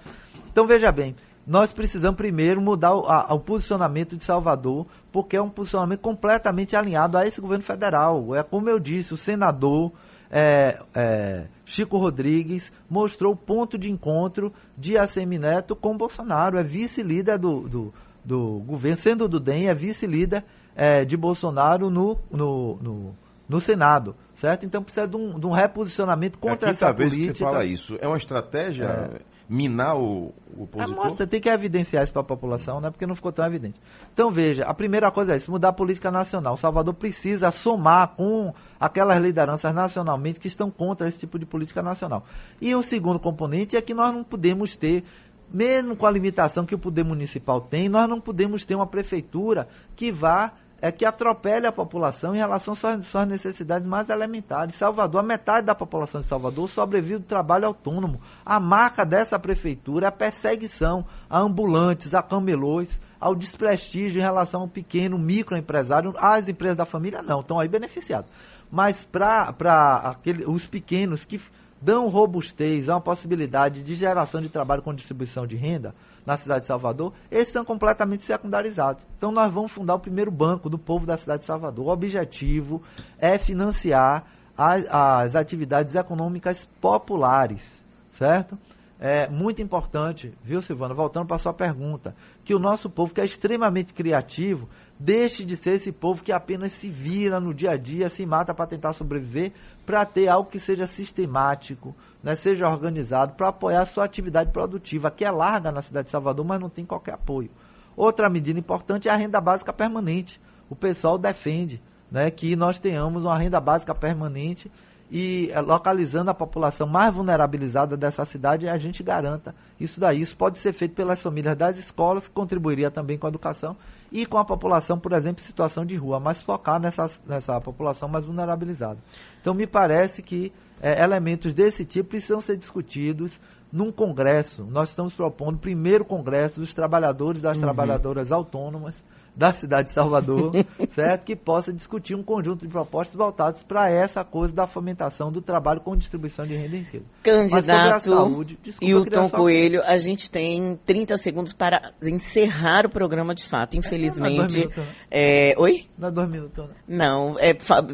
Então 0.50 0.66
veja 0.66 0.90
bem, 0.94 1.14
nós 1.46 1.74
precisamos 1.74 2.16
primeiro 2.16 2.62
mudar 2.62 2.96
o, 2.96 3.06
a, 3.06 3.34
o, 3.34 3.40
posicionamento 3.42 4.16
de 4.16 4.24
Salvador, 4.24 4.88
porque 5.12 5.36
é 5.36 5.42
um 5.42 5.50
posicionamento 5.50 6.00
completamente 6.00 6.78
alinhado 6.78 7.18
a 7.18 7.28
esse 7.28 7.42
governo 7.42 7.66
federal. 7.66 8.34
É 8.34 8.42
como 8.42 8.70
eu 8.70 8.80
disse, 8.80 9.14
o 9.14 9.18
senador 9.18 9.92
é, 10.32 10.80
é, 10.94 11.46
Chico 11.66 11.98
Rodrigues 11.98 12.72
mostrou 12.90 13.34
o 13.34 13.36
ponto 13.36 13.78
de 13.78 13.90
encontro 13.90 14.54
de 14.78 14.98
Assemineto 14.98 15.76
com 15.76 15.98
Bolsonaro. 15.98 16.58
É 16.58 16.64
vice-líder 16.64 17.38
do, 17.38 17.68
do, 17.68 17.94
do, 18.24 18.60
governo, 18.66 19.00
sendo 19.00 19.28
do 19.28 19.40
DEM, 19.40 19.68
é 19.68 19.74
vice-líder 19.74 20.44
é, 20.76 21.04
de 21.04 21.18
Bolsonaro 21.18 21.90
no, 21.90 22.20
no, 22.32 22.76
no, 22.82 23.16
no, 23.48 23.62
Senado, 23.62 24.16
certo? 24.36 24.66
Então 24.66 24.84
precisa 24.84 25.08
de 25.08 25.18
um, 25.18 25.40
de 25.40 25.46
um 25.46 25.52
reposicionamento 25.52 26.38
é 26.38 26.42
contra 26.42 26.70
é 26.70 26.72
essa 26.72 26.94
vez 26.94 27.12
política. 27.12 27.34
que 27.34 27.40
você 27.40 27.44
fala 27.44 27.66
isso. 27.66 27.98
É 28.00 28.08
uma 28.08 28.18
estratégia 28.18 28.86
é. 28.86 29.22
Minar 29.50 29.98
o, 29.98 30.32
o 30.56 30.64
opositor? 30.64 30.82
É, 30.82 31.08
mostra, 31.08 31.28
tem 31.28 31.42
que 31.42 31.50
evidenciar 31.50 32.04
isso 32.04 32.14
para 32.14 32.22
a 32.22 32.26
população, 32.26 32.80
né? 32.80 32.92
porque 32.92 33.08
não 33.08 33.16
ficou 33.16 33.32
tão 33.32 33.44
evidente. 33.46 33.82
Então 34.14 34.32
veja, 34.32 34.64
a 34.66 34.74
primeira 34.74 35.10
coisa 35.12 35.34
é 35.34 35.38
isso, 35.38 35.50
mudar 35.50 35.70
a 35.70 35.74
política 35.74 36.12
nacional. 36.12 36.54
O 36.54 36.58
Salvador 36.58 36.94
precisa 36.94 37.50
somar 37.50 38.10
com 38.10 38.54
aquelas 38.80 39.20
lideranças 39.20 39.74
nacionalmente 39.74 40.40
que 40.40 40.48
estão 40.48 40.70
contra 40.70 41.08
esse 41.08 41.18
tipo 41.20 41.40
de 41.40 41.46
política 41.46 41.82
nacional. 41.82 42.24
E 42.62 42.76
o 42.76 42.84
segundo 42.84 43.20
componente 43.20 43.76
é 43.76 43.82
que 43.82 43.94
nós 43.94 44.14
não 44.14 44.24
podemos 44.24 44.76
ter 44.76 45.04
mesmo 45.52 45.96
com 45.96 46.06
a 46.06 46.12
limitação 46.12 46.64
que 46.64 46.76
o 46.76 46.80
poder 46.80 47.04
municipal 47.04 47.60
tem, 47.60 47.90
nós 47.90 48.08
não 48.08 48.22
podemos 48.22 48.64
ter 48.64 48.76
uma 48.76 48.86
prefeitura 48.86 49.68
que 49.96 50.12
vá 50.12 50.54
é 50.82 50.92
que 50.92 51.06
atropele 51.06 51.68
a 51.68 51.72
população 51.72 52.36
em 52.36 52.38
relação 52.38 52.74
às 52.74 52.80
suas, 52.80 53.08
suas 53.08 53.28
necessidades 53.28 53.88
mais 53.88 54.10
elementares. 54.10 54.76
Salvador, 54.76 55.22
a 55.22 55.24
metade 55.24 55.68
da 55.68 55.76
população 55.76 56.22
de 56.22 56.28
Salvador 56.28 56.70
sobrevive 56.70 57.20
do 57.20 57.26
trabalho 57.26 57.66
autônomo. 57.66 58.22
A 58.46 58.60
marca 58.60 59.06
dessa 59.06 59.38
prefeitura 59.38 60.06
é 60.06 60.10
a 60.10 60.12
perseguição 60.12 61.06
a 61.30 61.40
ambulantes, 61.40 62.14
a 62.14 62.22
camelôs, 62.22 63.00
ao 63.20 63.36
desprestígio 63.36 64.20
em 64.20 64.24
relação 64.24 64.62
ao 64.62 64.68
pequeno, 64.68 65.18
microempresário. 65.18 66.14
As 66.18 66.48
empresas 66.48 66.78
da 66.78 66.86
família 66.86 67.22
não, 67.22 67.42
estão 67.42 67.60
aí 67.60 67.68
beneficiadas. 67.68 68.30
Mas 68.72 69.04
para 69.04 70.16
os 70.48 70.66
pequenos 70.66 71.26
que 71.26 71.42
dão 71.82 72.10
robustez 72.10 72.90
a 72.90 72.96
uma 72.96 73.02
possibilidade 73.02 73.82
de 73.82 73.96
geração 73.96 74.42
de 74.42 74.50
trabalho 74.50 74.82
com 74.82 74.94
distribuição 74.94 75.48
de 75.48 75.56
renda, 75.56 75.94
na 76.26 76.38
cidade 76.38 76.62
de 76.62 76.68
Salvador, 76.68 77.14
esses 77.32 77.48
estão 77.48 77.66
completamente 77.66 78.24
secundarizados. 78.24 79.04
Então 79.18 79.32
nós 79.32 79.52
vamos 79.52 79.72
fundar 79.72 79.96
o 79.96 80.00
primeiro 80.00 80.30
banco 80.30 80.70
do 80.70 80.78
povo 80.78 81.06
da 81.06 81.18
cidade 81.18 81.40
de 81.40 81.46
Salvador. 81.46 81.88
O 81.88 81.90
objetivo 81.90 82.84
é 83.18 83.38
financiar 83.38 84.26
as, 84.56 84.86
as 84.90 85.36
atividades 85.36 85.96
econômicas 85.96 86.70
populares, 86.80 87.82
certo? 88.12 88.58
É 89.00 89.30
muito 89.30 89.62
importante, 89.62 90.34
viu, 90.44 90.62
Silvana? 90.62 90.94
Voltando 90.94 91.26
para 91.26 91.38
a 91.38 91.40
sua 91.40 91.54
pergunta, 91.54 92.14
que 92.44 92.54
o 92.54 92.60
nosso 92.60 92.90
povo, 92.90 93.14
que 93.14 93.22
é 93.22 93.26
extremamente 93.26 93.94
criativo, 93.94 94.68
deixe 95.00 95.46
de 95.46 95.56
ser 95.56 95.76
esse 95.76 95.94
povo 95.94 96.22
que 96.22 96.32
apenas 96.32 96.74
se 96.74 96.90
vira 96.90 97.40
no 97.40 97.54
dia 97.54 97.72
a 97.72 97.78
dia, 97.78 98.10
se 98.10 98.26
mata 98.26 98.54
para 98.54 98.68
tentar 98.68 98.92
sobreviver, 98.92 99.54
para 99.86 100.04
ter 100.06 100.28
algo 100.28 100.50
que 100.50 100.60
seja 100.60 100.86
sistemático, 100.86 101.96
né, 102.22 102.36
seja 102.36 102.68
organizado, 102.68 103.34
para 103.34 103.48
apoiar 103.48 103.82
a 103.82 103.86
sua 103.86 104.04
atividade 104.04 104.52
produtiva, 104.52 105.10
que 105.10 105.24
é 105.24 105.32
larga 105.32 105.72
na 105.72 105.82
cidade 105.82 106.08
de 106.08 106.12
Salvador, 106.12 106.46
mas 106.46 106.60
não 106.60 106.70
tem 106.70 106.86
qualquer 106.86 107.14
apoio. 107.14 107.50
Outra 107.96 108.30
medida 108.30 108.60
importante 108.60 109.08
é 109.08 109.12
a 109.12 109.16
renda 109.16 109.40
básica 109.40 109.72
permanente. 109.72 110.40
O 110.70 110.76
pessoal 110.76 111.18
defende 111.18 111.82
né, 112.12 112.30
que 112.30 112.56
nós 112.56 112.78
tenhamos 112.78 113.24
uma 113.24 113.38
renda 113.38 113.60
básica 113.60 113.96
permanente 113.96 114.70
e 115.12 115.50
eh, 115.52 115.62
localizando 115.62 116.30
a 116.30 116.34
população 116.34 116.88
mais 116.88 117.14
vulnerabilizada 117.14 117.98
dessa 117.98 118.26
cidade, 118.26 118.70
a 118.70 118.78
gente 118.78 119.02
garanta 119.02 119.56
isso 119.80 120.00
daí. 120.00 120.22
Isso 120.22 120.38
pode 120.38 120.60
ser 120.60 120.74
feito 120.74 120.94
pelas 120.94 121.22
famílias 121.22 121.58
das 121.58 121.78
escolas, 121.78 122.28
que 122.28 122.34
contribuiria 122.34 122.92
também 122.92 123.18
com 123.18 123.26
a 123.26 123.30
educação, 123.30 123.76
e 124.12 124.26
com 124.26 124.38
a 124.38 124.46
população, 124.46 125.00
por 125.00 125.12
exemplo, 125.14 125.42
em 125.44 125.46
situação 125.46 125.86
de 125.86 125.96
rua, 125.96 126.20
mas 126.20 126.42
focar 126.42 126.80
nessa, 126.80 127.10
nessa 127.28 127.60
população 127.62 128.10
mais 128.10 128.26
vulnerabilizada. 128.26 128.98
Então, 129.42 129.54
me 129.54 129.68
parece 129.68 130.22
que 130.22 130.52
é, 130.82 131.04
elementos 131.04 131.54
desse 131.54 131.86
tipo 131.86 132.10
precisam 132.10 132.42
ser 132.42 132.58
discutidos 132.58 133.40
num 133.72 133.92
congresso. 133.92 134.64
Nós 134.64 134.90
estamos 134.90 135.14
propondo 135.14 135.56
o 135.56 135.60
primeiro 135.60 136.04
congresso 136.04 136.60
dos 136.60 136.74
trabalhadores 136.74 137.40
e 137.40 137.44
das 137.44 137.58
uhum. 137.58 137.64
trabalhadoras 137.64 138.32
autônomas 138.32 138.96
da 139.36 139.54
cidade 139.54 139.90
de 139.90 139.94
Salvador, 139.94 140.52
certo? 140.94 141.24
Que 141.24 141.36
possa 141.36 141.72
discutir 141.72 142.16
um 142.16 142.24
conjunto 142.24 142.66
de 142.66 142.72
propostas 142.72 143.16
voltadas 143.16 143.64
para 143.64 143.90
essa 143.90 144.24
coisa 144.24 144.54
da 144.54 144.68
fomentação 144.68 145.32
do 145.32 145.42
trabalho 145.42 145.82
com 145.82 145.96
distribuição 145.96 146.46
de 146.46 146.56
renda 146.56 146.76
e 146.76 146.80
riqueza. 146.80 147.06
Candidato 147.24 148.06
saúde, 148.06 148.60
Hilton 148.82 149.30
Coelho, 149.30 149.82
a 149.86 149.98
gente 149.98 150.30
tem 150.30 150.80
30 150.86 151.18
segundos 151.18 151.54
para 151.54 151.94
encerrar 152.02 152.86
o 152.86 152.90
programa 152.90 153.34
de 153.34 153.44
fato. 153.44 153.78
Infelizmente. 153.78 154.70
Não, 154.76 154.84
não 154.84 154.90
é, 155.12 155.54
oi? 155.58 155.88
Não 155.98 156.08
é 156.08 156.12
dois 156.12 156.30
minutos, 156.30 156.66
né? 156.66 156.76
Não, 156.88 157.36
é, 157.40 157.50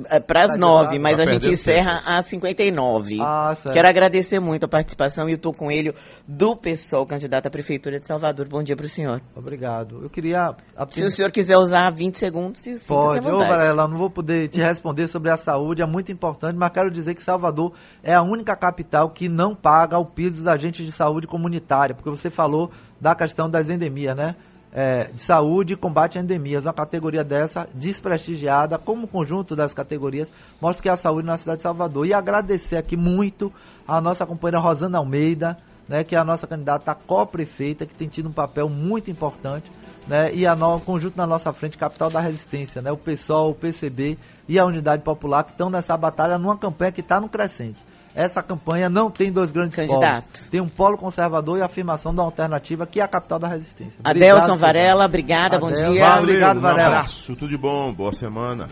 é 0.09 0.19
para 0.19 0.45
as 0.45 0.59
nove, 0.59 0.99
mas 0.99 1.19
a 1.19 1.25
gente 1.25 1.49
encerra 1.49 2.01
às 2.05 2.27
59. 2.27 3.19
Ah, 3.21 3.55
certo. 3.55 3.73
Quero 3.73 3.87
agradecer 3.87 4.39
muito 4.39 4.65
a 4.65 4.67
participação, 4.67 5.29
Hilton 5.29 5.53
Coelho, 5.53 5.95
do 6.27 6.55
PSOL, 6.55 7.05
candidato 7.05 7.47
à 7.47 7.49
Prefeitura 7.49 7.99
de 7.99 8.05
Salvador. 8.05 8.47
Bom 8.47 8.63
dia 8.63 8.75
para 8.75 8.85
o 8.85 8.89
senhor. 8.89 9.21
Obrigado. 9.35 10.01
Eu 10.03 10.09
queria. 10.09 10.55
Se 10.89 11.03
o 11.03 11.11
senhor 11.11 11.24
quiser 11.31 11.57
usar 11.57 11.89
20 11.91 12.17
segundos, 12.17 12.63
Pode. 12.87 13.27
Ô, 13.27 13.39
Varela, 13.39 13.87
não 13.87 13.97
vou 13.97 14.09
poder 14.09 14.47
te 14.49 14.59
responder 14.59 15.07
sobre 15.07 15.29
a 15.29 15.37
saúde, 15.37 15.81
é 15.81 15.85
muito 15.85 16.11
importante, 16.11 16.57
mas 16.57 16.71
quero 16.71 16.91
dizer 16.91 17.15
que 17.15 17.21
Salvador 17.21 17.73
é 18.03 18.13
a 18.13 18.21
única 18.21 18.55
capital 18.55 19.09
que 19.09 19.29
não 19.29 19.55
paga 19.55 19.97
o 19.97 20.05
piso 20.05 20.35
dos 20.35 20.47
agentes 20.47 20.85
de 20.85 20.91
saúde 20.91 21.27
comunitária, 21.27 21.95
porque 21.95 22.09
você 22.09 22.29
falou 22.29 22.71
da 22.99 23.15
questão 23.15 23.49
das 23.49 23.69
endemias, 23.69 24.15
né? 24.15 24.35
É, 24.77 25.05
de 25.05 25.21
saúde 25.21 25.71
e 25.71 25.75
combate 25.77 26.17
a 26.17 26.21
endemias. 26.21 26.65
Uma 26.65 26.73
categoria 26.73 27.23
dessa, 27.23 27.65
desprestigiada, 27.73 28.77
como 28.77 29.07
conjunto 29.07 29.55
das 29.55 29.73
categorias, 29.73 30.27
mostra 30.59 30.83
que 30.83 30.89
é 30.89 30.91
a 30.91 30.97
saúde 30.97 31.25
na 31.25 31.37
cidade 31.37 31.59
de 31.59 31.63
Salvador. 31.63 32.05
E 32.05 32.13
agradecer 32.13 32.75
aqui 32.75 32.97
muito 32.97 33.53
a 33.87 34.01
nossa 34.01 34.25
companheira 34.25 34.59
Rosana 34.59 34.97
Almeida, 34.97 35.57
né, 35.87 36.03
que 36.03 36.15
é 36.15 36.19
a 36.19 36.25
nossa 36.25 36.45
candidata 36.45 36.93
co-prefeita, 36.93 37.85
que 37.85 37.93
tem 37.93 38.09
tido 38.09 38.27
um 38.27 38.33
papel 38.33 38.67
muito 38.67 39.09
importante 39.09 39.71
né, 40.07 40.33
e 40.33 40.45
a 40.45 40.55
no, 40.55 40.79
conjunto 40.79 41.17
na 41.17 41.25
nossa 41.25 41.51
frente, 41.53 41.77
capital 41.77 42.09
da 42.09 42.19
resistência, 42.19 42.81
né, 42.81 42.91
o 42.91 42.97
PSOL, 42.97 43.51
o 43.51 43.55
PCB 43.55 44.17
e 44.47 44.59
a 44.59 44.65
Unidade 44.65 45.01
Popular 45.01 45.43
que 45.43 45.51
estão 45.51 45.69
nessa 45.69 45.97
batalha 45.97 46.37
numa 46.37 46.57
campanha 46.57 46.91
que 46.91 47.01
está 47.01 47.19
no 47.19 47.27
crescente. 47.27 47.83
essa 48.13 48.41
campanha 48.41 48.89
não 48.89 49.09
tem 49.11 49.31
dois 49.31 49.51
grandes 49.51 49.75
Candidato. 49.75 50.23
polos. 50.25 50.47
Tem 50.49 50.61
um 50.61 50.69
polo 50.69 50.97
conservador 50.97 51.57
e 51.57 51.61
a 51.61 51.65
afirmação 51.65 52.13
da 52.15 52.21
alternativa, 52.23 52.85
que 52.85 52.99
é 52.99 53.03
a 53.03 53.07
capital 53.07 53.39
da 53.39 53.47
resistência. 53.47 53.99
Adelson 54.03 54.35
Obrigado, 54.53 54.57
Varela, 54.57 55.05
obrigada, 55.05 55.59
bom 55.59 55.67
Adelson. 55.67 55.91
dia. 55.91 56.05
Valeu. 56.05 56.23
Obrigado, 56.23 56.57
um 56.57 56.61
Varela. 56.61 56.87
abraço, 56.87 57.35
tudo 57.35 57.49
de 57.49 57.57
bom, 57.57 57.91
boa 57.93 58.13
semana. 58.13 58.67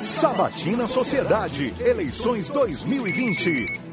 Sabatina 0.00 0.86
Sociedade, 0.86 1.74
eleições 1.80 2.48
2020. 2.48 3.83